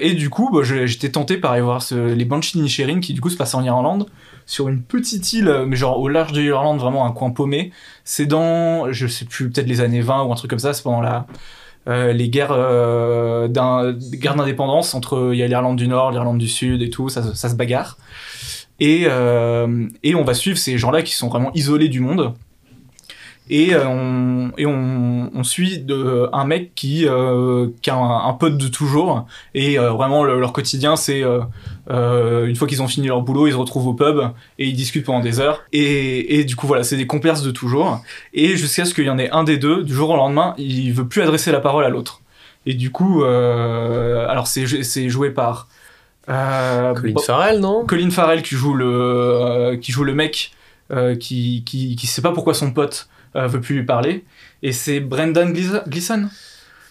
[0.00, 3.20] et du coup, bah, j'étais tenté par aller voir ce- les Banshees d'Inisherin qui du
[3.20, 4.06] coup se passent en Irlande,
[4.46, 7.72] sur une petite île, euh, mais genre au large de l'Irlande, vraiment un coin paumé.
[8.04, 10.82] C'est dans, je sais plus, peut-être les années 20 ou un truc comme ça, c'est
[10.84, 11.26] pendant la...
[11.88, 16.48] euh, les guerres euh, guerres d'indépendance entre il y a l'Irlande du Nord, l'Irlande du
[16.48, 17.98] Sud et tout, ça, ça se bagarre.
[18.78, 19.06] Et,
[20.02, 22.34] et on va suivre ces gens-là qui sont vraiment isolés du monde.
[23.48, 27.06] Et, on, et on, suit de, un mec qui,
[27.80, 29.24] qui a un, un pote de toujours.
[29.54, 31.22] Et vraiment, le- leur quotidien, c'est
[31.90, 34.18] euh, une fois qu'ils ont fini leur boulot, ils se retrouvent au pub
[34.58, 35.62] et ils discutent pendant des heures.
[35.72, 38.02] Et, et du coup, voilà, c'est des comparses de toujours.
[38.34, 40.92] Et jusqu'à ce qu'il y en ait un des deux, du jour au lendemain, il
[40.92, 42.22] veut plus adresser la parole à l'autre.
[42.66, 45.68] Et du coup, euh, alors c'est joué par.
[46.28, 47.84] euh, Colin Farrell, non?
[47.86, 50.52] Colin Farrell qui joue le euh, qui joue le mec
[51.20, 54.24] qui, qui qui sait pas pourquoi son pote veut plus lui parler
[54.62, 56.28] et c'est Brendan Gleeson?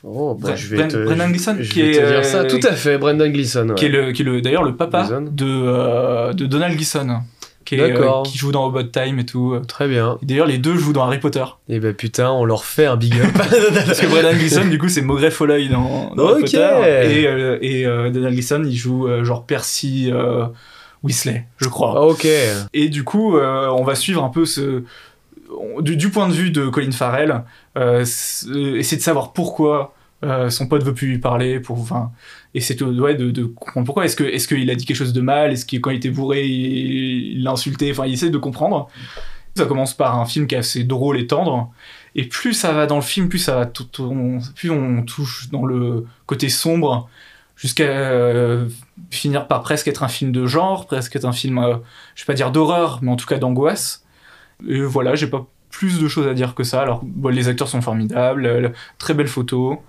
[0.07, 2.11] Oh, bah, Bre- je vais Bren- te, Brendan Gleeson, je qui vais est, te euh,
[2.21, 2.43] dire ça.
[2.45, 3.69] Tout à fait, Brendan Gleeson.
[3.69, 3.75] ouais.
[3.75, 7.21] qui est le qui est le d'ailleurs le papa de euh, de Donald Gleeson
[7.65, 10.19] qui est, euh, qui joue dans About Time et tout Très bien.
[10.21, 13.15] D'ailleurs les deux jouent dans Harry Potter Et bah putain, on leur fait un big
[13.19, 13.29] up.
[13.33, 16.51] parce que Brendan Gleeson du coup c'est Maugrey Foley dans, dans Harry Ok.
[16.51, 20.11] Potter et euh, et euh, Donald Gleeson il joue genre Percy
[21.01, 22.27] Weasley je crois ok.
[22.75, 24.83] Et du coup, on va suivre un peu ce,
[25.79, 27.41] du, du point de vue de Colin Farrell,
[27.99, 29.94] essayer de savoir pourquoi
[30.25, 32.11] euh, son pote veut plus lui parler, pour, enfin,
[32.53, 34.05] essayer de, ouais, de, de comprendre pourquoi.
[34.05, 35.51] Est-ce que est-ce qu'il a dit quelque chose de mal?
[35.51, 37.91] Est-ce que quand il était bourré, il l'a insulté?
[37.91, 38.87] Enfin, il essaie de comprendre.
[39.55, 41.71] Ça commence par un film qui est assez drôle et tendre.
[42.15, 45.49] Et plus ça va dans le film, plus ça va tout, on, plus on touche
[45.51, 47.09] dans le côté sombre,
[47.55, 48.67] jusqu'à euh,
[49.11, 51.75] finir par presque être un film de genre, presque être un film, euh,
[52.15, 54.05] je vais pas dire d'horreur, mais en tout cas d'angoisse.
[54.67, 56.81] Et voilà, j'ai pas plus de choses à dire que ça.
[56.81, 59.81] Alors, les acteurs sont formidables, euh, très belle photo.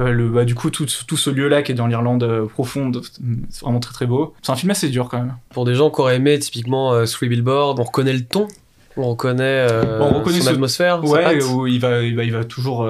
[0.00, 3.02] Euh, le, bah, du coup, tout, tout ce lieu-là qui est dans l'Irlande euh, profonde,
[3.50, 4.34] c'est vraiment très très beau.
[4.42, 5.36] C'est un film assez dur quand même.
[5.50, 8.48] Pour des gens qui auraient aimé typiquement euh, Three Billboards, on reconnaît le ton,
[8.96, 9.66] on reconnaît,
[9.98, 12.88] Bon, on reconnaît son ce- atmosphère, Ouais, où il va, il va, il va toujours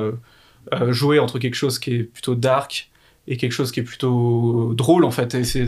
[0.91, 2.89] jouer entre quelque chose qui est plutôt dark
[3.29, 5.35] et quelque chose qui est plutôt drôle en fait.
[5.35, 5.67] Et c'est-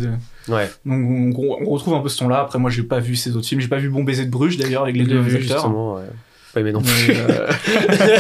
[0.48, 2.40] Ouais, donc on, on retrouve un peu ce ton-là.
[2.40, 3.60] Après, moi, j'ai pas vu ces autres films.
[3.60, 5.64] J'ai pas vu Bon baiser de Bruges d'ailleurs avec les deux vu acteurs.
[5.96, 6.02] Ouais.
[6.54, 7.16] Pas aimé non Mais, plus.
[7.18, 7.50] euh,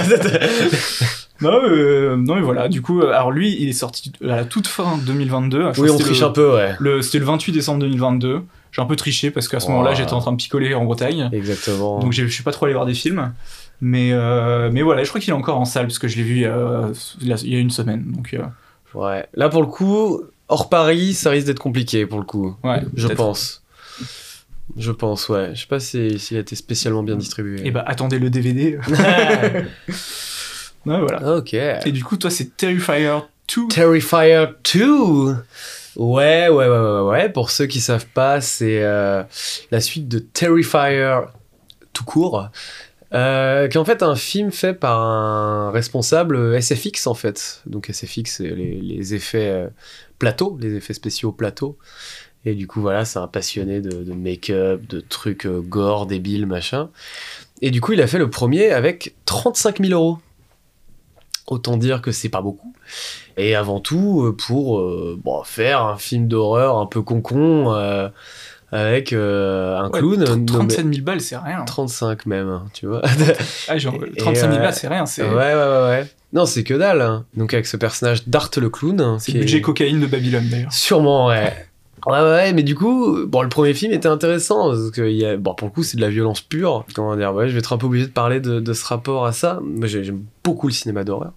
[1.40, 2.68] non, euh, non, mais voilà.
[2.68, 5.58] Du coup, euh, alors lui, il est sorti à la toute fin 2022.
[5.58, 6.74] Je crois oui, on triche le- un peu, ouais.
[6.78, 8.42] Le, c'était le 28 décembre 2022.
[8.72, 9.70] J'ai un peu triché parce qu'à ce Oh.
[9.70, 11.28] moment-là, j'étais en train de picoler en Bretagne.
[11.32, 12.00] Exactement.
[12.00, 13.32] Donc je suis pas trop allé voir des films.
[13.80, 16.22] Mais, euh, mais voilà, je crois qu'il est encore en salle parce que je l'ai
[16.22, 16.40] vu il
[17.28, 18.04] y a, il y une semaine.
[18.08, 18.36] Donc
[18.94, 19.26] Ouais.
[19.34, 22.56] Là, pour le coup, hors Paris, ça risque d'être compliqué pour le coup.
[22.64, 23.62] ouais, Je pense.
[24.76, 25.50] Je pense, ouais.
[25.54, 27.60] Je sais pas si- s'il a été spécialement bien distribué.
[27.66, 28.78] Et bah attendez le DVD.
[28.88, 29.66] ouais,
[30.84, 31.36] voilà.
[31.36, 31.54] ok.
[31.54, 33.18] Et du coup, toi, c'est Terrifier
[33.54, 33.68] 2.
[33.68, 35.36] Terrifier 2
[35.96, 37.28] Ouais, ouais, ouais, ouais, ouais.
[37.28, 39.22] Pour ceux qui savent pas, c'est euh,
[39.70, 41.20] la suite de Terrifier
[41.92, 42.48] tout court.
[43.12, 47.62] Euh, qui est en fait un film fait par un responsable SFX en fait.
[47.64, 49.68] Donc SFX, c'est les, les effets euh,
[50.18, 51.78] plateaux, les effets spéciaux plateaux.
[52.46, 56.46] Et du coup, voilà, c'est un passionné de, de make-up, de trucs euh, gore, débiles,
[56.46, 56.90] machin.
[57.62, 60.18] Et du coup, il a fait le premier avec 35 000 euros.
[61.46, 62.72] Autant dire que c'est pas beaucoup.
[63.36, 68.08] Et avant tout, euh, pour euh, bon, faire un film d'horreur un peu con-con euh,
[68.72, 70.24] avec euh, un Ouais, clown.
[70.24, 71.64] tr- nommé- 37 000 balles, c'est rien.
[71.64, 73.02] 35 même, hein, tu vois.
[73.68, 75.04] Ah, genre, Et- 35 000 et, euh, balles, c'est rien.
[75.18, 76.06] Ouais, ouais, ouais, ouais.
[76.32, 77.00] Non, c'est que dalle.
[77.02, 77.24] hein.
[77.36, 79.00] Donc avec ce personnage d'Art le clown.
[79.00, 80.72] hein, c'est le budget est- cocaïne de Babylone d'ailleurs.
[80.72, 81.52] Sûrement, ouais.
[82.06, 85.68] Ouais, ouais, mais du coup, bon, le premier film était intéressant, parce que bon, pour
[85.68, 86.84] le coup, c'est de la violence pure.
[86.94, 89.32] Comment dire, ouais, je vais être un peu obligé de parler de, ce rapport à
[89.32, 89.60] ça.
[89.62, 91.32] Moi, j'ai- j'aime beaucoup le cinéma d'horreur.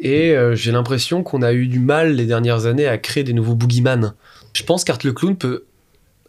[0.00, 3.32] Et euh, j'ai l'impression qu'on a eu du mal les dernières années à créer des
[3.32, 4.14] nouveaux boogeyman.
[4.52, 5.64] Je pense qu'Art le Clown peut,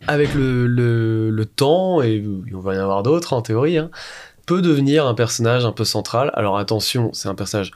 [0.07, 3.89] avec le, le, le temps, et on va y en avoir d'autres en théorie, hein,
[4.45, 6.31] peut devenir un personnage un peu central.
[6.35, 7.71] Alors attention, c'est un personnage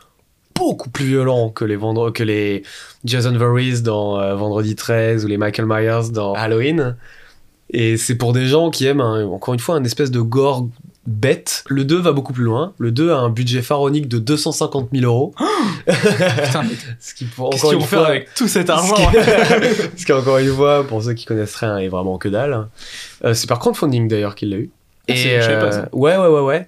[0.60, 2.64] beaucoup plus violent que les, vendre que les
[3.05, 6.95] Jason Voorhees dans euh, Vendredi 13 ou les Michael Myers dans Halloween.
[7.72, 10.68] Et c'est pour des gens qui aiment, un- encore une fois, un espèce de gore
[11.05, 11.64] bête.
[11.70, 12.74] Le 2 va beaucoup plus loin.
[12.80, 15.34] Le 2 a un budget pharaonique de 250 000 euros.
[15.86, 18.95] Putain, mais Ce qui, pour, encore qu'ils une vont faire fois, avec tout cet argent
[18.95, 22.28] ce qui, ce qui, encore une fois, pour ceux qui connaissent rien, est vraiment que
[22.30, 22.68] dalle.
[23.24, 24.70] Euh, c'est par crowdfunding d'ailleurs qu'il l'a eu.
[25.10, 25.89] Ah, c'est- je savais pas ça.
[25.93, 26.68] ouais, ouais, ouais, ouais.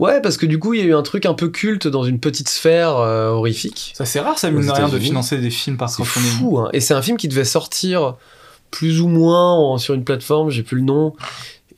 [0.00, 2.04] Ouais, parce que du coup, il y a eu un truc un peu culte dans
[2.04, 3.92] une petite sphère euh, horrifique.
[3.94, 6.70] Ça, c'est rare, ça, mine de rien, de financer des films par C'est fou, hein.
[6.72, 8.14] Et c'est un film qui devait sortir
[8.70, 11.14] plus ou moins en- sur une plateforme, j'ai plus le nom,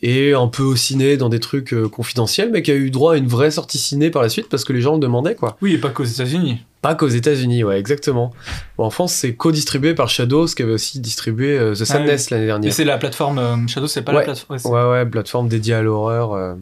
[0.03, 3.15] et un peu au ciné dans des trucs euh, confidentiels, mais qui a eu droit
[3.15, 5.57] à une vraie sortie ciné par la suite parce que les gens le demandaient, quoi.
[5.63, 6.59] Oui, et pas qu'aux États-Unis.
[6.81, 8.33] Pas qu'aux États-Unis, ouais, exactement.
[8.79, 12.43] Bon, en France, c'est co-distribué par Shadows, qui avait aussi distribué euh, The Sadness l'année
[12.43, 12.73] Mais dernière.
[12.73, 14.19] c'est la plateforme Shadow, c'est pas Ouais.
[14.19, 14.59] la plateforme.
[14.65, 16.57] ouais, Ouais, ouais, plateforme dédiée à l'horreur.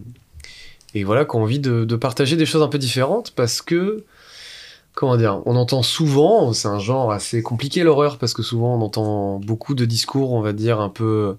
[0.94, 4.04] Et voilà, qui ont envie de, partager des choses un peu différentes parce que,
[4.94, 8.82] comment dire, on entend souvent, c'est un genre assez compliqué l'horreur parce que souvent on
[8.82, 11.36] entend beaucoup de discours, on va dire, un peu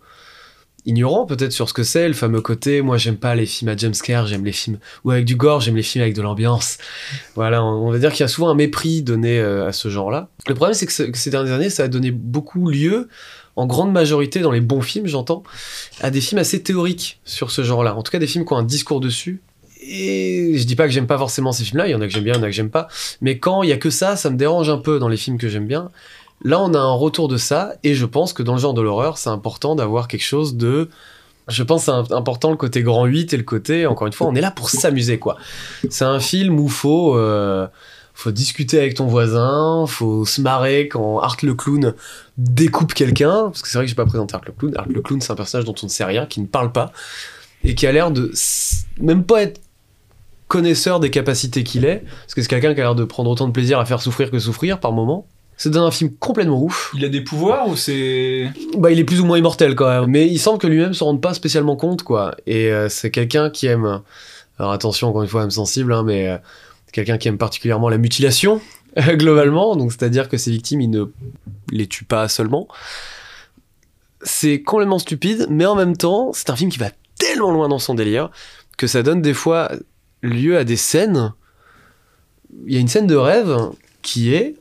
[0.85, 3.77] ignorants peut-être sur ce que c'est, le fameux côté, moi j'aime pas les films à
[3.77, 6.77] jumpscare, j'aime les films, ou avec du gore, j'aime les films avec de l'ambiance.
[7.35, 10.29] Voilà, on, va dire qu'il y a souvent un mépris donné euh, à ce genre-là.
[10.47, 13.09] Le problème c'est que, ce- que ces dernières années, ça a donné beaucoup lieu,
[13.55, 15.43] en grande majorité dans les bons films, j'entends,
[16.01, 17.95] à des films assez théoriques sur ce genre-là.
[17.95, 19.41] En tout cas, des films qui ont un discours dessus.
[19.83, 22.13] Et je dis pas que j'aime pas forcément ces films-là, il y en a que
[22.13, 22.87] j'aime bien, il y en a que j'aime pas.
[23.19, 25.37] Mais quand il y a que ça, ça me dérange un peu dans les films
[25.37, 25.89] que j'aime bien.
[26.43, 28.81] Là, on a un retour de ça, et je pense que dans le genre de
[28.81, 30.89] l'horreur, c'est important d'avoir quelque chose de.
[31.47, 34.35] Je pense c'est important le côté grand 8 et le côté, encore une fois, on
[34.35, 35.37] est là pour s'amuser, quoi.
[35.89, 37.17] C'est un film où faut.
[37.17, 37.67] euh,
[38.22, 41.95] faut discuter avec ton voisin, faut se marrer quand Art le clown
[42.38, 44.74] découpe quelqu'un, parce que c'est vrai que j'ai pas présenté Art le clown.
[44.78, 46.91] Art le clown, c'est un personnage dont on ne sait rien, qui ne parle pas,
[47.63, 48.32] et qui a l'air de
[48.99, 49.59] même pas être
[50.47, 53.47] connaisseur des capacités qu'il est, parce que c'est quelqu'un qui a l'air de prendre autant
[53.47, 55.26] de plaisir à faire souffrir que souffrir par moment.
[55.57, 56.91] C'est dans un film complètement ouf.
[56.95, 58.51] Il a des pouvoirs ou c'est.
[58.78, 61.03] Bah, il est plus ou moins immortel quand même, mais il semble que lui-même se
[61.03, 62.36] rende pas spécialement compte, quoi.
[62.47, 64.01] Et euh, c'est quelqu'un qui aime
[64.57, 66.38] Alors attention, encore une fois, âme sensible, hein, mais euh,
[66.91, 68.61] quelqu'un qui aime particulièrement la mutilation,
[68.97, 71.05] globalement, donc c'est-à-dire que ses victimes, il ne
[71.71, 72.67] les tue pas seulement.
[74.23, 77.79] C'est complètement stupide, mais en même temps, c'est un film qui va tellement loin dans
[77.79, 78.29] son délire
[78.77, 79.71] que ça donne des fois
[80.21, 81.33] lieu à des scènes.
[82.67, 83.55] Il y a une scène de rêve
[84.01, 84.55] qui est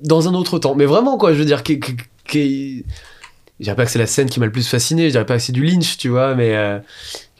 [0.00, 1.78] dans un autre temps, mais vraiment quoi, je veux dire, qui,
[2.26, 2.84] qui-
[3.58, 5.36] je dirais pas que c'est la scène qui m'a le plus fasciné, je dirais pas
[5.36, 6.78] que c'est du Lynch, tu vois, mais euh,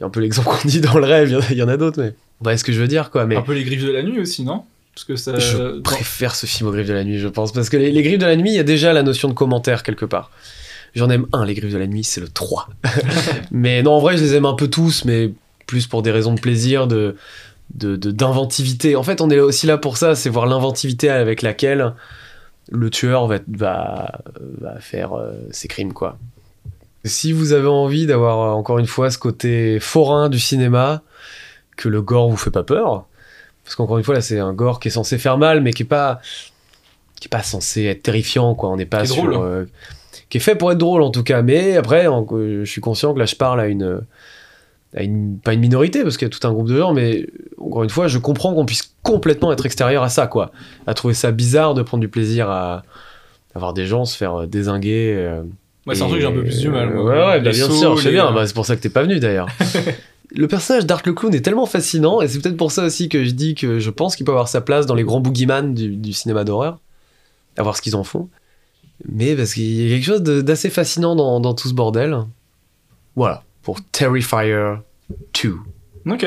[0.01, 2.13] un peu l'exemple qu'on dit dans le rêve, il y en a- a d'autres, mais
[2.41, 3.25] voyez ce que je veux dire, quoi.
[3.25, 4.63] Mais Un peu les griffes de la nuit aussi, non?
[4.95, 5.37] Parce que ça.
[5.39, 8.01] je préfère ce film aux Griffes de la Nuit, je pense, parce que les, les
[8.03, 10.29] Griffes de la Nuit, il y a déjà la notion de commentaire quelque part.
[10.93, 12.67] J'en aime un, les Griffes de la Nuit, c'est le 3.
[13.51, 15.31] mais non, en vrai, je les aime un peu tous, mais
[15.67, 17.15] plus pour des raisons de plaisir, de
[17.75, 18.95] de- de- d'inventivité.
[18.95, 21.93] en fait, on est aussi là pour ça, c'est voir l'inventivité avec laquelle
[22.71, 24.19] le tueur va, va,
[24.59, 26.17] va faire euh, ses crimes, quoi.
[27.05, 31.03] Si vous avez envie d'avoir euh, encore une fois ce côté forain du cinéma,
[31.79, 33.05] que le gore vous fait pas peur,
[33.63, 35.83] parce qu'encore une fois là c'est un gore qui est censé faire mal, mais qui
[35.83, 36.19] est pas
[37.19, 38.69] qui est pas censé être terrifiant, quoi.
[38.69, 39.33] On n'est pas est sur, drôle.
[39.35, 39.65] euh,
[40.29, 41.41] qui est fait pour être drôle en tout cas.
[41.41, 44.01] Mais après, en- euh, je suis conscient que là je parle à une
[44.97, 47.27] à une, pas une minorité parce qu'il y a tout un groupe de gens, mais
[47.59, 50.51] encore une fois, je comprends qu'on puisse complètement être extérieur à ça, quoi.
[50.87, 52.81] À trouver ça bizarre de prendre du plaisir à,
[53.53, 55.13] à voir des gens se faire euh, désinguer.
[55.15, 55.43] euh,
[55.85, 56.89] Ouais, c'est un truc que j'ai un peu plus du mal.
[56.91, 57.03] moi.
[57.03, 58.31] Ouais, ouais, bah, bien sûr, je sais bien.
[58.31, 59.47] Bah, c'est pour ça que t'es pas venu d'ailleurs.
[60.31, 63.23] le personnage d'Art le Clown est tellement fascinant, et c'est peut-être pour ça aussi que
[63.23, 65.95] je dis que je pense qu'il peut avoir sa place dans les grands boogeyman du,
[65.95, 66.79] du cinéma d'horreur,
[67.57, 68.29] à voir ce qu'ils en font.
[69.07, 72.17] Mais parce qu'il y a quelque chose d'assez fascinant dans, dans tout ce bordel.
[73.15, 74.75] Voilà, pour Terrifier
[75.41, 75.55] 2.
[76.07, 76.25] Ok.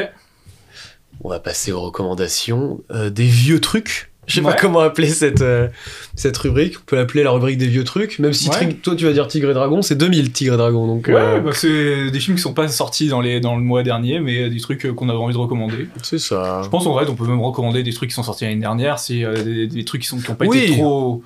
[1.24, 4.11] On va passer aux recommandations euh, des vieux trucs.
[4.29, 5.68] Je sais pas comment appeler cette, euh,
[6.14, 6.77] cette rubrique.
[6.79, 8.20] On peut l'appeler la rubrique des vieux trucs.
[8.20, 8.73] Même si Ouais.
[8.75, 10.87] Toi tu vas dire Tigre et Dragon, c'est 2000 Tigre et Dragon.
[10.87, 13.62] Donc, Ouais, euh, bah, c'est des films qui sont pas sortis dans, les, dans le
[13.62, 15.89] mois dernier, mais des trucs euh, qu'on avait envie de recommander.
[16.05, 16.61] c'est ça.
[16.62, 19.01] Je pense en vrai, on peut même recommander des trucs qui sont sortis l'année dernière,
[19.01, 20.59] si euh, des, des trucs qui sont qui ont pas Oui.
[20.59, 21.23] été trop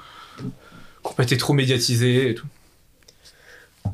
[1.05, 2.47] qui ont pas été trop médiatisés et tout.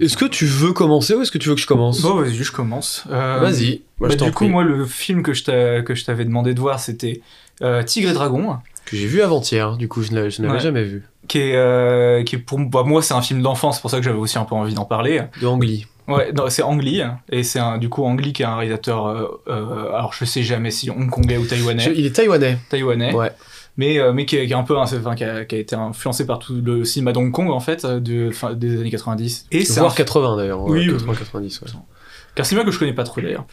[0.01, 2.01] Est-ce que tu veux commencer ou est-ce que tu veux que je commence?
[2.01, 3.05] Bon, vas-y, je commence.
[3.11, 3.83] Euh, Vas-y.
[4.01, 6.81] Bah, du coup, moi, le film que je t'a- que je t'avais demandé de voir,
[6.81, 7.21] c'était
[7.61, 8.57] euh, Tigre et Dragon,
[8.93, 9.77] Que j'ai vu avant-hier.
[9.77, 10.61] Du coup, je ne Ouais.
[10.61, 11.05] jamais vu.
[11.29, 13.97] qui est, euh, qui est pour bah, moi, c'est un film d'enfance, c'est pour ça
[13.99, 15.23] que j'avais aussi un peu envie d'en parler.
[15.41, 15.87] De Ang Lee.
[16.09, 19.07] Ouais, c'est Ang Lee, et c'est un, du coup Ang Lee qui est un réalisateur,
[19.07, 22.59] euh, euh, alors je sais jamais si hongkongais ou taïwanais, Je- il est taïwanais.
[22.69, 23.31] taïwanais, Ouais.
[23.77, 25.77] mais, mais qui, est, qui est un peu, un- enfin, qui, a, qui a été
[25.77, 29.47] influencé par tout le cinéma d'Hong Kong en fait, de, fin, des années 90.
[29.53, 30.63] Et c'est un, Voire 80 d'ailleurs.
[30.65, 31.15] Oui, ouais, oui.
[31.15, 31.63] 80-90.
[31.63, 31.69] Ouais.
[32.45, 33.45] Cinéma que je connais pas trop d'ailleurs.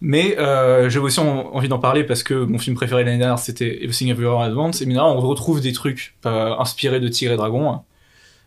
[0.00, 3.38] Mais euh, j'avais aussi en- envie d'en parler parce que mon film préféré l'année dernière
[3.38, 7.32] c'était Everything Everywhere at Once, et maintenant on retrouve des trucs euh, inspirés de Tigre
[7.32, 7.80] et Dragon.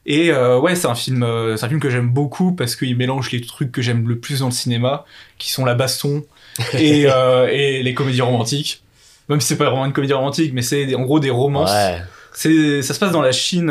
[0.06, 2.96] Et euh, ouais, c'est un film, euh, c'est un film que j'aime beaucoup parce qu'il
[2.98, 5.06] mélange les trucs que j'aime le plus dans le cinéma,
[5.38, 6.24] qui sont la baston
[6.78, 7.04] et,
[7.52, 8.84] et les comédies romantiques.
[9.28, 11.72] Même si c'est pas vraiment une comédie romantique, mais c'est en gros des romances.
[11.72, 11.98] Ouais.
[12.34, 13.70] C'est, ça se passe dans la Chine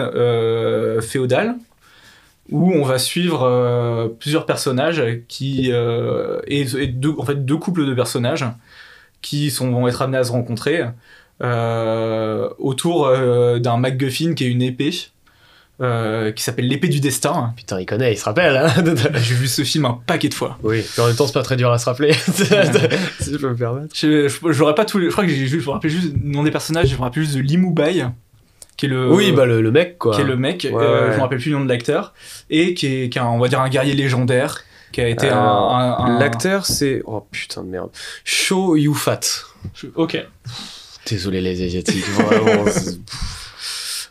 [1.01, 1.57] féodale,
[2.51, 7.57] où on va suivre euh, plusieurs personnages qui euh, et, et deux, en fait deux
[7.57, 8.45] couples de personnages
[9.23, 10.83] qui sont, vont être amenés à se rencontrer
[11.43, 13.11] euh, autour
[13.61, 14.91] d'un MacGuffin qui est une épée.
[14.91, 17.53] qui s'appelle l'épée du destin.
[17.57, 18.57] Putain, il connaît, il se rappelle.
[18.57, 18.69] Hein
[19.15, 20.59] J'ai vu ce film un paquet de fois.
[20.65, 20.83] oui.
[20.99, 22.13] En même temps, c'est pas très dur à se rappeler.
[22.33, 23.95] si je peux me permettre.
[23.95, 26.31] Je, je, je l'aurais pas tous les- je crois que je me rappelle juste le
[26.33, 28.07] nom des personnages, je me rappelle juste de Limu Bai,
[28.79, 30.15] qui est le, oui, bah le, le mec quoi.
[30.15, 32.15] qui est le mec, Ouais, euh, je me rappelle plus le nom de l'acteur,
[32.49, 34.63] et qui est, qui est un- on va dire un guerrier légendaire,
[34.93, 37.03] qui a été un, Alors, un- un- L'acteur, c'est.
[37.05, 37.91] Oh putain de merde.
[38.25, 39.21] Sho Yufat.
[39.97, 40.17] Ok.
[41.11, 42.65] Désolé les Asiatiques, vraiment.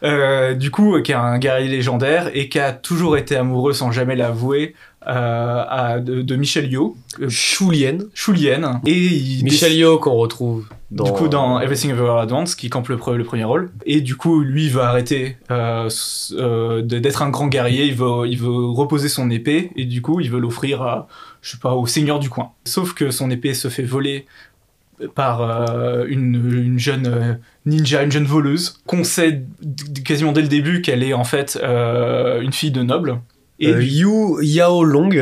[0.04, 3.92] Euh, du coup, qui est un guerrier légendaire et qui a toujours été amoureux sans
[3.92, 4.76] jamais l'avouer euh,
[5.10, 7.98] à- de, de Michel Yeoh, euh, Chulien.
[8.14, 11.06] Choulienne, et il Michel Yeoh qu'on retrouve dans.
[11.06, 13.72] Du coup, dans Everything Everywhere at Once, qui campe le, pre- le premier rôle.
[13.86, 15.90] Et du coup, lui, il va arrêter euh,
[16.34, 17.86] euh, d'être un grand guerrier.
[17.86, 19.72] Il veut, il veut reposer son épée.
[19.76, 21.08] Et du coup, il veut l'offrir à,
[21.42, 22.52] je sais pas, au seigneur du coin.
[22.66, 24.26] Sauf que son épée se fait voler
[25.14, 26.36] par euh, une,
[26.66, 27.34] une jeune euh,
[27.68, 29.44] ninja, une jeune voleuse, qu'on sait
[30.04, 33.20] quasiment dès le début qu'elle est en fait euh, une fille de noble.
[33.60, 35.10] Et, Euh, du, Yu Yao Long.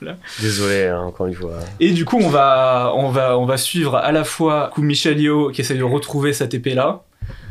[0.00, 0.16] Voilà.
[0.40, 1.58] Désolé, hein, encore une fois.
[1.78, 5.20] et du coup, on va, on, va, on va suivre à la fois coup Michel
[5.20, 7.02] Yeoh qui essaie de retrouver cette épée-là,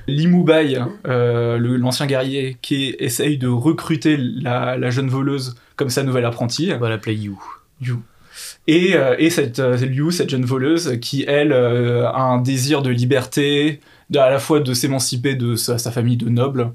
[0.07, 6.03] Limu Bai, euh, l'ancien guerrier, qui essaye de recruter la, la jeune voleuse comme sa
[6.03, 6.71] nouvelle apprentie.
[6.75, 7.35] On va l'appeler Yu.
[7.79, 7.93] Yu.
[8.67, 12.81] Et, euh, et cette euh, Liu, cette jeune voleuse, qui elle euh, a un désir
[12.81, 13.79] de liberté,
[14.09, 16.71] de- à la fois de s'émanciper de sa, sa famille de nobles,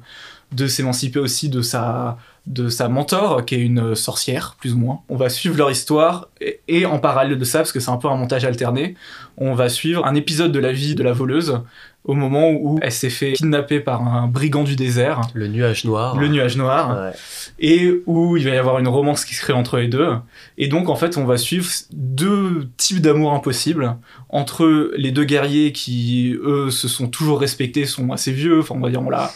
[0.52, 2.16] de s'émanciper aussi de sa,
[2.46, 5.00] de sa mentor, qui est une sorcière, plus ou moins.
[5.08, 7.96] On va suivre leur histoire, et, et en parallèle de ça, parce que c'est un
[7.96, 8.94] peu un montage alterné,
[9.36, 11.60] on va suivre un épisode de la vie de la voleuse,
[12.04, 16.16] au moment où elle s'est fait kidnapper par un brigand du désert, Le nuage noir.
[16.16, 17.10] le nuage noir, Ouais.
[17.58, 20.10] et où il va y avoir une romance qui se crée entre les deux.
[20.56, 23.96] Et donc, en fait, on va suivre deux types d'amour impossibles
[24.28, 28.80] entre les deux guerriers qui, eux, se sont toujours respectés, sont assez vieux, enfin, on
[28.80, 29.32] va dire, on la,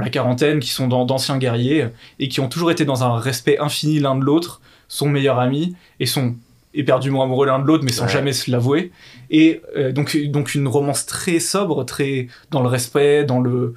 [0.00, 1.86] la quarantaine, qui sont d'anciens guerriers,
[2.18, 5.74] et qui ont toujours été dans un respect infini l'un de l'autre, sont meilleurs amis,
[6.00, 6.34] et sont
[6.74, 8.10] éperdument amoureux l'un de l'autre, mais sans Ouais.
[8.10, 8.92] jamais se l'avouer.
[9.30, 13.74] Et euh, donc, donc, une romance très sobre, très dans le respect, dans le.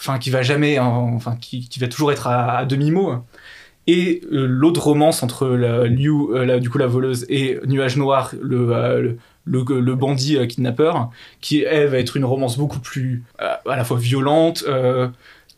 [0.00, 0.78] Enfin, qui va jamais.
[0.78, 3.16] hein, enfin, qui, qui va toujours être à, à demi-mot.
[3.86, 7.96] Et euh, l'autre romance entre la, Liu, euh, la- du coup la voleuse, et Nuage
[7.96, 8.66] Noir, le,
[9.00, 9.18] le,
[9.64, 13.76] le, le bandit euh, kidnappeur, qui elle va être une romance beaucoup plus euh, à
[13.76, 14.64] la fois violente.
[14.68, 15.08] euh,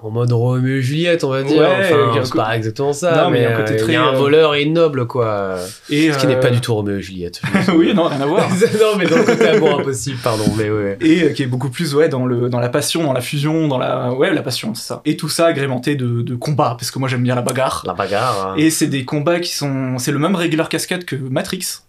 [0.02, 1.60] En mode Roméo et Juliette, on va dire.
[1.60, 3.76] Ouais, enfin, c'est pas exactement ça, Non, mais mais il y a un côté euh,
[3.76, 5.56] il très, y a un euh, voleur et une noble, quoi.
[5.90, 7.42] et, Ce qui n'est euh, pas du tout Roméo et Juliette.
[7.76, 8.48] oui, non, rien à voir.
[8.80, 10.96] non, mais dans le côté amour impossible, pardon, mais ouais.
[11.02, 13.68] et euh, qui est beaucoup plus ouais dans le dans la passion dans la fusion
[13.68, 16.90] dans la ouais la passion c'est ça et tout ça agrémenté de, de combats parce
[16.90, 18.48] que moi j'aime bien la bagarre La bagarre.
[18.48, 18.54] hein.
[18.56, 21.80] et c'est des combats qui sont c'est le même régular cascade que Matrix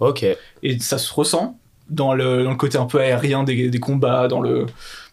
[0.00, 0.24] Ok.
[0.62, 4.26] et ça se ressent dans le, dans le côté un peu aérien des, des combats
[4.28, 4.66] dans le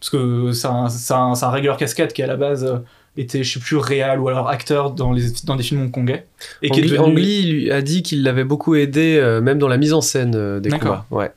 [0.03, 1.33] parce que c'est un, un,
[1.71, 2.79] un cascade qui à la base euh,
[3.15, 6.25] était je sais plus réel ou alors acteur dans les dans des films hongkongais
[6.61, 9.59] et qui est Angli, devenu Angli lui a dit qu'il l'avait beaucoup aidé, euh, même
[9.59, 11.05] dans la mise en scène euh, des combats.
[11.09, 11.31] Ouais.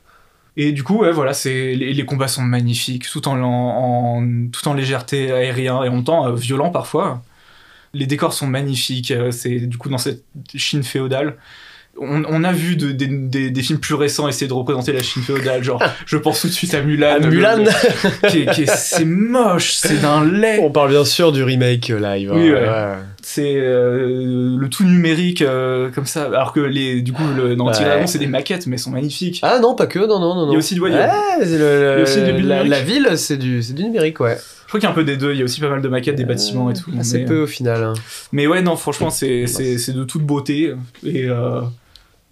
[0.57, 4.67] Et du coup, ouais, voilà, c'est les, les combats sont magnifiques, tout en, en- tout
[4.67, 7.21] en légèreté aérien et en même temps euh, violent parfois.
[7.93, 9.11] Les décors sont magnifiques.
[9.11, 10.23] euh, c'est du coup dans cette
[10.55, 11.37] Chine féodale.
[11.99, 13.07] On, on a vu de- des-
[13.63, 16.73] films plus récents essayer de représenter la Chine féodale, genre je pense tout de suite
[16.73, 17.19] à Mulan.
[17.21, 20.59] Mulan le- qui qui est- c'est moche, c'est d'un lait.
[20.61, 22.31] On parle bien sûr du remake euh, live.
[22.33, 23.03] Oui, hein, ouais.
[23.23, 27.55] C'est euh, le tout numérique euh, comme ça, alors que les, du coup le, et
[27.61, 28.07] Ouais.
[28.07, 29.39] C'est des maquettes, mais elles sont magnifiques.
[29.43, 30.47] Ah non, pas que, non, non, non.
[30.49, 30.81] Il y a aussi du-
[32.33, 34.37] du la, la ville, c'est du, c'est du numérique, ouais.
[34.63, 35.81] Je crois qu'il y a un peu des deux, il y a aussi pas mal
[35.81, 36.91] de maquettes, des bâtiments et tout.
[36.99, 37.83] Assez mais, peu au final.
[37.83, 37.93] hein.
[38.33, 39.45] mais ouais, non, franchement, c'est,
[39.93, 40.73] de toute beauté.
[41.05, 41.61] Et, euh,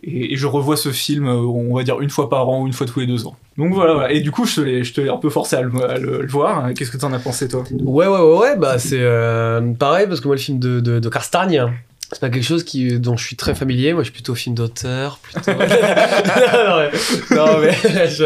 [0.05, 2.67] et, et je revois ce film, euh, on va dire, une fois par an ou
[2.67, 3.35] une fois tous les deux ans.
[3.57, 4.11] Donc voilà, voilà.
[4.11, 5.97] et du coup, je te l'ai, je te l'ai un peu forcé à le, à
[5.97, 6.73] le- le voir.
[6.73, 7.63] Qu'est-ce que t'en as pensé, toi?
[7.83, 10.99] Ouais, ouais, ouais, ouais, bah c'est euh, pareil parce que moi le film de, de,
[10.99, 11.73] de Castagne,
[12.11, 13.93] c'est pas quelque chose qui, dont je suis très familier.
[13.93, 15.51] Moi je suis plutôt film d'auteur, plutôt.
[17.35, 17.73] non, mais
[18.09, 18.25] je,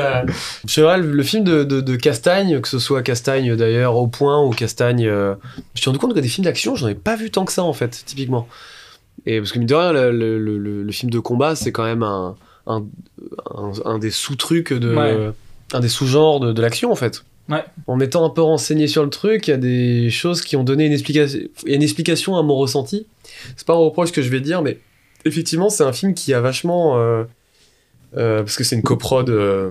[0.67, 4.43] je le, le film de, de, de Castagne, que ce soit Castagne d'ailleurs au point
[4.43, 7.15] ou Castagne, euh, je me suis rendu compte que des films d'action, j'en ai pas
[7.15, 8.47] vu tant que ça en fait, typiquement.
[9.25, 11.83] Et parce que mine de rien, le, le, le, le film de combat, c'est quand
[11.83, 12.35] même un,
[12.67, 12.85] un,
[13.55, 14.95] un, un des sous-trucs de.
[14.95, 15.31] Ouais.
[15.73, 17.23] Un des sous-genres de, de l'action en fait.
[17.47, 17.63] Ouais.
[17.87, 20.63] En m'étant un peu renseigné sur le truc, il y a des choses qui ont
[20.63, 23.07] donné une explication à mon ressenti.
[23.55, 24.79] C'est pas un reproche que je vais dire, mais
[25.25, 26.99] effectivement, c'est un film qui a vachement.
[26.99, 27.23] euh,
[28.17, 29.69] euh, parce que c'est une coprode euh,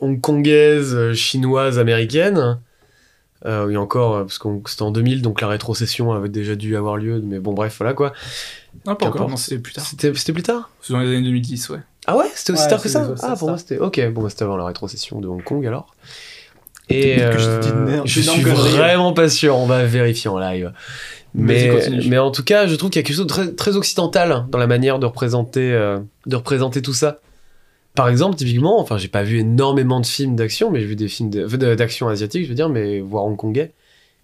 [0.00, 2.58] hongkongaise, euh, chinoise, américaine.
[3.46, 6.76] Euh, oui, encore, euh, parce que c'était en 2000, donc la rétrocession avait déjà dû
[6.76, 8.12] avoir lieu, mais bon, bref, voilà quoi.
[8.86, 9.84] Non, pas encore, non, c'était plus tard.
[9.84, 11.78] C'était plus tard C'est dans les années 2010, ouais.
[12.06, 13.46] Ah ouais C'était aussi Ouais, tard que ça Ah, pour ça.
[13.46, 13.78] moi c'était.
[13.78, 15.94] Ok, bon, bah, c'était avant la rétrocession de Hong Kong alors.
[16.88, 19.84] Et je euh, te dis de merde, je d'énormes suis vraiment pas sûr, on va
[19.84, 20.72] vérifier en live.
[21.34, 21.70] Mais,
[22.06, 24.46] mais en tout cas, je trouve qu'il y a quelque chose de très, très occidental
[24.48, 27.20] dans la manière de représenter, euh, de représenter tout ça.
[27.98, 31.08] Par exemple, typiquement, enfin, j'ai pas vu énormément de films d'action, mais j'ai vu des
[31.08, 33.72] films de- de- d'action asiatique, je veux dire, mais voire hongkongais.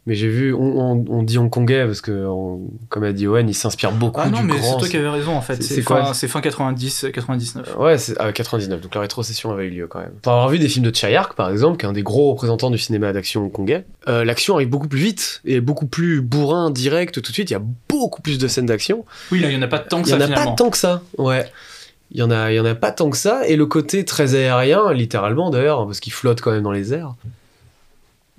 [0.07, 2.61] Mais j'ai vu, on, on- on dit hongkongais parce que, on-
[2.91, 5.09] comme a dit Owen, il s'inspire beaucoup Ah non, du mais c'est toi qui avais
[5.09, 5.63] raison, en fait.
[5.63, 7.75] c'est- fin, c'est fin 90, 99.
[7.79, 10.13] Ouais, c'est à 99, donc la rétrocession avait eu lieu quand même.
[10.21, 12.71] Pour avoir vu des films de Chayark, par exemple, qui est un des gros représentants
[12.71, 17.15] du cinéma d'action hongkongais, euh, l'action arrive beaucoup plus vite et beaucoup plus bourrin, direct,
[17.15, 17.49] tout de suite.
[17.49, 19.07] Il y a beaucoup plus de scènes d'action.
[19.33, 20.51] Oui, là, il y en a pas tant que Il y ça, en a finalement.
[20.51, 21.47] pas tant que ça, ouais.
[22.11, 23.47] Il y en a, il y en a pas tant que ça.
[23.49, 27.15] Et le côté très aérien, littéralement d'ailleurs, parce qu'il flotte quand même dans les airs,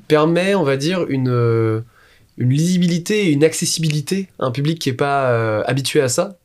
[0.08, 1.82] permet, on va dire, une, euh,
[2.38, 6.38] une lisibilité et une accessibilité à un public qui est pas euh, habitué à ça.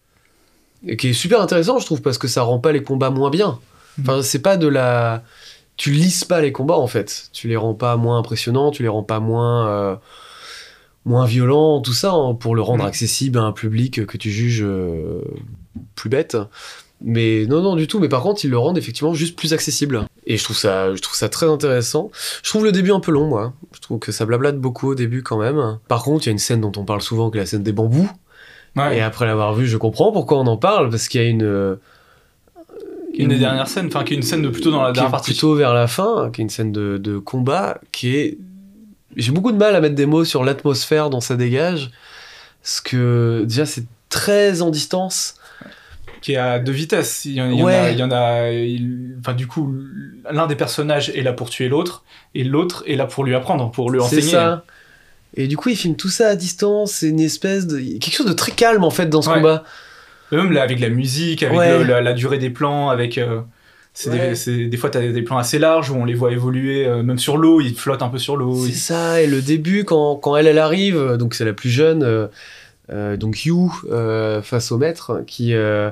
[0.87, 3.31] Et qui est super intéressant, je trouve, parce que ça rend pas les combats moins
[3.31, 3.59] bien.
[4.01, 5.23] Enfin, c'est pas de la.
[5.77, 7.29] Tu lises pas les combats en fait.
[7.33, 9.69] Tu les rends pas moins impressionnants, tu les rends pas moins.
[9.69, 9.97] euh,
[11.07, 12.89] moins violents, tout ça, hein, pour le rendre Mm.
[12.89, 14.65] accessible à un public que tu juges
[15.95, 16.37] plus bête.
[17.03, 17.99] Mais non, non, du tout.
[17.99, 20.05] Mais par contre, ils le rendent effectivement juste plus accessible.
[20.27, 22.11] Et je trouve ça, je trouve ça très intéressant.
[22.43, 23.55] Je trouve le début un peu long, moi.
[23.73, 25.79] Je trouve que ça blablate beaucoup au début quand même.
[25.89, 27.63] Par contre, il y a une scène dont on parle souvent, qui est la scène
[27.63, 28.11] des bambous.
[28.77, 28.99] Ouais.
[28.99, 31.43] Et après l'avoir vue, je comprends pourquoi on en parle, parce qu'il y a une.
[31.43, 31.77] euh,
[33.15, 35.09] Une des dernières scènes, enfin, qui est une scène de plutôt dans la qui dernière
[35.09, 35.31] est partie.
[35.33, 38.39] plutôt vers la fin, qui est une scène de, de combat qui est
[39.17, 41.91] j'ai beaucoup de mal à mettre des mots sur l'atmosphère dont ça dégage.
[42.63, 45.35] Parce que déjà, c'est très en distance.
[46.21, 47.25] Qui est à deux vitesses.
[47.25, 47.75] Il y en, Ouais.
[47.75, 47.91] a.
[47.91, 49.75] il y en a il- enfin, du coup,
[50.31, 53.71] l'un des personnages est là pour tuer l'autre, et l'autre est là pour lui apprendre,
[53.71, 54.23] pour lui C'est enseigner.
[54.33, 54.65] ça.
[55.35, 56.93] Et du coup, il filme tout ça à distance.
[56.93, 57.79] C'est une espèce de.
[57.99, 59.37] quelque chose de très calme en fait dans ce Ouais.
[59.37, 59.65] combat.
[60.33, 61.79] Même là, avec la musique, avec Ouais.
[61.79, 63.17] le- la, la durée des plans, avec.
[63.19, 63.41] euh,
[63.95, 64.29] c'est Ouais.
[64.31, 66.87] des, c'est- des fois, t'as des, des plans assez larges où on les voit évoluer,
[66.87, 68.55] euh, même sur l'eau, ils flottent un peu sur l'eau.
[68.65, 72.03] C'est ça, et le début, quand, quand elle, elle arrive, donc c'est la plus jeune,
[72.05, 72.29] euh,
[72.91, 75.91] donc You, euh, face au maître, qui, euh,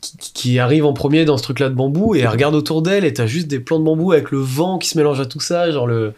[0.00, 3.04] qui, qui arrive en premier dans ce truc-là de bambou, et elle regarde autour d'elle,
[3.04, 5.40] et t'as juste des plans de bambou avec le vent qui se mélange à tout
[5.40, 6.12] ça, genre le...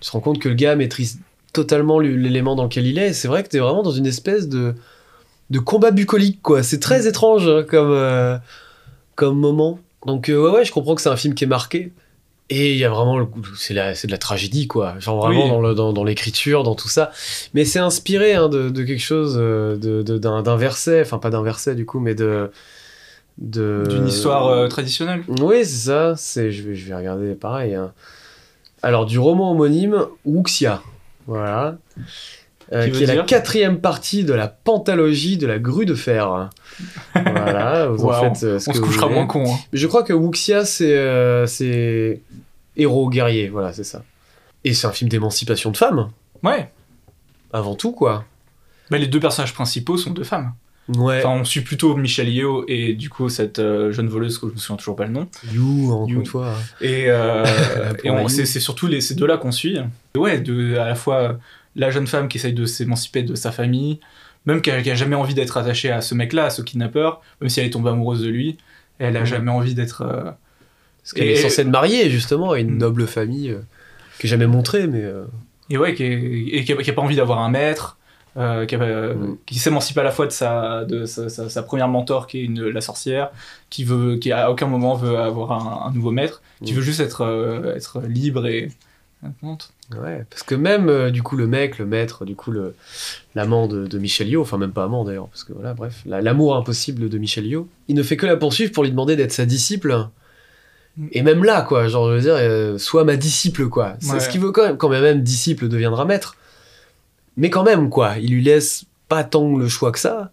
[0.00, 1.20] Tu te rends compte que le gars maîtrise
[1.52, 4.74] totalement l'élément dans lequel il est, c'est vrai que t'es vraiment dans une espèce de,
[5.50, 6.62] de combat bucolique, quoi.
[6.62, 8.38] C'est très étrange hein, comme, euh,
[9.14, 9.78] comme moment.
[10.06, 11.92] Donc euh, ouais, ouais, je comprends que c'est un film qui est marqué.
[12.50, 15.48] Et il y a vraiment le c'est de la tragédie quoi, genre vraiment Oui.
[15.48, 17.10] dans le- dans, dans l'écriture, dans tout ça.
[17.54, 21.42] Mais c'est inspiré hein, de, de quelque chose, euh, d'un d'un verset, enfin pas d'un
[21.42, 22.50] verset du coup, mais de
[23.38, 25.22] de D'une histoire euh, traditionnelle.
[25.40, 26.14] Oui, c'est ça.
[26.16, 27.74] C'est je vais je vais regarder pareil.
[27.74, 27.92] hein.
[28.82, 30.82] Alors du roman homonyme Wuxia,
[31.26, 31.78] voilà,
[32.72, 36.48] Euh, Qui est la quatrième partie de la pentalogie de la grue de fer.
[37.14, 39.16] voilà, vous en faites euh, ce On que se vous couchera voulez.
[39.18, 39.44] moins con.
[39.52, 39.58] hein.
[39.72, 42.20] Je crois que Wuxia, c'est euh, c'est
[42.76, 44.02] héros guerrier, voilà, c'est ça.
[44.64, 46.08] Et c'est un film d'émancipation de femmes,
[46.42, 46.70] Ouais.
[47.52, 48.24] avant tout, quoi.
[48.90, 50.52] Bah, les deux personnages principaux sont deux femmes.
[50.96, 51.18] Ouais.
[51.18, 54.52] Enfin, on suit plutôt Michelle Yeoh et du coup cette euh, jeune voleuse que je
[54.54, 55.28] me souviens toujours pas le nom.
[55.52, 56.54] You, encore fois.
[56.80, 57.44] Et, euh,
[58.04, 59.78] et c'est surtout les, ces deux-là qu'on suit.
[60.14, 61.38] Et ouais, de, à la fois
[61.76, 64.00] la jeune femme qui essaye de s'émanciper de sa famille,
[64.46, 67.20] même qui a, qui a jamais envie d'être attachée à ce mec-là, à ce kidnappeur,
[67.40, 68.58] même si elle est tombée amoureuse de lui,
[68.98, 69.26] elle a Mhm.
[69.26, 70.02] jamais envie d'être.
[70.02, 70.30] euh,
[71.02, 72.78] Parce qu'elle Et- est censée être mariée, justement, à une Mm.
[72.78, 73.58] noble famille, euh,
[74.20, 75.02] qui est jamais montrée, mais...
[75.02, 75.24] euh,
[75.70, 77.96] Et ouais, qui, est- et qui, a, qui a pas envie d'avoir un maître,
[78.36, 79.36] euh, qui, Mm.
[79.46, 82.44] qui s'émancipe à la fois de sa, de sa, sa- sa première mentor qui est
[82.44, 83.30] une, la sorcière,
[83.68, 86.76] qui veut, qui à aucun moment veut avoir un, un nouveau maître, qui Mm.
[86.76, 88.68] veut juste être, être libre et.
[90.00, 92.74] Ouais, parce que même, euh, du coup, le mec, le maître, du coup, le
[93.34, 96.20] l'amant de, de Michel Yeoh, enfin même pas amant d'ailleurs, parce que voilà, bref, la-
[96.20, 99.32] l'amour impossible de Michel Yeoh, il ne fait que la poursuivre pour lui demander d'être
[99.32, 100.08] sa disciple.
[100.96, 101.06] Mm.
[101.12, 103.94] Et même là, quoi, genre, je veux dire, euh, sois ma disciple, quoi.
[104.00, 104.20] C'est Ouais.
[104.20, 106.36] ce qu'il veut quand même, quand même, même disciple deviendra maître.
[107.36, 110.30] Mais quand même, quoi, il lui laisse pas tant le choix que ça.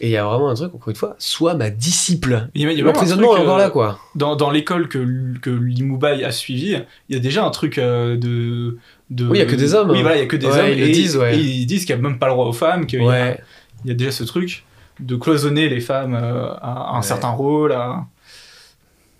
[0.00, 2.48] Et il y a vraiment un truc, encore une fois, sois ma disciple.
[2.54, 3.98] Il y a- il y a L'emprisonnement est encore euh, là, quoi.
[4.14, 4.98] dans, dans l'école que,
[5.40, 6.76] que Limoubaï a suivi,
[7.08, 8.78] il y a déjà un truc euh, de,
[9.10, 9.26] de.
[9.26, 10.02] Oui, il y a que des hommes, Oui, hein.
[10.02, 10.68] voilà, il y a que des Ouais, hommes.
[10.70, 11.36] ils le disent, ouais.
[11.36, 13.08] et ils disent qu'il n'y a même pas le droit aux femmes, qu'il y, a-
[13.08, 13.40] Ouais.
[13.84, 14.64] il y a déjà ce truc
[15.00, 17.72] de cloisonner les femmes euh, à, à un certain rôle.
[17.72, 18.04] à-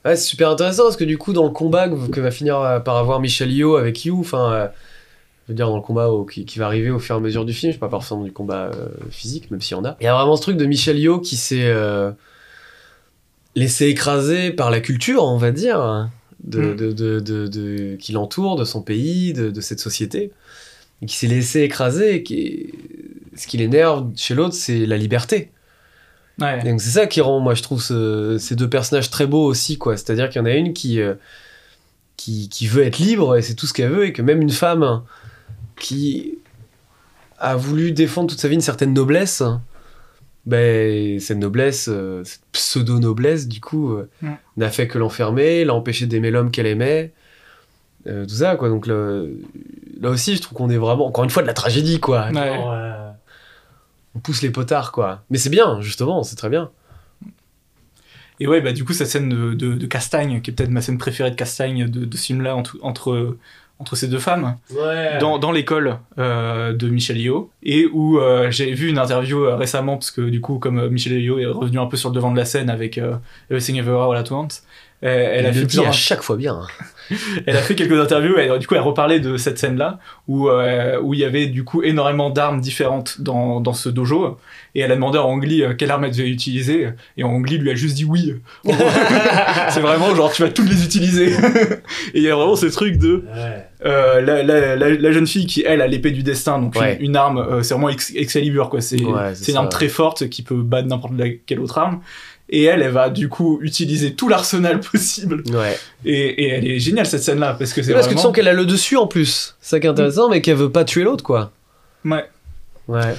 [0.05, 2.83] Ouais, c'est super intéressant parce que du coup, dans le combat que, que va finir
[2.85, 4.69] par avoir Michel Yeoh avec You, enfin,
[5.49, 7.21] je veux dire, dans le combat au- qui, qui va arriver au fur et à
[7.23, 9.85] mesure du film, je sais pas forcément du combat euh, physique, même s'il y en
[9.85, 9.97] a.
[10.01, 12.11] Il y a vraiment ce truc de Michel Yeoh qui s'est euh,
[13.57, 16.09] laissé écraser par la culture, on va dire,
[16.45, 16.77] de, Mm.
[17.21, 20.31] de, de, qui l'entoure, de son pays, de, cette société,
[21.03, 22.17] et qui s'est laissé écraser.
[22.17, 22.73] Et qui,
[23.35, 25.51] ce qui l'énerve chez l'autre, c'est la liberté.
[26.41, 26.63] Ouais.
[26.63, 29.77] Donc c'est ça qui rend, moi, je trouve ce- ces deux personnages très beaux aussi,
[29.79, 29.97] quoi.
[29.97, 31.15] C'est-à-dire qu'il y en a une qui, euh,
[32.17, 34.51] qui, qui veut être libre et c'est tout ce qu'elle veut, et que même une
[34.51, 35.03] femme
[35.79, 36.39] qui
[37.39, 39.43] a voulu défendre toute sa vie une certaine noblesse,
[40.47, 44.09] ben, cette noblesse, euh, cette pseudo-noblesse, du coup, euh,
[44.57, 47.13] n'a fait que l'enfermer, l'a empêché d'aimer l'homme qu'elle aimait,
[48.07, 48.69] euh, tout ça, quoi.
[48.69, 49.25] Donc là,
[50.01, 52.29] là aussi, je trouve qu'on est vraiment, encore une fois, de la tragédie, quoi.
[52.29, 52.35] Ouais.
[52.35, 53.11] Genre, euh,
[54.15, 55.23] on pousse les potards, quoi.
[55.31, 56.71] Mais c'est bien, justement, c'est très bien.
[58.41, 60.81] Et ouais, bah du coup, cette scène de, de, de Castagne, qui est peut-être ma
[60.81, 63.37] scène préférée de Castagne de, de ce film-là, entre, entre,
[63.81, 65.19] entre ces deux femmes, Ouais.
[65.21, 69.55] dans, dans l'école euh, de Michel Yeoh, et où euh, j'ai vu une interview euh,
[69.57, 72.33] récemment, parce que du coup, comme Michel Yeoh est revenu un peu sur le devant
[72.33, 73.01] de la scène avec
[73.51, 74.65] Everything Everywhere All At Once,
[75.01, 76.61] elle, a Il fait le dit plusieurs- à chaque fois bien.
[77.47, 80.49] elle a fait quelques interviews et du coup elle reparlait de cette scène là où
[80.51, 84.37] euh, où il y avait du coup énormément d'armes différentes dans, dans ce dojo.
[84.75, 86.89] Et elle a demandé à Angli euh, quelle arme elle devait utiliser.
[87.17, 88.35] Et Angli lui a juste dit oui.
[89.71, 91.29] C'est vraiment genre tu vas toutes les utiliser.
[91.33, 93.25] Et il y a vraiment ce truc de
[93.87, 96.59] euh, la, la, la, la jeune fille qui elle a l'épée du destin.
[96.59, 96.99] Donc une- Ouais.
[97.01, 98.81] une, arme euh, c'est vraiment Ex- Excalibur quoi.
[98.81, 101.15] C'est Ouais, une arme très forte qui peut battre n'importe
[101.47, 102.01] quelle autre arme
[102.51, 105.79] et elle elle va du coup utiliser tout l'arsenal possible Ouais.
[106.05, 108.35] et, et elle est géniale cette scène là parce que c'est Parce que tu sens
[108.35, 109.57] qu'elle a le dessus en plus.
[109.61, 111.53] C'est ça qui est intéressant, mais qu'elle veut pas tuer l'autre, quoi.
[112.05, 112.29] ouais
[112.89, 113.15] Ouais.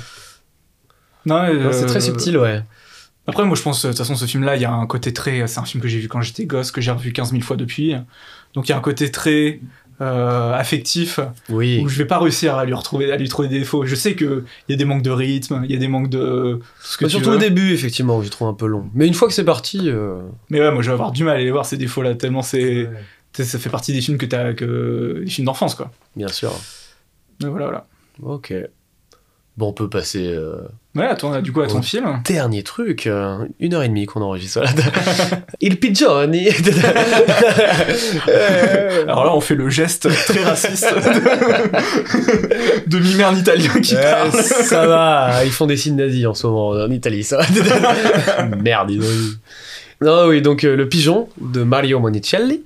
[1.26, 2.64] Non, Non, euh, C'est très subtil, ouais.
[3.28, 5.46] Après, moi, je pense, de toute façon, ce film-là, il y a un côté très.
[5.46, 7.56] C'est un film que j'ai vu quand j'étais gosse, que j'ai revu 15 000 fois
[7.58, 7.94] depuis.
[8.56, 9.60] Donc, il y a un côté très
[10.02, 11.20] euh, affectif
[11.50, 11.82] Oui.
[11.84, 13.86] où je vais pas réussir à lui retrouver, à lui trouver des défauts.
[13.86, 16.10] Je sais que il y a des manques de rythme, il y a des manques
[16.10, 17.36] de tout ce que Bah, tu surtout veux.
[17.36, 18.90] au début, effectivement, où je trouve un peu long.
[18.94, 21.36] Mais une fois que c'est parti, euh, Mais ouais, moi je vais avoir du mal
[21.36, 22.90] à aller voir ces défauts-là tellement c'est,
[23.34, 25.92] tu ça fait partie des films que t'as que des films d'enfance quoi.
[26.16, 26.52] bien sûr.
[27.42, 27.88] Mais voilà voilà.
[28.24, 28.54] Ok.
[29.60, 30.56] Bon, on peut passer euh,
[30.96, 32.22] Ouais, à ton, du coup à ton film.
[32.26, 34.62] dernier truc, euh, une heure et demie qu'on enregistre.
[34.62, 34.74] Voilà.
[35.60, 36.48] Il pigeoni.
[39.08, 44.02] Alors là, on fait le geste très raciste de, de mimer un Italien qui Ouais,
[44.02, 44.32] parle.
[44.32, 47.40] ça va, ils font des signes nazis en ce moment en Italie, ça.
[47.42, 48.44] va.
[48.62, 49.38] Merde, ils ont eu.
[50.02, 52.64] Non, oui, donc euh, Le Pigeon de Mario Monicelli,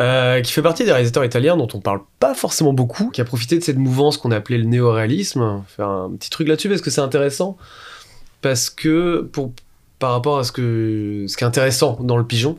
[0.00, 3.24] euh, qui fait partie des réalisateurs italiens dont on parle pas forcément beaucoup, qui a
[3.24, 5.62] profité de cette mouvance qu'on appelait le néoréalisme.
[5.76, 7.58] Faire un petit truc là-dessus parce que c'est intéressant,
[8.40, 9.30] parce que
[9.98, 12.56] par rapport à ce, que, ce qui est intéressant dans Le Pigeon,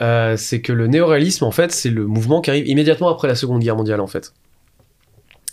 [0.00, 3.34] euh, c'est que le néoréalisme, en fait, c'est le mouvement qui arrive immédiatement après la
[3.34, 4.32] Seconde Guerre mondiale, en fait.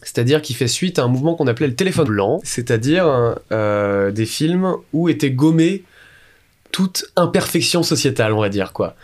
[0.02, 4.26] C'est-à-dire qu'il fait suite à un mouvement qu'on appelait le téléphone blanc, c'est-à-dire euh, des
[4.26, 5.84] films où était gommée
[6.72, 8.96] toute imperfection sociétale, on va dire, quoi.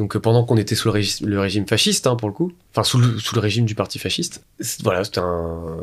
[0.00, 2.52] Donc euh, pendant qu'on était sous le, régi- le régime fasciste, hein, pour le coup,
[2.72, 4.42] enfin sous le, régime du parti fasciste,
[4.82, 5.20] voilà, c'était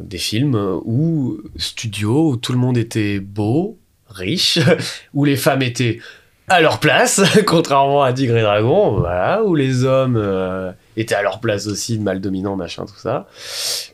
[0.02, 3.78] des films où studio, où tout le monde était beau,
[4.10, 4.58] riche,
[5.14, 6.00] où les femmes étaient
[6.48, 11.22] à leur place, contrairement à Tigre et Dragon, voilà, où les hommes euh, étaient à
[11.22, 13.28] leur place aussi, de mal dominant, machin, tout ça,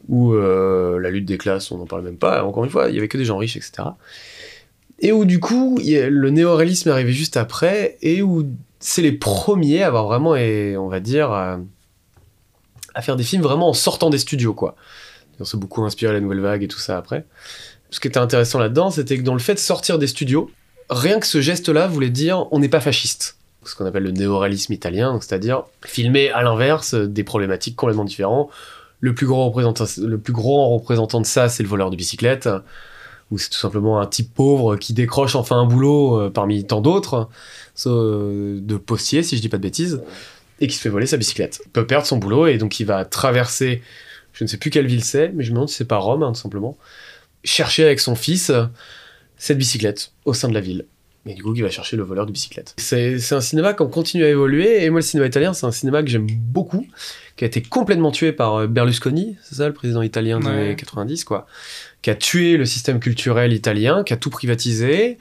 [0.07, 2.95] où euh, la lutte des classes, on n'en parle même pas, encore une fois, il
[2.95, 3.89] y avait que des gens riches, etc.
[4.99, 8.47] Et où du coup, le néoréalisme arrivé juste après, et où
[8.83, 11.57] c'est les premiers à avoir vraiment, et, on va dire, à,
[12.93, 14.75] à faire des films vraiment en sortant des studios, quoi.
[15.39, 17.25] On s'est beaucoup inspiré la nouvelle vague et tout ça après.
[17.91, 20.51] Ce qui était intéressant là-dedans, c'était que dans le fait de sortir des studios,
[20.89, 23.37] rien que ce geste-là voulait dire on n'est pas fasciste.
[23.63, 28.49] Ce qu'on appelle le néoréalisme italien, c'est-à-dire filmer à l'inverse des problématiques complètement différentes.
[28.99, 32.49] Le plus gros représentant, le plus grand représentant de ça, c'est le voleur de bicyclette,
[33.33, 36.81] où c'est tout simplement un type pauvre qui décroche enfin un boulot euh, parmi tant
[36.81, 37.29] d'autres,
[37.87, 40.03] euh, de postier, si je dis pas de bêtises,
[40.59, 41.61] et qui se fait voler sa bicyclette.
[41.65, 43.81] Il peut perdre son boulot et donc il va traverser,
[44.33, 46.21] je ne sais plus quelle ville c'est, mais je me demande si c'est pas Rome,
[46.21, 46.77] hein, tout simplement,
[47.43, 48.51] chercher avec son fils
[49.35, 50.85] cette bicyclette au sein de la ville.
[51.25, 52.73] Et du coup, il va chercher le voleur de bicyclette.
[52.77, 56.03] C'est un cinéma qui continue à évoluer, et moi, le cinéma italien, c'est un cinéma
[56.03, 56.85] que j'aime beaucoup,
[57.37, 60.51] qui a été complètement tué par euh, Berlusconi, c'est ça, le président italien des Ouais.
[60.51, 61.47] années 90, quoi,
[62.01, 65.17] qui a tué le système culturel italien, qui a tout privatisé,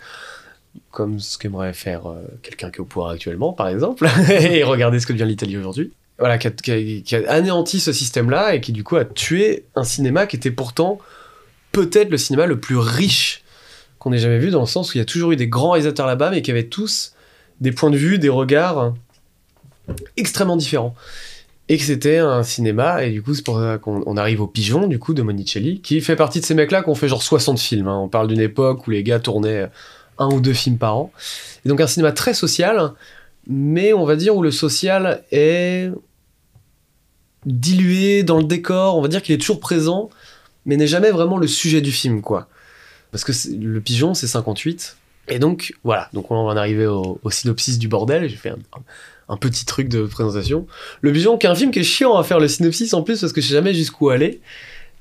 [0.91, 4.99] comme ce qu'aimerait faire euh, quelqu'un qui est au pouvoir actuellement, par exemple, et regardez
[4.99, 5.93] ce que devient l'Italie aujourd'hui.
[6.19, 9.05] Voilà, qui a, qui a- qui a anéanti ce système-là et qui du coup a
[9.05, 10.99] tué un cinéma qui était pourtant
[11.73, 13.43] peut-être le cinéma le plus riche
[14.03, 15.71] qu'on ait jamais vu, dans le sens où il y a toujours eu des grands
[15.71, 17.15] réalisateurs là-bas, mais qui avaient tous
[17.61, 18.95] des points de vue, des regards
[20.17, 20.97] extrêmement différents.
[21.69, 24.49] Et que c'était un cinéma, et du coup, c'est pour ça qu'on on arrive au
[24.49, 27.23] Pigeon, du coup, de Monicelli, qui fait partie de ces mecs-là qui ont fait genre
[27.23, 27.87] 60 films.
[27.87, 27.97] hein.
[27.97, 29.71] On parle d'une époque où les gars tournaient
[30.19, 31.13] un ou deux films par an.
[31.65, 32.95] Et donc, un cinéma très social,
[33.47, 35.93] mais on va dire où le social est
[37.47, 38.99] dilué dans le décor.
[38.99, 40.11] On va dire qu'il est toujours présent,
[40.67, 42.49] mais n'est jamais vraiment le sujet du film, quoi.
[43.13, 44.97] Parce que le pigeon, c'est 58.
[45.29, 46.09] Et donc, voilà.
[46.13, 48.29] Donc, on va en arriver au, au synopsis du bordel.
[48.29, 48.59] J'ai fait un,
[49.29, 50.67] un petit truc de présentation.
[51.01, 53.21] Le pigeon, qui est un film qui est chiant à faire le synopsis en plus,
[53.21, 54.41] parce que je sais jamais jusqu'où aller.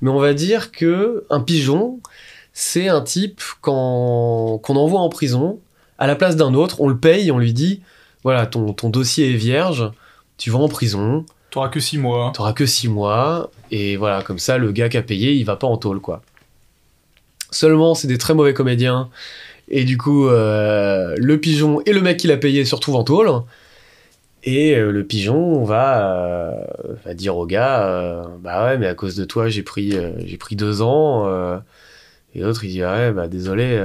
[0.01, 1.99] Mais on va dire que un pigeon,
[2.53, 5.59] c'est un type qu'on qu'on envoie en prison
[5.97, 6.81] à la place d'un autre.
[6.81, 7.81] On le paye, on lui dit
[8.23, 9.89] voilà, ton, ton dossier est vierge,
[10.38, 12.31] tu vas en prison, T'auras que 6 mois.
[12.33, 15.57] T'auras que 6 mois, et voilà, comme ça, le gars qui a payé, il va
[15.57, 16.21] pas en tôle, quoi.
[17.52, 19.10] Seulement, c'est des très mauvais comédiens,
[19.69, 23.03] et du coup, euh, le pigeon et le mec qui l'a payé se retrouvent en
[23.03, 23.30] tôle,
[24.44, 26.64] et euh, le pigeon va, euh,
[27.06, 29.94] va dire au gars, bah ouais, mais à cause de toi, j'ai pris,
[30.26, 31.30] j'ai pris deux ans,
[32.34, 33.78] et l'autre, il dit, ah ouais, bah désolé,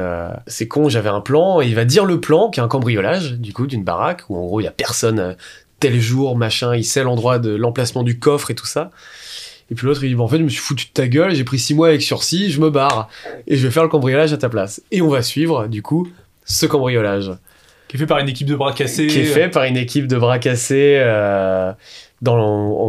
[0.47, 3.32] c'est con, j'avais un plan, et il va dire le plan, qui est un cambriolage,
[3.34, 5.36] du coup, d'une baraque, où en gros, il y a personne
[5.80, 8.90] tel jour, machin, il sait l'endroit de l'emplacement du coffre et tout ça.
[9.70, 11.34] Et puis l'autre, il dit, bon, en fait, je me suis foutu de ta gueule,
[11.34, 13.09] j'ai pris six mois avec sursis, je me barre,
[13.47, 14.80] et je vais faire le cambriolage à ta place.
[14.93, 16.09] Et on va suivre, du coup,
[16.44, 17.32] ce cambriolage,
[17.88, 19.09] Qui est fait par une équipe de bras cassés.
[19.09, 21.72] qui est fait par une équipe de bras cassés euh,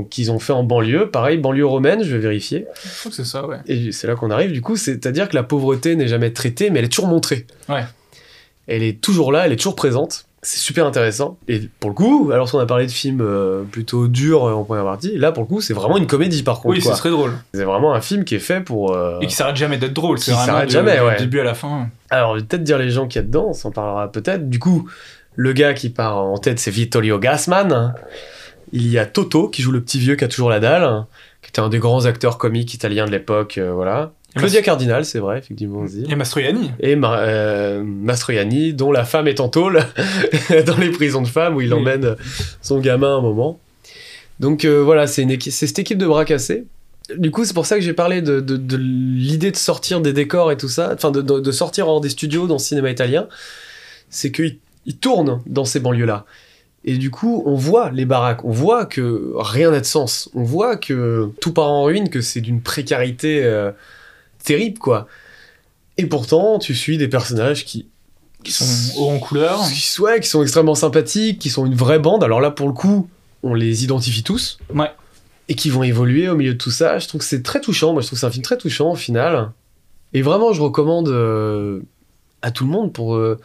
[0.09, 2.65] qu'ils ont fait en banlieue, pareil, banlieue romaine, je vais vérifier.
[2.83, 3.57] Je crois que c'est ça, ouais.
[3.67, 6.79] Et c'est là qu'on arrive, du coup, c'est-à-dire que la pauvreté n'est jamais traitée, mais
[6.79, 7.45] elle est toujours montrée.
[7.69, 7.83] Ouais.
[8.67, 10.25] Elle est toujours là, elle est toujours présente.
[10.49, 11.37] C'est super intéressant.
[11.49, 14.63] Et pour le coup, alors qu'on a parlé de films euh, plutôt durs euh, en
[14.63, 16.75] première partie, là, pour le coup, c'est vraiment une comédie, par contre.
[16.75, 17.33] Oui, ce serait drôle.
[17.53, 18.95] C'est vraiment un film qui est fait pour...
[18.95, 20.19] euh, Et qui s'arrête jamais d'être drôle.
[20.19, 21.17] Qui s'arrête du- jamais, du ouais.
[21.17, 21.89] début à la fin.
[22.09, 24.49] Alors, je vais peut-être dire les gens qu'il y a dedans, on s'en parlera peut-être.
[24.49, 24.89] Du coup,
[25.35, 27.93] le gars qui part en tête, c'est Vittorio Gassman,
[28.71, 31.05] Il y a Toto qui joue le petit vieux qui a toujours la dalle,
[31.41, 34.11] qui était un des grands acteurs comiques italiens de l'époque, euh, voilà.
[34.37, 36.03] Claudia Cardinal, c'est vrai, effectivement aussi.
[36.09, 36.71] Et Mastroianni.
[36.79, 39.79] Et Ma- euh, Mastroianni, dont la femme est en tôle
[40.65, 41.79] dans les prisons de femmes où il Oui.
[41.79, 42.15] emmène
[42.61, 43.59] son gamin un moment.
[44.39, 46.65] Donc euh, voilà, c'est équi- cette équipe de bras cassés.
[47.17, 50.13] Du coup, c'est pour ça que j'ai parlé de, de- de l'idée de sortir des
[50.13, 53.27] décors et tout ça, enfin de, sortir hors des studios dans le cinéma italien.
[54.09, 56.25] C'est qu'ils ils tournent dans ces banlieues-là.
[56.85, 60.43] Et du coup, on voit les baraques, on voit que rien n'a de sens, on
[60.43, 63.71] voit que tout part en ruine, que c'est d'une précarité euh,
[64.43, 65.07] terrible, quoi.
[65.97, 67.87] Et pourtant, tu suis des personnages qui,
[68.43, 69.59] Qui sont hauts en couleur.
[69.67, 72.23] qui, ouais, qui sont extrêmement sympathiques, qui sont une vraie bande.
[72.23, 73.09] Alors là, pour le coup,
[73.43, 74.59] on les identifie tous.
[74.73, 74.91] Ouais.
[75.49, 76.99] Et qui vont évoluer au milieu de tout ça.
[76.99, 77.93] Je trouve que c'est très touchant.
[77.93, 79.51] Moi, je trouve que c'est un film très touchant au final.
[80.13, 81.81] Et vraiment, je recommande euh,
[82.41, 83.39] à tout le monde pour, euh,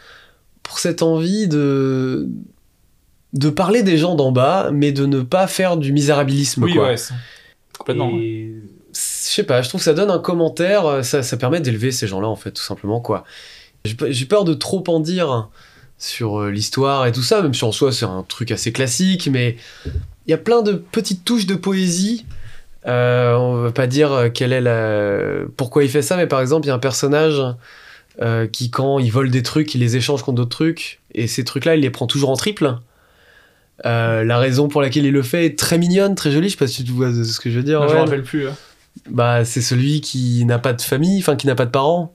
[0.63, 2.29] pour cette envie de,
[3.33, 6.63] de parler des gens d'en bas, mais de ne pas faire du misérabilisme.
[6.65, 6.89] Oui, quoi.
[6.89, 6.97] ouais.
[7.79, 8.11] Complètement.
[8.15, 8.53] Et
[9.33, 12.07] sais pas, je trouve que ça donne un commentaire, euh, ça, ça permet d'élever ces
[12.07, 13.25] gens-là, en fait, tout simplement, quoi.
[13.85, 15.49] J'ai pe- J'ai peur de trop en dire
[15.99, 19.29] sur euh, l'histoire et tout ça, même si en soi c'est un truc assez classique,
[19.31, 19.57] mais
[20.27, 22.25] il y a plein de petites touches de poésie.
[22.87, 25.45] Euh, on va pas dire quelle est la...
[25.57, 27.41] pourquoi il fait ça, mais par exemple, il y a un personnage
[28.21, 31.45] euh, qui, quand il vole des trucs, il les échange contre d'autres trucs, et ces
[31.45, 32.77] trucs-là, il les prend toujours en triple.
[33.87, 36.49] Euh, la raison pour laquelle il le fait est très mignonne, très jolie.
[36.49, 37.81] Je sais pas si tu vois ce que je veux dire.
[37.81, 38.05] Non, je me ouais.
[38.05, 38.49] rappelle plus.
[38.49, 38.57] hein.
[39.09, 42.13] Bah, c'est celui qui n'a pas de famille, enfin qui n'a pas de parents.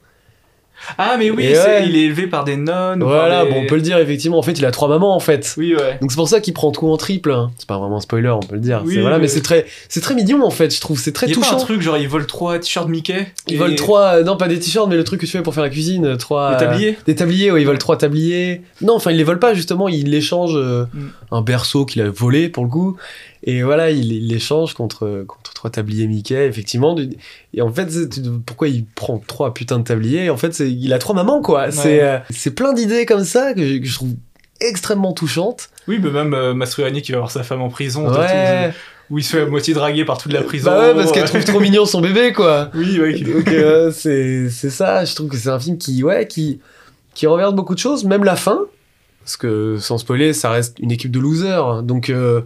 [0.99, 1.87] Ah, mais oui, Et c'est- ouais.
[1.89, 3.01] il est élevé par des nonnes.
[3.01, 4.37] ou Voilà, des- bon, on peut le dire effectivement.
[4.37, 5.55] En fait, il a trois mamans en fait.
[5.57, 5.97] Oui, ouais.
[6.01, 7.31] Donc c'est pour ça qu'il prend tout en triple.
[7.31, 7.49] hein.
[7.57, 8.83] C'est pas vraiment un spoiler, on peut le dire.
[8.85, 9.33] Oui, C'est- voilà, oui, mais oui.
[9.33, 10.73] c'est très, c'est très mignon en fait.
[10.73, 12.89] Je trouve c'est très Il y a pas un truc genre il vole trois t-shirts
[12.89, 13.25] Mickey.
[13.47, 15.41] Ils et- volent trois, euh, non pas des t-shirts, mais le truc que tu fais
[15.41, 16.49] pour faire la cuisine, euh, trois.
[16.55, 16.97] Des euh, tabliers.
[17.07, 18.61] Des tabliers, ouais, ils volent trois tabliers.
[18.81, 21.07] Non, enfin, ils les volent pas, justement, ils l'échangent euh, Mm.
[21.31, 22.97] un berceau qu'il a volé pour le coup.
[23.49, 26.95] Et voilà, il il l'échange contre, contre trois tabliers Mickey, effectivement.
[27.53, 27.87] Et en fait,
[28.45, 30.29] pourquoi il prend trois putains de tabliers?
[30.29, 31.71] En fait, il a trois mamans, quoi.
[31.71, 32.19] C'est euh,
[32.55, 34.09] plein d'idées comme ça que, je- que je trouve
[34.59, 35.69] extrêmement touchantes.
[35.87, 38.11] Oui, mais même euh, Mastroianni qui va voir sa femme en prison.
[38.11, 38.73] Ouais.
[39.09, 40.69] Où il se fait à moitié draguer par toute la prison.
[40.69, 42.69] Bah ouais, parce qu'elle trouve trop mignon son bébé, quoi.
[42.75, 43.13] Oui, ouais.
[43.13, 46.59] qui- Donc euh, c'est ça, je trouve que c'est un film qui ouais qui
[47.13, 48.59] qui reverse beaucoup de choses, même la fin
[49.23, 51.81] parce que sans spoiler, ça reste une équipe de losers.
[51.83, 52.41] Donc euh,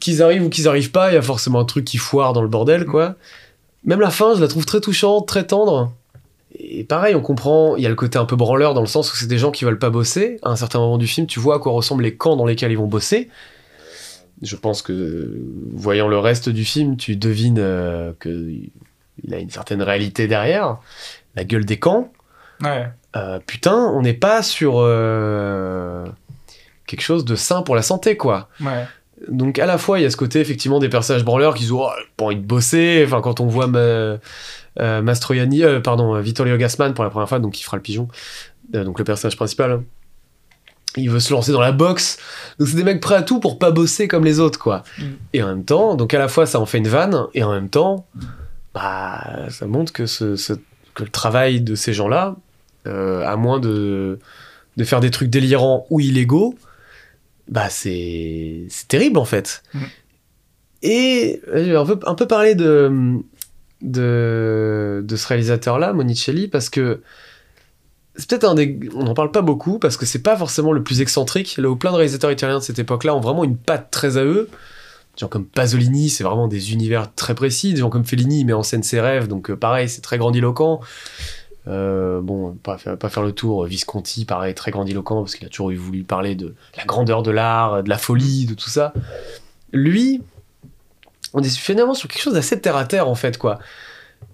[0.00, 2.42] qu'ils arrivent ou qu'ils arrivent pas, il y a forcément un truc qui foire dans
[2.42, 3.16] le bordel quoi.
[3.84, 5.92] Même la fin, je la trouve très touchante, très tendre.
[6.58, 9.12] Et pareil, on comprend, il y a le côté un peu branleur dans le sens
[9.12, 10.38] où c'est des gens qui veulent pas bosser.
[10.42, 12.72] À un certain moment du film, tu vois à quoi ressemblent les camps dans lesquels
[12.72, 13.28] ils vont bosser.
[14.42, 15.40] Je pense que,
[15.72, 18.50] voyant le reste du film, tu devines euh, que
[19.24, 20.78] il a une certaine réalité derrière.
[21.34, 22.12] La gueule des camps.
[22.62, 22.88] Ouais.
[23.16, 26.04] Euh, putain, on n'est pas sur euh,
[26.86, 28.48] quelque chose de sain pour la santé, quoi.
[28.60, 28.84] Ouais.
[29.28, 31.72] Donc à la fois, il y a ce côté effectivement des personnages branleurs qui disent
[31.72, 33.02] oh, pas envie de bosser.
[33.06, 34.18] Enfin, quand on voit ma, euh,
[34.76, 38.08] Mastroianni, euh, pardon, euh, Vittorio Gassman pour la première fois, donc qui fera le pigeon,
[38.74, 39.80] euh, donc le personnage principal,
[40.98, 42.18] il veut se lancer dans la boxe.
[42.58, 44.82] Donc c'est des mecs prêts à tout pour pas bosser comme les autres, quoi.
[44.98, 45.02] Mm.
[45.32, 47.52] Et en même temps, donc à la fois ça en fait une vanne, et en
[47.52, 48.06] même temps,
[48.74, 50.52] bah ça montre que ce, ce-
[50.94, 52.36] que le travail de ces gens-là,
[52.86, 54.18] euh, à moins de
[54.76, 56.54] de faire des trucs délirants ou illégaux,
[57.48, 59.62] bah c'est c'est terrible en fait.
[59.74, 59.78] Mm.
[60.82, 63.18] Et euh, vais un peu, un peu parler de,
[63.82, 67.02] de, de ce réalisateur-là, Monicelli, parce que
[68.14, 68.78] c'est peut-être un des.
[68.94, 71.56] On n'en parle pas beaucoup, parce que c'est pas forcément le plus excentrique.
[71.58, 74.24] Là où plein de réalisateurs italiens de cette époque-là ont vraiment une patte très à
[74.24, 74.48] eux.
[75.16, 77.72] Des gens comme Pasolini, c'est vraiment des univers très précis.
[77.72, 80.18] Des gens comme Fellini, il met en scène ses rêves, donc euh, pareil, c'est très
[80.18, 80.80] grandiloquent.
[81.68, 83.64] Euh, bon, pas faire, pas faire le tour.
[83.66, 87.82] Visconti, pareil, très grandiloquent, parce qu'il a toujours voulu parler de la grandeur de l'art,
[87.82, 88.92] de la folie, de tout ça.
[89.72, 90.22] Lui,
[91.34, 93.58] on est finalement sur quelque chose d'assez terre à terre, en fait, quoi.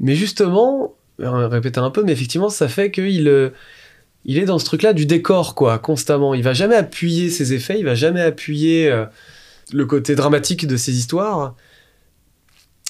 [0.01, 3.51] Mais justement, répéter un peu, mais effectivement, ça fait qu'il euh,
[4.25, 6.35] il est dans ce truc-là du décor, quoi, constamment.
[6.35, 9.07] Il va jamais appuyer ses effets, il va jamais appuyer euh,
[9.73, 11.57] le côté dramatique de ses histoires.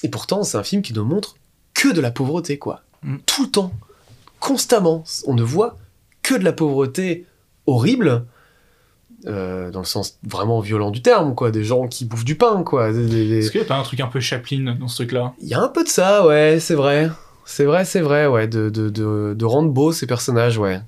[0.03, 1.35] Et pourtant, c'est un film qui ne montre
[1.73, 2.83] que de la pauvreté, quoi.
[3.03, 3.17] Mm.
[3.25, 3.73] Tout le temps,
[4.43, 5.05] constamment.
[5.25, 5.77] On ne voit
[6.21, 7.25] que de la pauvreté
[7.65, 8.25] horrible,
[9.25, 11.49] euh, dans le sens vraiment violent du terme, quoi.
[11.49, 12.91] Des gens qui bouffent du pain, quoi.
[12.91, 15.33] Des- Est-ce qu'il y a pas un truc un peu Chaplin dans ce truc-là?
[15.41, 17.09] Il y a un peu de ça, ouais, c'est vrai.
[17.45, 20.81] C'est vrai, c'est vrai, ouais, de, de, de, de rendre beau ces personnages, ouais.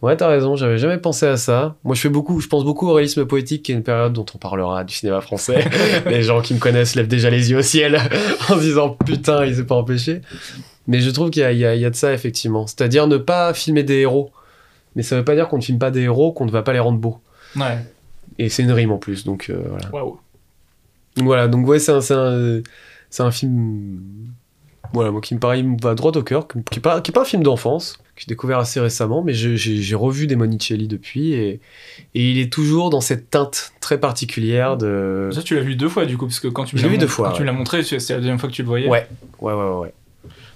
[0.00, 1.74] Ouais, t'as raison, j'avais jamais pensé à ça.
[1.84, 4.24] Moi, je fais beaucoup, je pense beaucoup au réalisme poétique, qui est une période dont
[4.34, 5.68] on parlera du cinéma français.
[6.06, 7.96] les gens qui me connaissent lèvent déjà les yeux au ciel
[8.48, 10.22] en se disant putain, il s'est pas empêché.
[10.88, 12.66] Mais je trouve qu'il y a, y, y de ça, effectivement.
[12.66, 14.30] C'est-à-dire ne pas filmer des héros.
[14.96, 16.72] Mais ça veut pas dire qu'on ne filme pas des héros, qu'on ne va pas
[16.72, 17.20] les rendre beaux.
[17.54, 17.78] Ouais.
[18.38, 19.90] Et c'est une rime en plus, donc euh, voilà.
[19.92, 20.18] Waouh.
[21.16, 22.62] Donc voilà, donc ouais, c'est un, un,
[23.18, 24.00] un film.
[24.94, 27.10] Voilà, moi qui me paraît, il me va droit au cœur, qui n'est pas, qui
[27.10, 30.88] est pas un film d'enfance, que j'ai découvert assez récemment, mais j'ai revu des Monicelli
[30.88, 31.60] depuis, et,
[32.14, 35.28] et il est toujours dans cette teinte très particulière de.
[35.32, 36.94] Ça, tu l'as vu deux fois, du coup, parce que quand tu me l'as mon-
[37.34, 37.52] ouais.
[37.52, 38.88] montré, c'est la deuxième fois que tu le voyais.
[38.88, 39.06] Ouais,
[39.40, 39.92] ouais, ouais, ouais.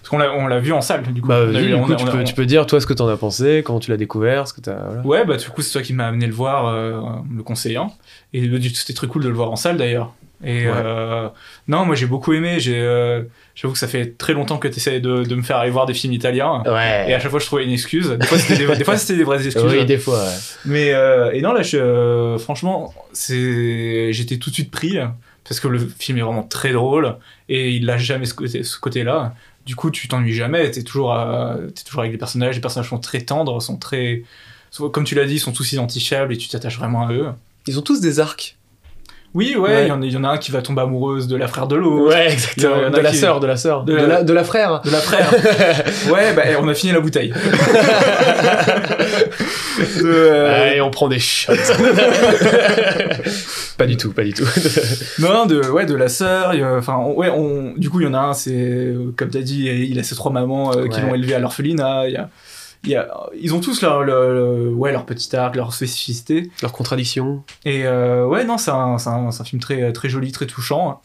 [0.02, 1.28] Parce qu'on l'a, on l'a vu en salle, du coup.
[1.28, 3.06] Bah, du coup, a- tu, a- peux, on- tu peux dire, toi, ce que t'en
[3.08, 4.74] as pensé, comment tu l'as découvert, ce que t'as.
[4.74, 5.06] Voilà.
[5.06, 7.00] Ouais, bah, du coup, c'est toi qui m'as amené le voir, euh,
[7.34, 7.94] le conseillant.
[8.32, 10.12] Et du coup, c'était très cool de le voir en salle, d'ailleurs.
[10.44, 10.72] Et Ouais.
[10.74, 11.28] euh,
[11.68, 12.56] non, moi, j'ai beaucoup aimé.
[12.58, 13.22] J'ai, euh,
[13.54, 15.86] j'avoue que ça fait très longtemps que tu essaies de, de me faire aller voir
[15.86, 16.64] des films italiens.
[16.66, 17.04] Ouais.
[17.08, 18.08] Et à chaque fois, je trouvais une excuse.
[18.10, 19.62] Des fois, c'était des, des fois, c'était des vraies excuses.
[19.70, 20.34] Oui, des fois, ouais.
[20.64, 24.98] Mais euh, et non là, je, franchement, c'est j'étais tout de suite pris
[25.44, 27.16] parce que le film est vraiment très drôle
[27.48, 29.34] et il lâche jamais ce côté ce côté-là.
[29.66, 30.70] Du coup, tu t'ennuies jamais.
[30.70, 32.54] T'es toujours euh, t'es toujours avec les personnages.
[32.56, 34.22] Les personnages sont très tendres, sont très
[34.70, 37.26] sont- comme tu l'as dit, ils sont tous identifiables et tu t'attaches vraiment à eux.
[37.68, 38.56] Ils ont tous des arcs.
[39.34, 39.82] Oui, ouais, Ouais.
[39.84, 41.48] il y, en a- il y en a un qui va tomber amoureuse de la
[41.48, 42.08] frère de l'autre.
[42.14, 42.74] Ouais, Il y exactement.
[42.74, 43.84] en a De la qui- sœur, de la sœur.
[43.84, 44.82] de De la- la, de la frère.
[44.82, 45.30] De la frère.
[46.12, 47.32] ouais, bah on a fini la bouteille.
[49.78, 51.52] De, euh, Allez, on prend des shots.
[53.78, 54.44] pas du tout, pas du tout.
[55.18, 56.52] Non, de, ouais, de la sœur.
[56.78, 59.64] Enfin, ouais, on, du coup, il y en a un, c'est, euh, comme t'as dit,
[59.66, 61.06] il a ses trois mamans euh, qui Ouais.
[61.06, 62.08] l'ont élevé à l'orphelinat.
[62.08, 62.30] Il y a,
[62.84, 63.08] il y a,
[63.40, 66.50] ils ont tous leur, leur- leur- ouais, leur petit arc, leur spécificité.
[66.62, 67.42] Leur contradiction.
[67.64, 68.98] Et euh, ouais, non, c'est un,
[69.44, 71.00] film très, très joli, très touchant.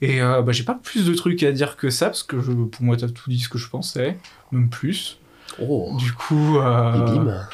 [0.00, 2.84] Et bah, j'ai pas plus de trucs à dire que ça, parce que je, pour
[2.84, 4.16] moi, t'as tout dit ce que je pensais,
[4.52, 5.18] même plus.
[5.60, 5.92] Oh.
[5.98, 6.58] Du coup.
[6.58, 7.48] euh, Et bim.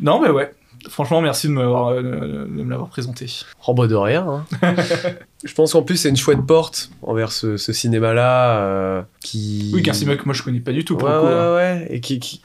[0.00, 0.52] Non, mais ouais.
[0.88, 3.26] Franchement, merci de, euh, de me l'avoir présenté.
[3.66, 4.44] Oh bah de rien.
[4.62, 4.74] hein.
[5.44, 9.72] je pense qu'en plus c'est une chouette porte envers ce, ce cinéma-là euh, qui...
[9.74, 11.26] Oui, qu'un cinéma que moi je connais pas du tout pour ouais, le coup.
[11.26, 11.54] ouais, hein.
[11.56, 12.42] ouais, et qui, qui,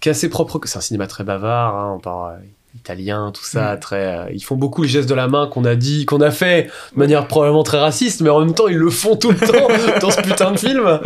[0.00, 0.60] qui a ses propres...
[0.64, 2.38] C'est un cinéma très bavard, hein, on parle
[2.76, 3.80] italien, tout ça, Mm.
[3.80, 4.04] très...
[4.18, 6.64] euh, ils font beaucoup le geste de la main qu'on a dit, qu'on a fait
[6.92, 9.68] de manière probablement très raciste, mais en même temps ils le font tout le temps
[10.00, 11.00] dans ce putain de film.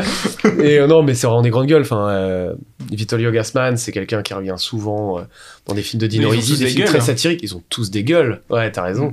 [0.63, 1.83] Et euh, non, mais c'est vraiment des grandes gueules.
[1.83, 2.55] Enfin, euh,
[2.91, 5.23] Vittorio Gassman, c'est quelqu'un qui revient souvent euh,
[5.67, 7.03] dans des films de Dino Risi, des des films gueules, très hein.
[7.03, 7.41] satiriques.
[7.43, 8.41] Ils ont tous des gueules.
[8.51, 9.09] Ouais, t'as raison.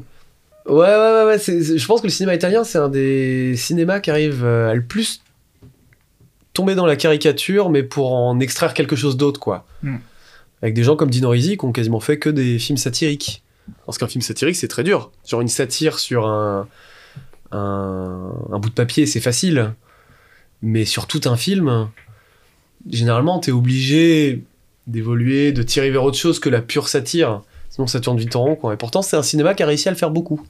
[0.68, 0.72] Mm.
[0.72, 1.38] Ouais, ouais, ouais, ouais.
[1.38, 4.72] c'est- c'est- je pense que le cinéma italien, c'est un des cinémas qui arrive euh,
[4.72, 5.22] à le plus
[6.54, 9.66] tomber dans la caricature, mais pour en extraire quelque chose d'autre, quoi.
[9.84, 9.98] Mm.
[10.66, 13.44] Avec des gens comme Dino Risi qui ont quasiment fait que des films satiriques.
[13.86, 15.12] Parce qu'un film satirique, c'est très dur.
[15.24, 16.68] Genre une satire sur un,
[17.52, 19.76] bout de papier, c'est facile.
[20.64, 21.88] Mais sur tout un film,
[22.90, 24.42] généralement, t'es obligé
[24.88, 27.44] d'évoluer, de tirer vers autre chose que la pure satire.
[27.70, 28.72] Sinon, ça tourne vite en rond.
[28.72, 30.42] Et pourtant, c'est un cinéma qui a réussi à le faire beaucoup.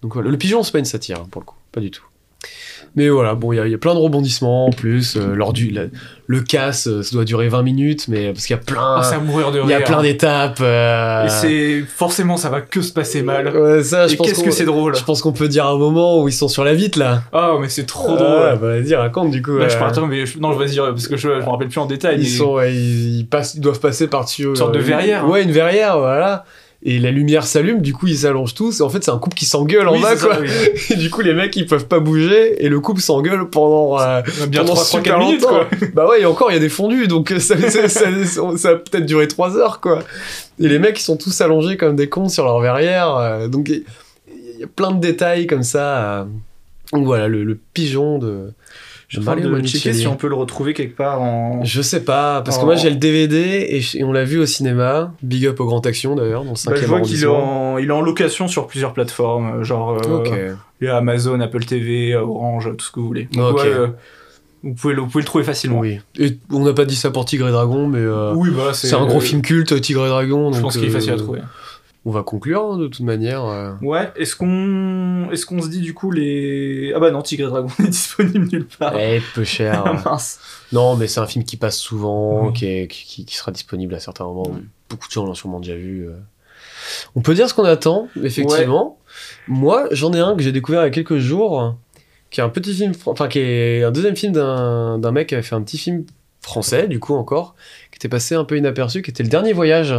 [0.00, 2.06] Donc voilà, le pigeon, c'est pas une satire, hein, pour le coup, pas du tout.
[2.96, 5.16] Mais voilà, bon, il y, a- il y a plein de rebondissements en plus.
[5.16, 5.84] euh, lors du, la-
[6.26, 9.50] le casse, euh, ça doit durer 20 minutes, mais parce qu'il y a plein, rire.
[9.64, 10.58] il y a plein d'étapes.
[10.60, 13.48] euh, Et c'est forcément ça va que se passer mal.
[13.56, 14.94] Ouais, ça, je Et qu'est-ce que c'est drôle.
[14.96, 17.22] Je pense qu'on peut dire un moment où ils sont sur la vitre là.
[17.32, 18.58] Ah mais c'est trop Ah, drôle.
[18.60, 19.56] bah vas-y, raconte du coup.
[19.58, 21.44] Là, je euh, peux attends, mais je- non, je vais dire parce que je, je
[21.44, 22.16] me rappelle plus en détail.
[22.18, 24.44] Ils mais- sont, ouais, ils, ils passent, ils doivent passer par-dessus.
[24.48, 25.28] Une sorte de verrière, hein.
[25.28, 26.44] Ouais, une verrière, voilà.
[26.82, 28.80] Et la lumière s'allume, du coup ils s'allongent tous.
[28.80, 30.38] Et en fait, c'est un couple qui s'engueule en bas, ça, quoi.
[30.40, 30.48] oui.
[30.90, 32.64] Et du coup, les mecs ils peuvent pas bouger.
[32.64, 34.00] Et le couple s'engueule pendant.
[34.00, 35.68] euh, Bien pendant 3 super 4 minutes quoi.
[35.92, 37.54] Bah ouais, et encore, il y a des fondus, donc euh, ça,
[37.88, 39.98] ça, a peut-être duré 3 heures, quoi.
[40.58, 43.14] Et les mecs, ils sont tous allongés comme des cons sur leur verrière.
[43.16, 43.84] euh, donc, il
[44.58, 46.20] y a plein de détails comme ça.
[46.20, 46.24] euh.
[46.94, 48.52] Donc voilà, le, le pigeon de.
[49.10, 51.64] Je Mario de checker si on peut le retrouver quelque part en.
[51.64, 54.38] Je sais pas, parce que moi j'ai le DVD et, je- et on l'a vu
[54.38, 55.12] au cinéma.
[55.22, 57.76] Big up au Grand Action d'ailleurs, dans le Bah, 5 je vois qu'il est, en...
[57.78, 60.30] il est en location sur plusieurs plateformes, euh, genre euh, Ok.
[60.80, 63.28] il y a Amazon, Apple TV, euh, Orange, tout ce que vous voulez.
[63.34, 63.88] Donc, ouais, euh,
[64.62, 65.80] vous, pouvez le, vous pouvez le trouver facilement.
[65.80, 65.98] Oui.
[66.18, 68.94] Et on n'a pas dit ça pour Tigre et Dragon, mais euh, Oui, bah, c'est
[68.94, 70.50] un gros film culte, Tigre et Dragon.
[70.50, 71.40] Je donc, pense qu'il est facile à trouver.
[72.06, 73.44] On va conclure hein, de toute manière.
[73.44, 73.72] euh.
[73.82, 76.92] Ouais, est-ce qu'on est-ce qu'on se dit du coup les.
[76.96, 78.98] Ah bah non, Tigre et Dragon est disponible nulle part.
[78.98, 79.82] Eh, peu cher.
[79.86, 80.40] Ah, mince.
[80.72, 82.52] non, mais c'est un film qui passe souvent, Oui.
[82.54, 84.50] qui, est- qui, sera disponible à certains moments.
[84.88, 86.06] Beaucoup de gens l'ont sûrement déjà vu.
[86.08, 86.12] euh.
[87.14, 88.98] On peut dire ce qu'on attend, effectivement.
[89.46, 91.76] Moi, j'en ai un que j'ai découvert il y a quelques jours,
[92.30, 95.34] qui est un petit film, enfin qui est un deuxième film d'un d'un mec qui
[95.34, 96.04] avait fait un petit film
[96.40, 97.54] français, du coup encore,
[97.92, 99.94] qui était passé un peu inaperçu, qui était Le Dernier Voyage.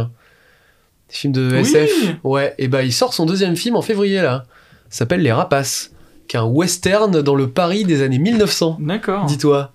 [1.12, 1.60] Des films de Oui.
[1.60, 1.90] SF.
[2.24, 4.44] Ouais, et bah il sort son deuxième film en février là.
[4.88, 5.90] S'appelle Les Rapaces,
[6.28, 8.78] qui est un western dans le Paris des années 1900.
[8.80, 9.26] D'accord.
[9.26, 9.72] Dis-toi.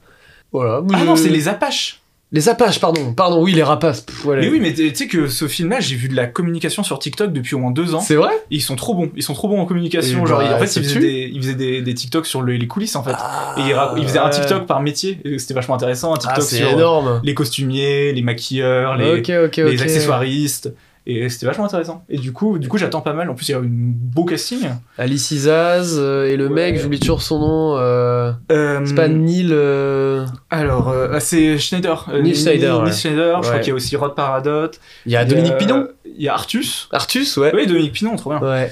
[0.52, 0.82] Voilà.
[0.94, 2.02] Ah je- non, c'est les Apaches.
[2.34, 3.14] Les Apaches, pardon.
[3.14, 4.02] Pardon, oui, les Rapaces.
[4.02, 4.42] Pff, voilà.
[4.42, 7.32] Mais oui, mais tu sais que ce film-là, j'ai vu de la communication sur TikTok
[7.32, 8.02] depuis au moins deux ans.
[8.02, 9.10] C'est vrai ils sont trop bons.
[9.16, 10.24] Ils sont trop bons en communication.
[10.26, 12.54] Et Genre, bah, en fait, ils faisaient, des, ils faisaient des, des TikTok sur le-
[12.58, 13.12] les coulisses en fait.
[13.58, 13.62] Et
[13.98, 15.20] ils, faisaient un TikTok par métier.
[15.38, 16.12] C'était vachement intéressant.
[16.14, 17.22] Un Ah, TikTok c'est sur énorme.
[17.24, 19.72] les costumiers, les maquilleurs, les, ok, ok, ok.
[19.72, 20.74] les accessoiristes.
[21.10, 22.04] Et c'était vachement intéressant.
[22.10, 23.30] Et du coup, du coup j'attends pas mal.
[23.30, 24.60] En plus, il y a un beau casting.
[24.98, 26.72] Alice Izaz euh, et le Ouais.
[26.72, 27.78] mec, j'oublie toujours son nom.
[27.78, 29.48] euh, Euh, C'est pas Neil.
[29.52, 32.10] euh, Alors, euh, ah, c'est Schneider.
[32.12, 32.98] Neil Schneider, Neil ouais.
[32.98, 34.72] Schneider, je crois qu'il y a aussi Rod Paradot.
[35.06, 35.88] Il y a Dominique Pinon.
[36.06, 36.90] Il y a Artus.
[36.92, 37.52] Artus, ouais.
[37.56, 38.42] Oui, Dominique Pinon, trop bien.
[38.42, 38.70] Ouais.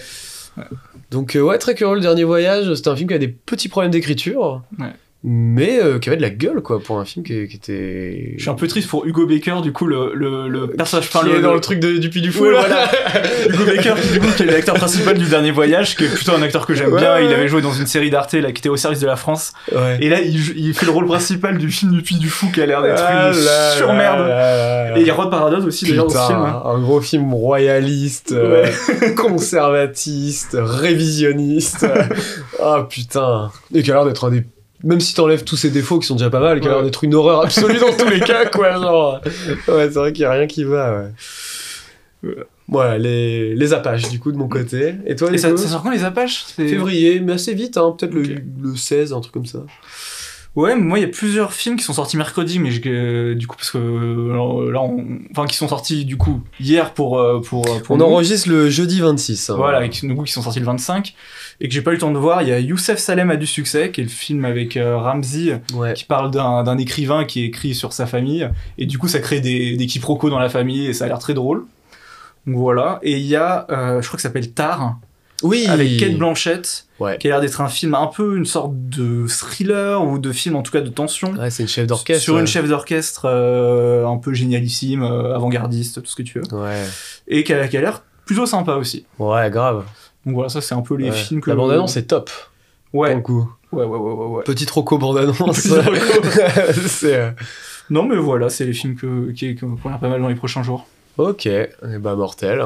[1.12, 2.74] Donc ouais, très curieux le dernier voyage.
[2.74, 4.88] C'était un film qui a des petits problèmes d'écriture, Ouais.
[5.28, 8.34] Mais euh, qui avait de la gueule quoi pour un film qui, qui était.
[8.38, 11.10] Je suis un peu triste pour Hugo Baker, du coup, le, le, le personnage.
[11.10, 12.44] Qui est dans le truc de- du Puy du Fou.
[12.44, 12.60] Ouais, là.
[12.68, 12.88] voilà.
[13.50, 16.42] Hugo Baker, du coup, qui est l'acteur principal du dernier voyage, qui est plutôt un
[16.44, 17.16] acteur que j'aime Ouais, bien.
[17.16, 17.26] ouais.
[17.26, 19.54] Il avait joué dans une série d'Arte, là, qui était au service de la France.
[20.00, 22.66] Et là, il, fait le rôle principal du film du Puy du Fou, qui a
[22.68, 24.98] l'air d'être Ah une surmerde.
[24.98, 26.40] Et il y a Rod Paradot aussi, d'ailleurs, dans ce film.
[26.40, 26.62] hein.
[26.66, 28.68] un gros film royaliste, euh,
[29.16, 31.86] conservatiste, révisionniste.
[32.62, 33.52] Ah putain.
[33.74, 34.44] Et qui a l'air d'être un des.
[34.86, 37.04] Même si t'enlèves tous ses défauts qui sont déjà pas mal, qui a l'air d'être
[37.04, 38.74] une horreur absolue dans tous les cas, quoi.
[38.74, 39.20] Genre.
[39.68, 41.10] Ouais, c'est vrai qu'il y a rien qui va,
[42.24, 42.34] ouais.
[42.68, 44.96] Voilà, les, les Apaches, du coup, de mon côté.
[45.06, 46.46] Et toi, Et du ça, ça sort quand les Apaches?
[46.56, 49.64] Février, mais assez vite, hein, peut-être le, le 16, un truc comme ça.
[50.56, 53.46] Ouais, mais moi, il y a plusieurs films qui sont sortis mercredi, mais euh, du
[53.46, 55.06] coup, parce que euh, alors, là, on...
[55.32, 58.06] enfin, qui sont sortis du coup hier pour euh, pour euh, pour On nous.
[58.06, 59.50] enregistre le jeudi 26.
[59.50, 59.56] hein.
[59.58, 61.14] Voilà, et qui, du coup, qui sont sortis le 25
[61.60, 62.42] et que j'ai pas eu le temps de voir.
[62.42, 65.62] Il y a Youssef Salem a du succès, qui est le film avec euh, Ramsey,
[65.74, 65.94] Ouais.
[65.94, 69.76] qui parle d'un écrivain qui écrit sur sa famille, et du coup, ça crée des,
[69.76, 71.66] des quiproquos dans la famille, et ça a l'air très drôle.
[72.48, 73.00] Donc voilà.
[73.04, 74.98] Et il y a, euh, je crois que ça s'appelle Tar,
[75.44, 75.66] Oui.
[75.68, 77.18] avec Kate Blanchett, Ouais.
[77.18, 80.56] qui a l'air d'être un film un peu une sorte de thriller ou de film
[80.56, 81.34] en tout cas de tension.
[81.34, 82.24] Ouais, c'est une chef d'orchestre.
[82.24, 82.42] Sur ouais.
[82.42, 86.58] une chef d'orchestre euh, un peu génialissime, euh, avant-gardiste, tout ce que tu veux.
[86.58, 86.84] Ouais.
[87.28, 89.06] Et qui a, qui a l'air plutôt sympa aussi.
[89.20, 89.84] Ouais, grave.
[90.26, 91.50] Donc voilà, ça c'est un peu les films que.
[91.50, 92.30] La bande-annonce est top.
[92.94, 93.52] Ouais, Pour le coup.
[93.74, 94.44] ouais, ouais, ouais, ouais, ouais.
[94.44, 95.60] Petite roco bande-annonce.
[96.88, 97.16] C'est.
[97.16, 97.32] euh,
[97.90, 100.64] Non, mais voilà, c'est les films que, qui, vont l'air pas mal dans les prochains
[100.64, 100.88] jours.
[101.18, 101.46] Ok.
[101.46, 101.68] Et
[102.00, 102.64] bah, mortel.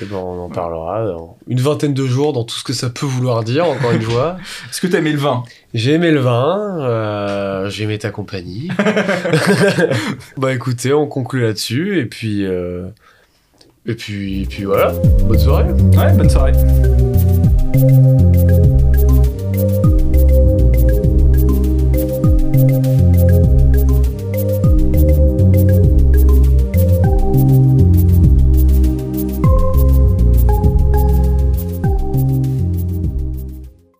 [0.00, 2.90] Et ben, on en parlera dans une vingtaine de jours dans tout ce que ça
[2.90, 4.36] peut vouloir dire, encore une fois.
[4.70, 5.42] Est-ce que t'as aimé le vin?
[5.74, 8.68] J'ai aimé le vin, euh, j'ai aimé ta compagnie.
[10.36, 12.86] bah écoutez, on conclut là-dessus, et puis, euh,
[13.86, 14.92] et puis, et puis voilà,
[15.24, 15.72] bonne soirée.
[15.96, 16.52] Ouais, bonne soirée.